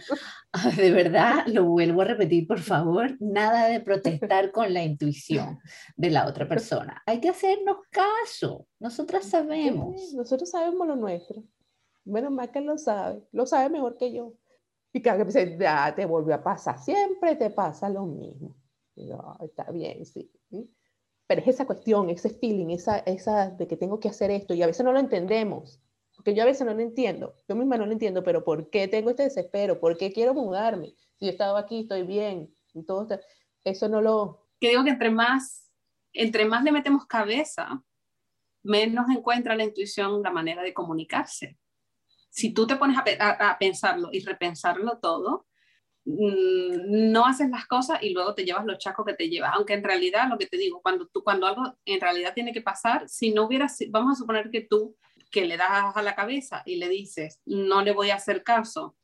de 0.75 0.91
verdad, 0.91 1.45
lo 1.45 1.65
vuelvo 1.65 2.01
a 2.01 2.05
repetir, 2.05 2.47
por 2.47 2.57
favor, 2.57 3.15
nada 3.19 3.67
de 3.67 3.81
protestar 3.81 4.51
con 4.51 4.73
la 4.73 4.83
intuición 4.83 5.59
de 5.95 6.09
la 6.09 6.25
otra 6.25 6.47
persona. 6.47 7.03
Hay 7.05 7.19
que 7.19 7.29
hacernos 7.29 7.77
caso, 7.91 8.65
nosotras 8.79 9.25
sabemos. 9.29 10.13
nosotros 10.15 10.49
sabemos 10.49 10.87
lo 10.87 10.95
nuestro. 10.95 11.43
Menos 12.05 12.31
mal 12.31 12.51
que 12.51 12.61
lo 12.61 12.77
sabe, 12.77 13.27
lo 13.31 13.45
sabe 13.45 13.69
mejor 13.69 13.97
que 13.97 14.13
yo. 14.13 14.33
Y 14.93 15.01
cada 15.01 15.17
que 15.17 15.25
dice, 15.25 15.57
ya 15.59 15.93
te 15.93 16.05
vuelve 16.05 16.33
a 16.33 16.43
pasar, 16.43 16.79
siempre 16.79 17.35
te 17.35 17.49
pasa 17.49 17.89
lo 17.89 18.05
mismo. 18.05 18.55
No, 18.95 19.37
está 19.41 19.69
bien, 19.71 20.05
sí 20.05 20.31
pero 21.27 21.41
es 21.41 21.47
esa 21.47 21.65
cuestión, 21.65 22.09
ese 22.09 22.29
feeling, 22.29 22.69
esa, 22.69 22.99
esa 22.99 23.49
de 23.49 23.67
que 23.67 23.77
tengo 23.77 23.99
que 23.99 24.09
hacer 24.09 24.31
esto 24.31 24.53
y 24.53 24.61
a 24.61 24.67
veces 24.67 24.85
no 24.85 24.93
lo 24.93 24.99
entendemos, 24.99 25.81
porque 26.15 26.35
yo 26.35 26.43
a 26.43 26.45
veces 26.45 26.65
no 26.65 26.73
lo 26.73 26.81
entiendo, 26.81 27.35
yo 27.47 27.55
misma 27.55 27.77
no 27.77 27.85
lo 27.85 27.91
entiendo, 27.91 28.23
pero 28.23 28.43
¿por 28.43 28.69
qué 28.69 28.87
tengo 28.87 29.09
este 29.09 29.23
desespero? 29.23 29.79
¿Por 29.79 29.97
qué 29.97 30.11
quiero 30.11 30.33
mudarme? 30.33 30.93
Si 31.17 31.27
he 31.27 31.29
estado 31.29 31.57
aquí, 31.57 31.81
estoy 31.81 32.03
bien, 32.03 32.53
y 32.73 32.83
todo 32.83 33.07
eso 33.63 33.89
no 33.89 34.01
lo... 34.01 34.47
Que 34.59 34.69
digo 34.69 34.83
que 34.83 34.91
entre 34.91 35.09
más, 35.09 35.71
entre 36.13 36.45
más 36.45 36.63
le 36.63 36.71
metemos 36.71 37.05
cabeza, 37.05 37.83
menos 38.63 39.07
encuentra 39.09 39.55
la 39.55 39.63
intuición 39.63 40.21
la 40.21 40.31
manera 40.31 40.61
de 40.61 40.73
comunicarse. 40.73 41.57
Si 42.35 42.53
tú 42.53 42.67
te 42.67 42.75
pones 42.75 42.97
a, 42.97 43.57
pensarlo 43.57 44.09
y 44.11 44.19
repensarlo 44.19 44.97
todo, 44.99 45.45
Mm, 46.07 47.11
no 47.11 47.25
haces 47.25 47.49
las 47.49 47.65
cosas 47.65 48.03
y 48.03 48.11
luego 48.11 48.35
te 48.35 48.45
llevas 48.45 48.63
los 48.65 48.77
chacos 48.77 49.05
que 49.05 49.15
te 49.15 49.27
llevas. 49.27 49.53
Aunque 49.55 49.73
en 49.73 49.83
realidad, 49.83 50.29
lo 50.29 50.37
que 50.37 50.45
te 50.45 50.57
digo, 50.57 50.81
cuando, 50.81 51.07
tú, 51.07 51.23
cuando 51.23 51.47
algo 51.47 51.75
en 51.83 51.99
realidad 51.99 52.33
tiene 52.33 52.53
que 52.53 52.61
pasar, 52.61 53.09
si 53.09 53.31
no 53.31 53.45
hubieras, 53.45 53.79
vamos 53.89 54.13
a 54.13 54.19
suponer 54.19 54.51
que 54.51 54.61
tú, 54.61 54.95
que 55.31 55.45
le 55.45 55.57
das 55.57 55.97
a 55.97 56.01
la 56.03 56.15
cabeza 56.15 56.61
y 56.65 56.75
le 56.75 56.89
dices, 56.89 57.41
no 57.45 57.81
le 57.81 57.91
voy 57.91 58.11
a 58.11 58.15
hacer 58.15 58.43
caso, 58.43 58.95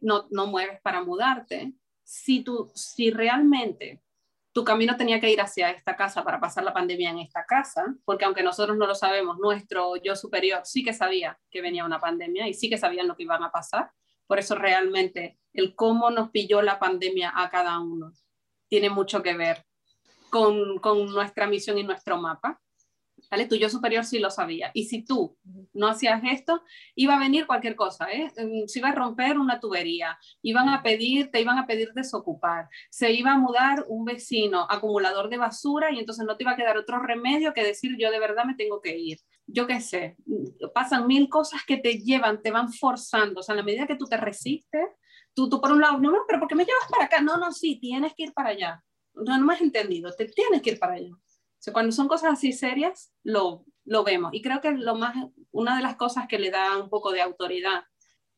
no, 0.00 0.26
no 0.30 0.46
mueves 0.46 0.80
para 0.82 1.02
mudarte, 1.02 1.72
si, 2.04 2.42
tú, 2.42 2.70
si 2.74 3.10
realmente 3.10 4.02
tu 4.52 4.64
camino 4.64 4.96
tenía 4.96 5.20
que 5.20 5.30
ir 5.30 5.40
hacia 5.40 5.70
esta 5.70 5.96
casa 5.96 6.24
para 6.24 6.40
pasar 6.40 6.64
la 6.64 6.72
pandemia 6.72 7.10
en 7.10 7.18
esta 7.18 7.44
casa, 7.46 7.84
porque 8.04 8.24
aunque 8.24 8.42
nosotros 8.42 8.76
no 8.76 8.86
lo 8.86 8.94
sabemos, 8.94 9.38
nuestro 9.38 9.96
yo 9.96 10.16
superior 10.16 10.62
sí 10.64 10.82
que 10.82 10.92
sabía 10.92 11.38
que 11.50 11.62
venía 11.62 11.84
una 11.84 12.00
pandemia 12.00 12.48
y 12.48 12.54
sí 12.54 12.68
que 12.68 12.78
sabían 12.78 13.06
lo 13.06 13.16
que 13.16 13.22
iban 13.22 13.42
a 13.42 13.52
pasar, 13.52 13.90
por 14.26 14.38
eso 14.38 14.54
realmente 14.54 15.38
el 15.52 15.74
cómo 15.74 16.10
nos 16.10 16.30
pilló 16.30 16.62
la 16.62 16.78
pandemia 16.78 17.32
a 17.34 17.50
cada 17.50 17.78
uno 17.80 18.12
tiene 18.68 18.88
mucho 18.88 19.22
que 19.22 19.34
ver 19.34 19.66
con, 20.30 20.78
con 20.78 21.12
nuestra 21.12 21.46
misión 21.46 21.76
y 21.76 21.82
nuestro 21.82 22.16
mapa. 22.16 22.60
¿Vale? 23.30 23.46
Tu 23.46 23.56
yo 23.56 23.68
superior 23.68 24.04
sí 24.04 24.18
lo 24.18 24.30
sabía. 24.30 24.70
Y 24.74 24.84
si 24.84 25.04
tú 25.04 25.36
no 25.72 25.88
hacías 25.88 26.22
esto, 26.24 26.62
iba 26.94 27.16
a 27.16 27.18
venir 27.18 27.46
cualquier 27.46 27.76
cosa, 27.76 28.10
¿eh? 28.10 28.30
Mm, 28.36 28.66
se 28.66 28.78
iba 28.78 28.88
a 28.88 28.94
romper 28.94 29.38
una 29.38 29.60
tubería, 29.60 30.18
iban 30.42 30.68
a 30.68 30.82
pedir, 30.82 31.30
te 31.30 31.40
iban 31.40 31.58
a 31.58 31.66
pedir 31.66 31.92
desocupar, 31.94 32.68
se 32.90 33.12
iba 33.12 33.32
a 33.32 33.38
mudar 33.38 33.84
un 33.88 34.04
vecino 34.04 34.66
acumulador 34.68 35.28
de 35.28 35.38
basura 35.38 35.90
y 35.90 35.98
entonces 35.98 36.24
no 36.26 36.36
te 36.36 36.44
iba 36.44 36.52
a 36.52 36.56
quedar 36.56 36.76
otro 36.76 37.00
remedio 37.00 37.52
que 37.52 37.64
decir 37.64 37.96
yo 37.98 38.10
de 38.10 38.20
verdad 38.20 38.44
me 38.44 38.54
tengo 38.54 38.80
que 38.80 38.96
ir. 38.96 39.18
Yo 39.46 39.66
qué 39.66 39.80
sé, 39.80 40.16
mm, 40.26 40.70
pasan 40.74 41.06
mil 41.06 41.28
cosas 41.28 41.62
que 41.66 41.76
te 41.76 41.98
llevan, 41.98 42.42
te 42.42 42.50
van 42.50 42.72
forzando. 42.72 43.40
O 43.40 43.42
sea, 43.42 43.54
a 43.54 43.56
la 43.56 43.62
medida 43.62 43.86
que 43.86 43.96
tú 43.96 44.06
te 44.06 44.16
resistes, 44.16 44.86
tú, 45.34 45.48
tú 45.48 45.60
por 45.60 45.72
un 45.72 45.80
lado, 45.80 45.98
no, 45.98 46.12
pero 46.26 46.38
¿por 46.38 46.48
qué 46.48 46.54
me 46.54 46.64
llevas 46.64 46.88
para 46.90 47.04
acá? 47.04 47.20
No, 47.20 47.36
no, 47.36 47.52
sí, 47.52 47.78
tienes 47.80 48.14
que 48.14 48.24
ir 48.24 48.32
para 48.32 48.50
allá. 48.50 48.82
No, 49.14 49.38
no 49.38 49.46
me 49.46 49.54
has 49.54 49.60
entendido, 49.60 50.12
te 50.12 50.26
tienes 50.26 50.62
que 50.62 50.70
ir 50.70 50.78
para 50.78 50.94
allá. 50.94 51.10
O 51.60 51.62
sea, 51.62 51.74
cuando 51.74 51.92
son 51.92 52.08
cosas 52.08 52.32
así 52.32 52.52
serias, 52.52 53.12
lo, 53.22 53.66
lo 53.84 54.02
vemos. 54.02 54.30
Y 54.32 54.40
creo 54.40 54.62
que 54.62 54.72
lo 54.72 54.94
más, 54.94 55.14
una 55.50 55.76
de 55.76 55.82
las 55.82 55.96
cosas 55.96 56.26
que 56.26 56.38
le 56.38 56.50
da 56.50 56.78
un 56.78 56.88
poco 56.88 57.12
de 57.12 57.20
autoridad, 57.20 57.84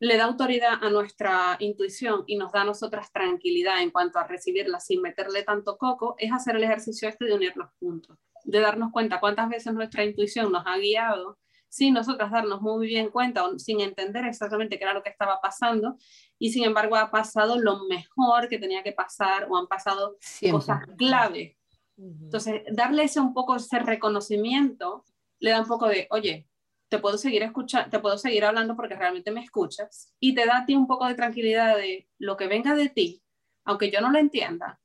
le 0.00 0.16
da 0.16 0.24
autoridad 0.24 0.72
a 0.80 0.90
nuestra 0.90 1.56
intuición 1.60 2.24
y 2.26 2.36
nos 2.36 2.50
da 2.50 2.62
a 2.62 2.64
nosotras 2.64 3.12
tranquilidad 3.12 3.80
en 3.80 3.92
cuanto 3.92 4.18
a 4.18 4.26
recibirla 4.26 4.80
sin 4.80 5.02
meterle 5.02 5.44
tanto 5.44 5.78
coco, 5.78 6.16
es 6.18 6.32
hacer 6.32 6.56
el 6.56 6.64
ejercicio 6.64 7.08
este 7.08 7.26
de 7.26 7.34
unir 7.34 7.52
los 7.56 7.68
puntos, 7.78 8.18
de 8.42 8.58
darnos 8.58 8.90
cuenta 8.90 9.20
cuántas 9.20 9.48
veces 9.48 9.72
nuestra 9.72 10.04
intuición 10.04 10.50
nos 10.50 10.64
ha 10.66 10.76
guiado 10.78 11.38
sin 11.68 11.94
nosotras 11.94 12.32
darnos 12.32 12.60
muy 12.60 12.88
bien 12.88 13.08
cuenta 13.08 13.44
o 13.44 13.58
sin 13.58 13.80
entender 13.80 14.26
exactamente 14.26 14.78
qué 14.78 14.84
era 14.84 14.92
lo 14.92 15.02
que 15.02 15.08
estaba 15.08 15.40
pasando 15.40 15.96
y 16.38 16.50
sin 16.50 16.64
embargo 16.64 16.96
ha 16.96 17.10
pasado 17.10 17.58
lo 17.58 17.86
mejor 17.86 18.48
que 18.48 18.58
tenía 18.58 18.82
que 18.82 18.92
pasar 18.92 19.46
o 19.48 19.56
han 19.56 19.68
pasado 19.68 20.18
cosas 20.50 20.80
clave. 20.98 21.56
Entonces, 21.96 22.62
darle 22.72 23.04
ese 23.04 23.20
un 23.20 23.34
poco 23.34 23.56
ese 23.56 23.78
reconocimiento 23.78 25.04
le 25.38 25.50
da 25.50 25.60
un 25.60 25.68
poco 25.68 25.88
de, 25.88 26.06
oye, 26.10 26.48
te 26.88 26.98
puedo 26.98 27.16
seguir 27.18 27.42
escuchando, 27.42 27.90
te 27.90 27.98
puedo 27.98 28.18
seguir 28.18 28.44
hablando 28.44 28.76
porque 28.76 28.96
realmente 28.96 29.30
me 29.30 29.42
escuchas 29.42 30.12
y 30.18 30.34
te 30.34 30.46
da 30.46 30.58
a 30.58 30.66
ti 30.66 30.74
un 30.74 30.86
poco 30.86 31.06
de 31.06 31.14
tranquilidad 31.14 31.76
de 31.76 32.08
lo 32.18 32.36
que 32.36 32.48
venga 32.48 32.74
de 32.74 32.88
ti, 32.88 33.22
aunque 33.64 33.90
yo 33.90 34.00
no 34.00 34.10
lo 34.10 34.18
entienda, 34.18 34.80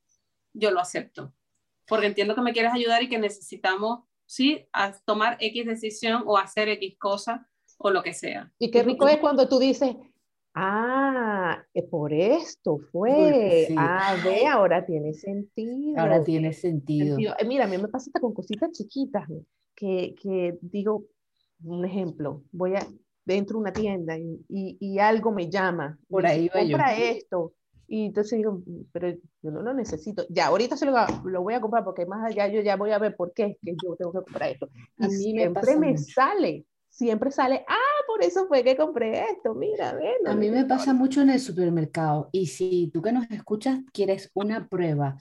yo 0.53 0.71
lo 0.71 0.79
acepto, 0.79 1.33
porque 1.87 2.07
entiendo 2.07 2.35
que 2.35 2.41
me 2.41 2.53
quieres 2.53 2.73
ayudar 2.73 3.03
y 3.03 3.09
que 3.09 3.17
necesitamos 3.17 4.07
¿sí? 4.27 4.67
A 4.73 4.93
tomar 5.05 5.37
X 5.39 5.65
decisión 5.65 6.23
o 6.27 6.37
hacer 6.37 6.69
X 6.69 6.97
cosa 6.99 7.49
o 7.79 7.89
lo 7.89 8.03
que 8.03 8.13
sea. 8.13 8.51
Y 8.59 8.69
qué 8.69 8.83
rico 8.83 9.07
es 9.07 9.17
cuando 9.17 9.47
tú 9.47 9.57
dices, 9.57 9.95
ah, 10.57 11.63
por 11.89 12.13
esto 12.13 12.79
fue, 12.91 13.67
ah, 13.77 14.15
ve, 14.23 14.47
ahora 14.47 14.85
tiene 14.85 15.13
sentido. 15.13 15.99
Ahora 15.99 16.23
tiene 16.23 16.53
sentido. 16.53 17.17
Eh, 17.17 17.45
mira, 17.45 17.65
a 17.65 17.67
mí 17.67 17.77
me 17.77 17.87
pasa 17.87 18.09
hasta 18.09 18.19
con 18.19 18.33
cositas 18.33 18.71
chiquitas, 18.71 19.27
que, 19.75 20.15
que 20.21 20.57
digo, 20.61 21.05
un 21.63 21.85
ejemplo, 21.85 22.43
voy 22.51 22.75
a, 22.75 22.85
dentro 23.25 23.57
de 23.57 23.61
una 23.61 23.73
tienda 23.73 24.17
y, 24.17 24.43
y, 24.47 24.99
algo 24.99 25.31
me 25.31 25.49
llama, 25.49 25.99
por 26.09 26.25
ahí 26.25 26.47
va 26.47 26.61
compra 26.61 26.97
esto, 26.97 27.53
y 27.87 28.07
entonces 28.07 28.37
digo, 28.37 28.61
pero 28.91 29.09
yo 29.41 29.51
no 29.51 29.61
lo 29.61 29.73
necesito. 29.73 30.25
Ya, 30.29 30.47
ahorita 30.47 30.75
se 30.75 30.85
lo, 30.85 30.93
lo, 31.23 31.41
voy 31.41 31.53
a 31.53 31.61
comprar 31.61 31.83
porque 31.85 32.05
más 32.05 32.25
allá 32.25 32.47
yo 32.47 32.61
ya 32.61 32.75
voy 32.75 32.91
a 32.91 32.99
ver 32.99 33.15
por 33.15 33.33
qué 33.33 33.45
es 33.45 33.57
que 33.61 33.75
yo 33.81 33.95
tengo 33.95 34.11
que 34.11 34.23
comprar 34.23 34.49
esto. 34.49 34.69
Y 34.97 35.05
a 35.05 35.07
mí 35.07 35.15
siempre 35.15 35.77
me, 35.77 35.97
sale, 35.97 36.65
siempre 36.89 37.31
sale, 37.31 37.63
ah, 37.67 37.86
por 38.17 38.25
eso 38.25 38.47
fue 38.47 38.63
que 38.63 38.75
compré 38.75 39.25
esto, 39.29 39.53
mira, 39.53 39.93
ven. 39.93 40.27
A 40.27 40.35
mí 40.35 40.49
me 40.49 40.65
pasa 40.65 40.91
mucho 40.91 41.21
en 41.21 41.29
el 41.29 41.39
supermercado. 41.39 42.29
Y 42.31 42.47
si 42.47 42.89
tú 42.91 42.99
que 43.03 43.11
nos 43.11 43.29
escuchas 43.29 43.81
quieres 43.93 44.31
una 44.33 44.67
prueba 44.67 45.17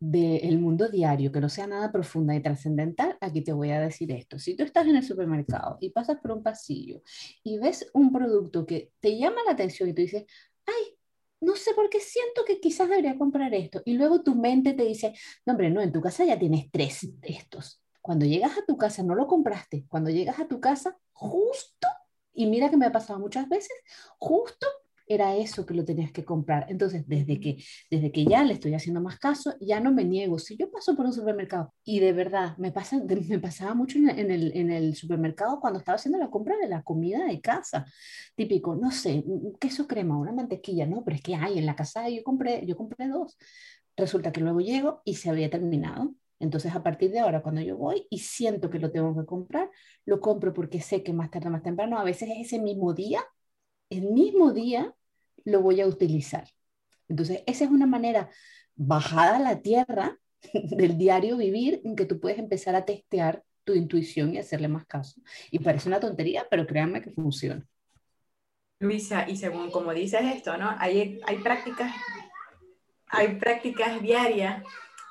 del 0.00 0.58
mundo 0.58 0.88
diario 0.88 1.30
que 1.30 1.40
no 1.40 1.48
sea 1.48 1.68
nada 1.68 1.92
profunda 1.92 2.34
y 2.34 2.42
trascendental, 2.42 3.16
aquí 3.20 3.42
te 3.42 3.52
voy 3.52 3.70
a 3.70 3.80
decir 3.80 4.10
esto. 4.10 4.40
Si 4.40 4.56
tú 4.56 4.64
estás 4.64 4.84
en 4.88 4.96
el 4.96 5.04
supermercado 5.04 5.78
y 5.80 5.90
pasas 5.90 6.18
por 6.18 6.32
un 6.32 6.42
pasillo 6.42 7.02
y 7.44 7.58
ves 7.58 7.88
un 7.94 8.12
producto 8.12 8.66
que 8.66 8.90
te 8.98 9.16
llama 9.16 9.36
la 9.46 9.52
atención 9.52 9.88
y 9.88 9.94
tú 9.94 10.02
dices, 10.02 10.24
ay, 10.66 10.98
no 11.40 11.54
sé 11.54 11.72
por 11.72 11.88
qué 11.88 12.00
siento 12.00 12.44
que 12.44 12.58
quizás 12.58 12.88
debería 12.88 13.16
comprar 13.16 13.54
esto. 13.54 13.80
Y 13.84 13.92
luego 13.92 14.22
tu 14.22 14.34
mente 14.34 14.72
te 14.72 14.82
dice, 14.82 15.14
no, 15.46 15.52
hombre, 15.52 15.70
no, 15.70 15.80
en 15.80 15.92
tu 15.92 16.00
casa 16.00 16.24
ya 16.24 16.36
tienes 16.36 16.68
tres 16.72 17.08
de 17.20 17.28
estos. 17.28 17.80
Cuando 18.02 18.26
llegas 18.26 18.58
a 18.58 18.64
tu 18.66 18.76
casa, 18.76 19.04
no 19.04 19.14
lo 19.14 19.28
compraste. 19.28 19.86
Cuando 19.88 20.10
llegas 20.10 20.40
a 20.40 20.48
tu 20.48 20.60
casa, 20.60 20.98
justo, 21.12 21.86
y 22.34 22.46
mira 22.46 22.70
que 22.70 22.76
me 22.76 22.86
ha 22.86 22.92
pasado 22.92 23.18
muchas 23.20 23.48
veces, 23.48 23.72
justo 24.18 24.66
era 25.06 25.36
eso 25.36 25.66
que 25.66 25.74
lo 25.74 25.84
tenías 25.84 26.12
que 26.12 26.24
comprar. 26.24 26.66
Entonces, 26.68 27.04
desde 27.06 27.38
que, 27.40 27.62
desde 27.90 28.10
que 28.10 28.24
ya 28.24 28.42
le 28.42 28.54
estoy 28.54 28.74
haciendo 28.74 29.00
más 29.00 29.18
caso, 29.18 29.54
ya 29.60 29.80
no 29.80 29.92
me 29.92 30.04
niego. 30.04 30.38
Si 30.38 30.56
yo 30.56 30.70
paso 30.70 30.96
por 30.96 31.06
un 31.06 31.12
supermercado 31.12 31.74
y 31.84 32.00
de 32.00 32.12
verdad 32.12 32.56
me, 32.58 32.72
pasa, 32.72 32.98
me 33.28 33.38
pasaba 33.38 33.74
mucho 33.74 33.98
en 33.98 34.30
el, 34.30 34.56
en 34.56 34.70
el 34.70 34.94
supermercado 34.96 35.60
cuando 35.60 35.78
estaba 35.78 35.96
haciendo 35.96 36.18
la 36.18 36.30
compra 36.30 36.56
de 36.56 36.68
la 36.68 36.82
comida 36.82 37.24
de 37.26 37.40
casa, 37.40 37.84
típico, 38.34 38.76
no 38.76 38.90
sé, 38.90 39.24
queso 39.60 39.86
crema, 39.86 40.18
una 40.18 40.32
mantequilla, 40.32 40.86
no, 40.86 41.04
pero 41.04 41.16
es 41.16 41.22
que 41.22 41.34
hay 41.34 41.58
en 41.58 41.66
la 41.66 41.76
casa, 41.76 42.08
yo 42.08 42.22
compré, 42.24 42.64
yo 42.66 42.76
compré 42.76 43.08
dos. 43.08 43.36
Resulta 43.96 44.32
que 44.32 44.40
luego 44.40 44.60
llego 44.60 45.02
y 45.04 45.14
se 45.16 45.30
había 45.30 45.50
terminado. 45.50 46.14
Entonces, 46.40 46.74
a 46.74 46.82
partir 46.82 47.10
de 47.10 47.20
ahora, 47.20 47.42
cuando 47.42 47.60
yo 47.60 47.76
voy 47.76 48.06
y 48.10 48.18
siento 48.18 48.70
que 48.70 48.78
lo 48.78 48.90
tengo 48.90 49.14
que 49.18 49.26
comprar, 49.26 49.70
lo 50.04 50.20
compro 50.20 50.52
porque 50.52 50.80
sé 50.80 51.02
que 51.02 51.12
más 51.12 51.30
tarde, 51.30 51.50
más 51.50 51.62
temprano, 51.62 51.98
a 51.98 52.04
veces 52.04 52.28
es 52.30 52.46
ese 52.46 52.58
mismo 52.60 52.92
día 52.92 53.24
el 53.90 54.10
mismo 54.10 54.52
día 54.52 54.94
lo 55.44 55.60
voy 55.60 55.80
a 55.80 55.86
utilizar. 55.86 56.48
Entonces, 57.08 57.42
esa 57.46 57.64
es 57.64 57.70
una 57.70 57.86
manera 57.86 58.30
bajada 58.74 59.36
a 59.36 59.40
la 59.40 59.60
tierra 59.60 60.18
del 60.52 60.98
diario 60.98 61.36
vivir 61.36 61.80
en 61.84 61.96
que 61.96 62.06
tú 62.06 62.20
puedes 62.20 62.38
empezar 62.38 62.74
a 62.74 62.84
testear 62.84 63.42
tu 63.64 63.74
intuición 63.74 64.34
y 64.34 64.38
hacerle 64.38 64.68
más 64.68 64.86
caso. 64.86 65.20
Y 65.50 65.58
parece 65.58 65.88
una 65.88 66.00
tontería, 66.00 66.46
pero 66.50 66.66
créanme 66.66 67.02
que 67.02 67.10
funciona. 67.10 67.66
Luisa, 68.80 69.28
y 69.28 69.36
según 69.36 69.70
como 69.70 69.94
dices 69.94 70.20
esto, 70.22 70.58
¿no? 70.58 70.74
Hay, 70.78 71.20
hay 71.26 71.36
prácticas, 71.38 71.94
hay 73.06 73.36
prácticas 73.36 74.02
diarias 74.02 74.62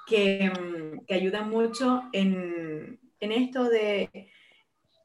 que, 0.07 0.49
mm, 0.49 1.05
que 1.05 1.13
ayudan 1.13 1.49
mucho 1.49 2.03
en, 2.11 2.99
en 3.19 3.31
esto 3.31 3.65
de 3.65 4.29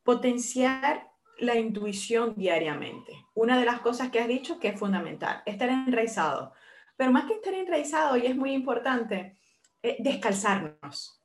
potenciar 0.04 1.08
la 1.38 1.54
intuición 1.54 2.34
diariamente. 2.36 3.12
Una 3.34 3.58
de 3.58 3.64
las 3.64 3.80
cosas 3.80 4.10
que 4.10 4.20
has 4.20 4.28
dicho 4.28 4.58
que 4.58 4.68
es 4.68 4.78
fundamental, 4.78 5.42
estar 5.46 5.68
enraizado. 5.68 6.52
Pero 6.96 7.12
más 7.12 7.26
que 7.26 7.34
estar 7.34 7.54
enraizado, 7.54 8.16
y 8.16 8.26
es 8.26 8.34
muy 8.34 8.52
importante, 8.52 9.38
eh, 9.82 9.96
descalzarnos, 10.00 11.22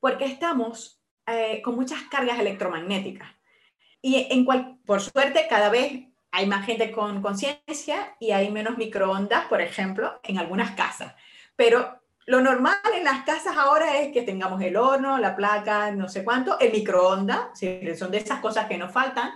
porque 0.00 0.26
estamos 0.26 1.02
eh, 1.26 1.62
con 1.62 1.76
muchas 1.76 2.02
cargas 2.10 2.38
electromagnéticas. 2.38 3.30
Y 4.02 4.26
en 4.30 4.44
cual, 4.44 4.78
por 4.84 5.00
suerte, 5.00 5.46
cada 5.48 5.70
vez 5.70 6.08
hay 6.30 6.46
más 6.46 6.66
gente 6.66 6.90
con 6.90 7.22
conciencia 7.22 8.16
y 8.20 8.32
hay 8.32 8.50
menos 8.50 8.76
microondas, 8.76 9.46
por 9.46 9.62
ejemplo, 9.62 10.20
en 10.22 10.36
algunas 10.36 10.72
casas. 10.72 11.14
Pero 11.56 12.03
lo 12.26 12.40
normal 12.40 12.76
en 12.96 13.04
las 13.04 13.24
casas 13.24 13.56
ahora 13.56 13.98
es 13.98 14.12
que 14.12 14.22
tengamos 14.22 14.60
el 14.62 14.76
horno, 14.76 15.18
la 15.18 15.36
placa, 15.36 15.90
no 15.90 16.08
sé 16.08 16.24
cuánto, 16.24 16.58
el 16.58 16.72
microondas, 16.72 17.58
son 17.98 18.10
de 18.10 18.18
esas 18.18 18.40
cosas 18.40 18.66
que 18.66 18.78
nos 18.78 18.92
faltan, 18.92 19.32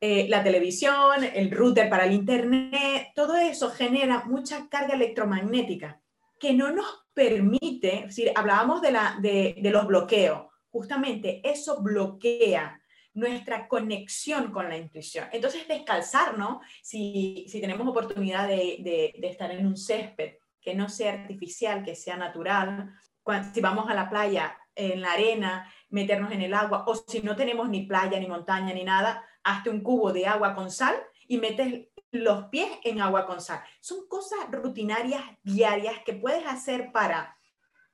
eh, 0.00 0.26
la 0.28 0.42
televisión, 0.42 1.24
el 1.24 1.50
router 1.50 1.88
para 1.88 2.04
el 2.04 2.12
internet, 2.12 3.12
todo 3.14 3.36
eso 3.36 3.70
genera 3.70 4.24
mucha 4.24 4.68
carga 4.68 4.94
electromagnética 4.94 6.00
que 6.38 6.52
no 6.52 6.70
nos 6.70 7.06
permite, 7.14 8.00
es 8.00 8.06
decir, 8.08 8.32
hablábamos 8.34 8.82
de, 8.82 8.92
la, 8.92 9.16
de, 9.20 9.56
de 9.58 9.70
los 9.70 9.86
bloqueos, 9.86 10.46
justamente 10.70 11.40
eso 11.42 11.82
bloquea 11.82 12.80
nuestra 13.14 13.66
conexión 13.66 14.52
con 14.52 14.68
la 14.68 14.76
intuición. 14.76 15.26
Entonces, 15.32 15.66
descalzarnos, 15.66 16.58
si, 16.82 17.46
si 17.48 17.62
tenemos 17.62 17.88
oportunidad 17.88 18.46
de, 18.46 18.76
de, 18.80 19.14
de, 19.18 19.28
estar 19.28 19.50
en 19.50 19.66
un 19.66 19.76
césped 19.76 20.34
que 20.66 20.74
no 20.74 20.88
sea 20.88 21.12
artificial, 21.12 21.84
que 21.84 21.94
sea 21.94 22.16
natural, 22.16 22.92
cuando, 23.22 23.54
si 23.54 23.60
vamos 23.60 23.88
a 23.88 23.94
la 23.94 24.10
playa, 24.10 24.58
en 24.74 25.00
la 25.00 25.12
arena, 25.12 25.72
meternos 25.90 26.32
en 26.32 26.42
el 26.42 26.52
agua, 26.52 26.82
o 26.88 26.96
si 26.96 27.22
no 27.22 27.36
tenemos 27.36 27.68
ni 27.68 27.86
playa, 27.86 28.18
ni 28.18 28.26
montaña, 28.26 28.74
ni 28.74 28.82
nada, 28.82 29.24
hazte 29.44 29.70
un 29.70 29.80
cubo 29.80 30.12
de 30.12 30.26
agua 30.26 30.56
con 30.56 30.72
sal 30.72 30.96
y 31.28 31.38
metes 31.38 31.86
los 32.10 32.46
pies 32.46 32.68
en 32.82 33.00
agua 33.00 33.26
con 33.26 33.40
sal. 33.40 33.62
Son 33.80 34.08
cosas 34.08 34.40
rutinarias, 34.50 35.22
diarias, 35.44 36.00
que 36.04 36.14
puedes 36.14 36.44
hacer 36.46 36.90
para 36.90 37.38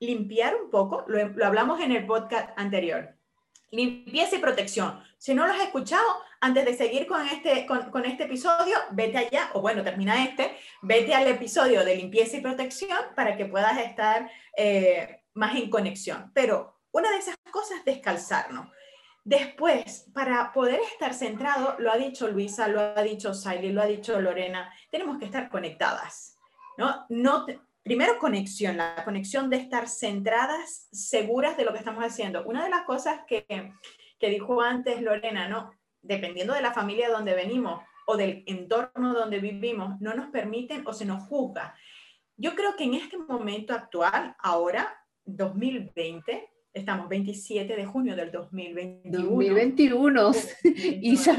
limpiar 0.01 0.57
un 0.57 0.71
poco, 0.71 1.05
lo, 1.09 1.29
lo 1.29 1.47
hablamos 1.47 1.79
en 1.81 1.93
el 1.93 2.07
podcast 2.07 2.51
anterior, 2.57 3.19
limpieza 3.73 4.37
y 4.37 4.39
protección. 4.39 5.03
Si 5.19 5.35
no 5.35 5.47
lo 5.47 5.53
has 5.53 5.63
escuchado, 5.63 6.07
antes 6.41 6.65
de 6.65 6.77
seguir 6.77 7.07
con 7.07 7.27
este, 7.27 7.67
con, 7.67 7.91
con, 7.91 8.05
este 8.05 8.25
episodio, 8.25 8.77
vete 8.91 9.19
allá, 9.19 9.51
o 9.55 9.61
bueno, 9.61 9.83
termina 9.83 10.23
este, 10.25 10.57
vete 10.83 11.15
al 11.15 11.27
episodio 11.27 11.85
de 11.85 11.97
limpieza 11.97 12.37
y 12.37 12.41
protección 12.41 12.99
para 13.17 13.37
que 13.37 13.47
puedas 13.47 13.79
estar 13.79 14.31
eh, 14.57 15.23
más 15.35 15.57
en 15.57 15.71
conexión. 15.71 16.31
Pero 16.35 16.81
una 16.93 17.11
de 17.11 17.19
esas 17.19 17.37
cosas 17.51 17.79
es 17.79 17.85
descalzarnos. 17.85 18.69
Después, 19.25 20.07
para 20.13 20.53
poder 20.53 20.81
estar 20.81 21.15
centrado, 21.15 21.77
lo 21.79 21.93
ha 21.93 21.97
dicho 21.97 22.29
Luisa, 22.29 22.69
lo 22.69 22.81
ha 22.81 23.03
dicho 23.03 23.33
Siley, 23.33 23.73
lo 23.73 23.83
ha 23.83 23.87
dicho 23.87 24.21
Lorena, 24.21 24.73
tenemos 24.91 25.19
que 25.19 25.27
estar 25.27 25.49
conectadas, 25.49 26.37
¿no? 26.77 27.07
no 27.09 27.47
primero, 27.83 28.19
conexión, 28.19 28.77
la 28.77 29.03
conexión 29.05 29.51
de 29.51 29.57
estar 29.57 29.89
centradas, 29.89 30.89
seguras 30.93 31.57
de 31.57 31.65
lo 31.65 31.73
que 31.73 31.79
estamos 31.79 32.05
haciendo. 32.05 32.45
Una 32.45 32.65
de 32.65 32.71
las 32.71 32.83
cosas 32.83 33.21
que, 33.27 33.45
que 34.19 34.29
dijo 34.31 34.61
antes 34.61 35.03
Lorena, 35.03 35.49
¿no? 35.49 35.73
Dependiendo 36.01 36.55
de 36.55 36.63
la 36.63 36.73
familia 36.73 37.11
donde 37.11 37.35
venimos 37.35 37.83
o 38.07 38.17
del 38.17 38.43
entorno 38.47 39.15
donde 39.15 39.39
vivimos, 39.39 40.01
no 40.01 40.15
nos 40.15 40.31
permiten 40.31 40.87
o 40.87 40.93
se 40.93 41.05
nos 41.05 41.25
juzga. 41.25 41.75
Yo 42.37 42.55
creo 42.55 42.77
que 42.77 42.85
en 42.85 42.95
este 42.95 43.17
momento 43.17 43.75
actual, 43.75 44.35
ahora, 44.41 44.97
2020, 45.25 46.49
Estamos 46.75 47.07
27 47.07 47.77
de 47.77 47.85
junio 47.85 48.17
del 48.17 48.33
2021. 48.33 49.29
2021. 49.29 50.31
Isa 51.03 51.37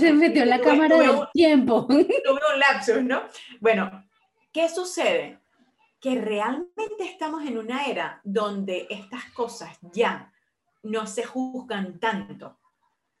se 0.00 0.12
metió 0.12 0.42
en 0.42 0.48
la 0.48 0.60
cámara 0.60 0.98
del 0.98 1.28
tiempo. 1.32 1.86
Tuve 1.86 2.40
un 2.52 2.58
lapsus, 2.58 3.04
¿no? 3.04 3.22
Bueno, 3.60 4.04
¿qué 4.52 4.68
sucede? 4.68 5.38
Que 6.04 6.20
realmente 6.20 7.02
estamos 7.04 7.46
en 7.46 7.56
una 7.56 7.86
era 7.86 8.20
donde 8.24 8.86
estas 8.90 9.24
cosas 9.30 9.78
ya 9.94 10.30
no 10.82 11.06
se 11.06 11.24
juzgan 11.24 11.98
tanto. 11.98 12.58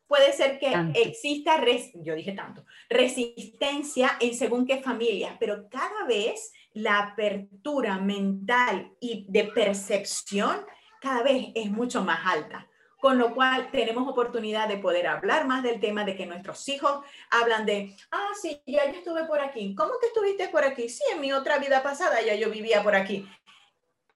Puede 0.06 0.34
ser 0.34 0.58
que 0.58 0.70
tanto. 0.70 1.00
exista, 1.00 1.56
res, 1.56 1.92
yo 1.94 2.14
dije 2.14 2.32
tanto, 2.32 2.66
resistencia 2.90 4.18
en 4.20 4.34
según 4.34 4.66
qué 4.66 4.82
familias, 4.82 5.34
pero 5.40 5.66
cada 5.70 6.04
vez 6.06 6.52
la 6.74 6.98
apertura 6.98 7.96
mental 8.00 8.92
y 9.00 9.24
de 9.30 9.44
percepción 9.44 10.58
cada 11.00 11.22
vez 11.22 11.52
es 11.54 11.70
mucho 11.70 12.04
más 12.04 12.20
alta. 12.26 12.68
Con 13.04 13.18
lo 13.18 13.34
cual 13.34 13.70
tenemos 13.70 14.08
oportunidad 14.08 14.66
de 14.66 14.78
poder 14.78 15.06
hablar 15.06 15.46
más 15.46 15.62
del 15.62 15.78
tema 15.78 16.06
de 16.06 16.16
que 16.16 16.24
nuestros 16.24 16.66
hijos 16.70 17.04
hablan 17.28 17.66
de, 17.66 17.94
ah, 18.10 18.30
sí, 18.40 18.62
ya 18.66 18.90
yo 18.90 18.96
estuve 18.96 19.26
por 19.26 19.40
aquí. 19.40 19.74
¿Cómo 19.74 19.92
que 20.00 20.06
estuviste 20.06 20.48
por 20.48 20.64
aquí? 20.64 20.88
Sí, 20.88 21.04
en 21.12 21.20
mi 21.20 21.30
otra 21.30 21.58
vida 21.58 21.82
pasada 21.82 22.22
ya 22.22 22.34
yo 22.34 22.48
vivía 22.48 22.82
por 22.82 22.94
aquí. 22.94 23.28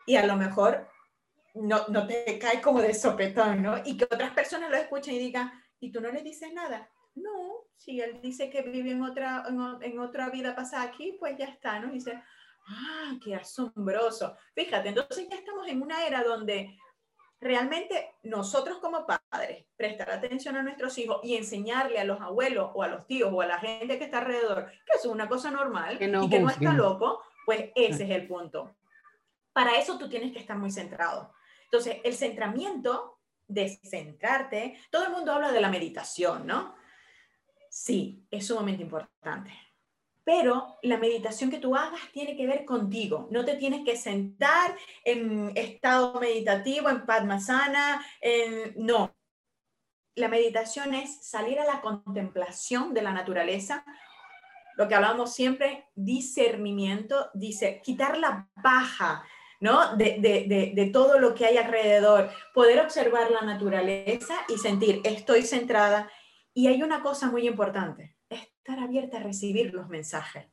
Y 0.06 0.16
a 0.16 0.24
lo 0.24 0.36
mejor 0.36 0.88
no, 1.52 1.86
no 1.88 2.06
te 2.06 2.38
cae 2.38 2.62
como 2.62 2.80
de 2.80 2.94
sopetón, 2.94 3.62
¿no? 3.62 3.76
Y 3.84 3.98
que 3.98 4.04
otras 4.04 4.30
personas 4.30 4.70
lo 4.70 4.78
escuchen 4.78 5.16
y 5.16 5.18
digan, 5.18 5.52
¿y 5.80 5.92
tú 5.92 6.00
no 6.00 6.10
le 6.10 6.22
dices 6.22 6.50
nada? 6.54 6.90
No, 7.14 7.66
si 7.76 8.00
él 8.00 8.22
dice 8.22 8.48
que 8.48 8.62
vive 8.62 8.92
en 8.92 9.02
otra, 9.02 9.44
en, 9.50 9.60
en 9.82 9.98
otra 9.98 10.30
vida 10.30 10.56
pasada 10.56 10.84
aquí, 10.84 11.14
pues 11.20 11.36
ya 11.36 11.44
está, 11.44 11.78
¿no? 11.78 11.90
Y 11.90 11.96
dice, 11.96 12.22
¡Ah, 12.68 13.18
qué 13.22 13.34
asombroso! 13.34 14.34
Fíjate, 14.54 14.88
entonces 14.88 15.26
ya 15.28 15.36
estamos 15.36 15.66
en 15.68 15.82
una 15.82 16.06
era 16.06 16.22
donde 16.22 16.78
realmente 17.40 18.14
nosotros 18.24 18.78
como 18.78 19.06
padres 19.06 19.64
prestar 19.76 20.10
atención 20.10 20.56
a 20.56 20.62
nuestros 20.62 20.98
hijos 20.98 21.20
y 21.22 21.36
enseñarle 21.36 21.98
a 21.98 22.04
los 22.04 22.20
abuelos 22.20 22.70
o 22.74 22.82
a 22.82 22.88
los 22.88 23.06
tíos 23.06 23.30
o 23.32 23.40
a 23.40 23.46
la 23.46 23.58
gente 23.58 23.98
que 23.98 24.04
está 24.04 24.18
alrededor 24.18 24.66
que 24.66 24.96
eso 24.96 25.08
es 25.08 25.14
una 25.14 25.28
cosa 25.28 25.50
normal 25.50 25.98
que 25.98 26.08
no 26.08 26.24
y 26.24 26.28
que 26.28 26.40
no 26.40 26.50
está 26.50 26.72
loco, 26.72 27.22
pues 27.46 27.70
ese 27.74 28.04
es 28.04 28.10
el 28.10 28.26
punto. 28.26 28.76
Para 29.52 29.76
eso 29.76 29.98
tú 29.98 30.08
tienes 30.08 30.32
que 30.32 30.38
estar 30.38 30.56
muy 30.56 30.70
centrado. 30.70 31.32
Entonces, 31.64 31.98
el 32.04 32.14
centramiento 32.14 33.18
de 33.46 33.68
centrarte, 33.82 34.78
todo 34.90 35.04
el 35.06 35.12
mundo 35.12 35.32
habla 35.32 35.52
de 35.52 35.60
la 35.60 35.68
meditación, 35.68 36.46
¿no? 36.46 36.76
Sí, 37.70 38.26
es 38.30 38.46
sumamente 38.46 38.82
importante 38.82 39.67
pero 40.28 40.76
la 40.82 40.98
meditación 40.98 41.48
que 41.48 41.56
tú 41.56 41.74
hagas 41.74 42.02
tiene 42.12 42.36
que 42.36 42.46
ver 42.46 42.66
contigo. 42.66 43.28
No 43.30 43.46
te 43.46 43.54
tienes 43.54 43.82
que 43.82 43.96
sentar 43.96 44.76
en 45.02 45.52
estado 45.54 46.20
meditativo, 46.20 46.90
en 46.90 47.06
Padmasana, 47.06 48.04
no. 48.76 49.16
La 50.16 50.28
meditación 50.28 50.92
es 50.92 51.26
salir 51.26 51.58
a 51.58 51.64
la 51.64 51.80
contemplación 51.80 52.92
de 52.92 53.00
la 53.00 53.12
naturaleza, 53.12 53.86
lo 54.76 54.86
que 54.86 54.94
hablamos 54.94 55.32
siempre, 55.32 55.86
discernimiento, 55.94 57.30
dice, 57.32 57.80
quitar 57.82 58.18
la 58.18 58.50
paja, 58.62 59.24
¿no? 59.60 59.96
De, 59.96 60.90
todo 60.92 61.18
lo 61.18 61.34
que 61.34 61.46
hay 61.46 61.56
alrededor, 61.56 62.30
poder 62.52 62.80
observar 62.80 63.30
la 63.30 63.40
naturaleza 63.40 64.34
y 64.46 64.58
sentir, 64.58 65.00
estoy 65.04 65.40
centrada. 65.40 66.10
Y 66.52 66.66
hay 66.66 66.82
una 66.82 67.00
cosa 67.00 67.30
muy 67.30 67.48
importante, 67.48 68.17
estar 68.68 68.84
abierta 68.84 69.16
a 69.16 69.22
recibir 69.22 69.72
los 69.72 69.88
mensajes. 69.88 70.46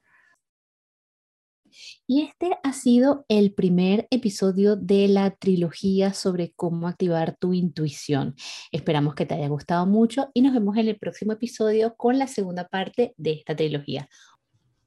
Y 2.08 2.22
este 2.22 2.52
ha 2.64 2.72
sido 2.72 3.26
el 3.28 3.54
primer 3.54 4.08
episodio 4.10 4.78
de 4.78 5.10
la 5.10 5.32
trilogía 5.32 6.14
sobre 6.14 6.54
cómo 6.54 6.88
activar 6.88 7.36
tu 7.38 7.54
intuición. 7.54 8.36
Esperamos 8.72 9.16
que 9.16 9.26
te 9.26 9.34
haya 9.34 9.50
gustado 9.50 9.86
mucho 9.86 10.30
y 10.34 10.42
nos 10.42 10.54
vemos 10.54 10.78
en 10.78 10.88
el 10.88 10.98
próximo 10.98 11.34
episodio 11.34 11.98
con 11.98 12.18
la 12.18 12.28
segunda 12.28 12.70
parte 12.70 13.14
de 13.18 13.34
esta 13.34 13.54
trilogía. 13.54 14.08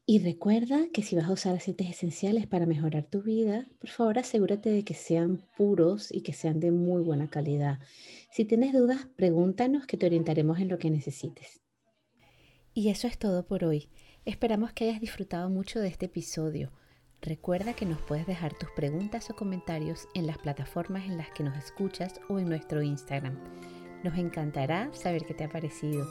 Y 0.06 0.20
recuerda 0.20 0.86
que 0.90 1.02
si 1.02 1.14
vas 1.14 1.26
a 1.26 1.32
usar 1.32 1.54
aceites 1.54 1.90
esenciales 1.90 2.46
para 2.46 2.64
mejorar 2.64 3.04
tu 3.10 3.22
vida, 3.22 3.66
por 3.78 3.90
favor 3.90 4.18
asegúrate 4.18 4.70
de 4.70 4.82
que 4.84 4.94
sean 4.94 5.42
puros 5.58 6.10
y 6.10 6.22
que 6.22 6.32
sean 6.32 6.60
de 6.60 6.70
muy 6.70 7.02
buena 7.02 7.28
calidad. 7.28 7.80
Si 8.32 8.46
tienes 8.46 8.72
dudas, 8.72 9.06
pregúntanos 9.16 9.86
que 9.86 9.98
te 9.98 10.06
orientaremos 10.06 10.60
en 10.60 10.68
lo 10.68 10.78
que 10.78 10.88
necesites. 10.88 11.67
Y 12.78 12.90
eso 12.90 13.08
es 13.08 13.18
todo 13.18 13.44
por 13.44 13.64
hoy. 13.64 13.88
Esperamos 14.24 14.72
que 14.72 14.84
hayas 14.84 15.00
disfrutado 15.00 15.50
mucho 15.50 15.80
de 15.80 15.88
este 15.88 16.06
episodio. 16.06 16.70
Recuerda 17.20 17.72
que 17.72 17.84
nos 17.84 18.00
puedes 18.00 18.24
dejar 18.24 18.54
tus 18.54 18.70
preguntas 18.70 19.28
o 19.30 19.34
comentarios 19.34 20.06
en 20.14 20.28
las 20.28 20.38
plataformas 20.38 21.06
en 21.06 21.16
las 21.16 21.28
que 21.30 21.42
nos 21.42 21.56
escuchas 21.56 22.20
o 22.28 22.38
en 22.38 22.48
nuestro 22.48 22.80
Instagram. 22.80 23.36
Nos 24.04 24.16
encantará 24.16 24.90
saber 24.94 25.26
qué 25.26 25.34
te 25.34 25.42
ha 25.42 25.48
parecido, 25.48 26.06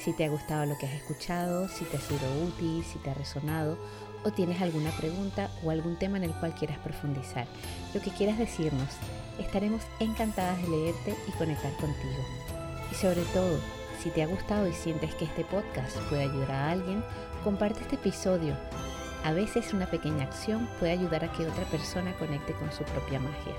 si 0.00 0.12
te 0.12 0.24
ha 0.24 0.28
gustado 0.28 0.66
lo 0.66 0.76
que 0.76 0.86
has 0.86 0.94
escuchado, 0.94 1.68
si 1.68 1.84
te 1.84 1.98
ha 1.98 2.00
sido 2.00 2.46
útil, 2.48 2.82
si 2.82 2.98
te 2.98 3.10
ha 3.10 3.14
resonado 3.14 3.78
o 4.24 4.32
tienes 4.32 4.60
alguna 4.60 4.90
pregunta 4.98 5.52
o 5.62 5.70
algún 5.70 6.00
tema 6.00 6.16
en 6.16 6.24
el 6.24 6.32
cual 6.32 6.52
quieras 6.52 6.80
profundizar. 6.80 7.46
Lo 7.94 8.00
que 8.00 8.10
quieras 8.10 8.38
decirnos, 8.38 8.88
estaremos 9.38 9.84
encantadas 10.00 10.60
de 10.62 10.68
leerte 10.68 11.14
y 11.28 11.30
conectar 11.38 11.72
contigo. 11.74 12.24
Y 12.90 12.96
sobre 12.96 13.22
todo, 13.32 13.60
si 13.98 14.10
te 14.10 14.22
ha 14.22 14.26
gustado 14.26 14.66
y 14.66 14.72
sientes 14.72 15.14
que 15.14 15.24
este 15.24 15.44
podcast 15.44 15.96
puede 16.08 16.22
ayudar 16.22 16.52
a 16.52 16.70
alguien, 16.70 17.02
comparte 17.44 17.80
este 17.80 17.96
episodio. 17.96 18.56
A 19.24 19.32
veces 19.32 19.72
una 19.72 19.86
pequeña 19.86 20.24
acción 20.24 20.68
puede 20.78 20.92
ayudar 20.92 21.24
a 21.24 21.32
que 21.32 21.46
otra 21.46 21.64
persona 21.64 22.16
conecte 22.18 22.52
con 22.54 22.70
su 22.72 22.84
propia 22.84 23.18
magia. 23.18 23.54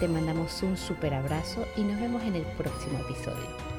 Te 0.00 0.08
mandamos 0.08 0.62
un 0.62 0.76
super 0.76 1.14
abrazo 1.14 1.64
y 1.76 1.82
nos 1.82 2.00
vemos 2.00 2.22
en 2.24 2.34
el 2.34 2.44
próximo 2.56 2.98
episodio. 2.98 3.71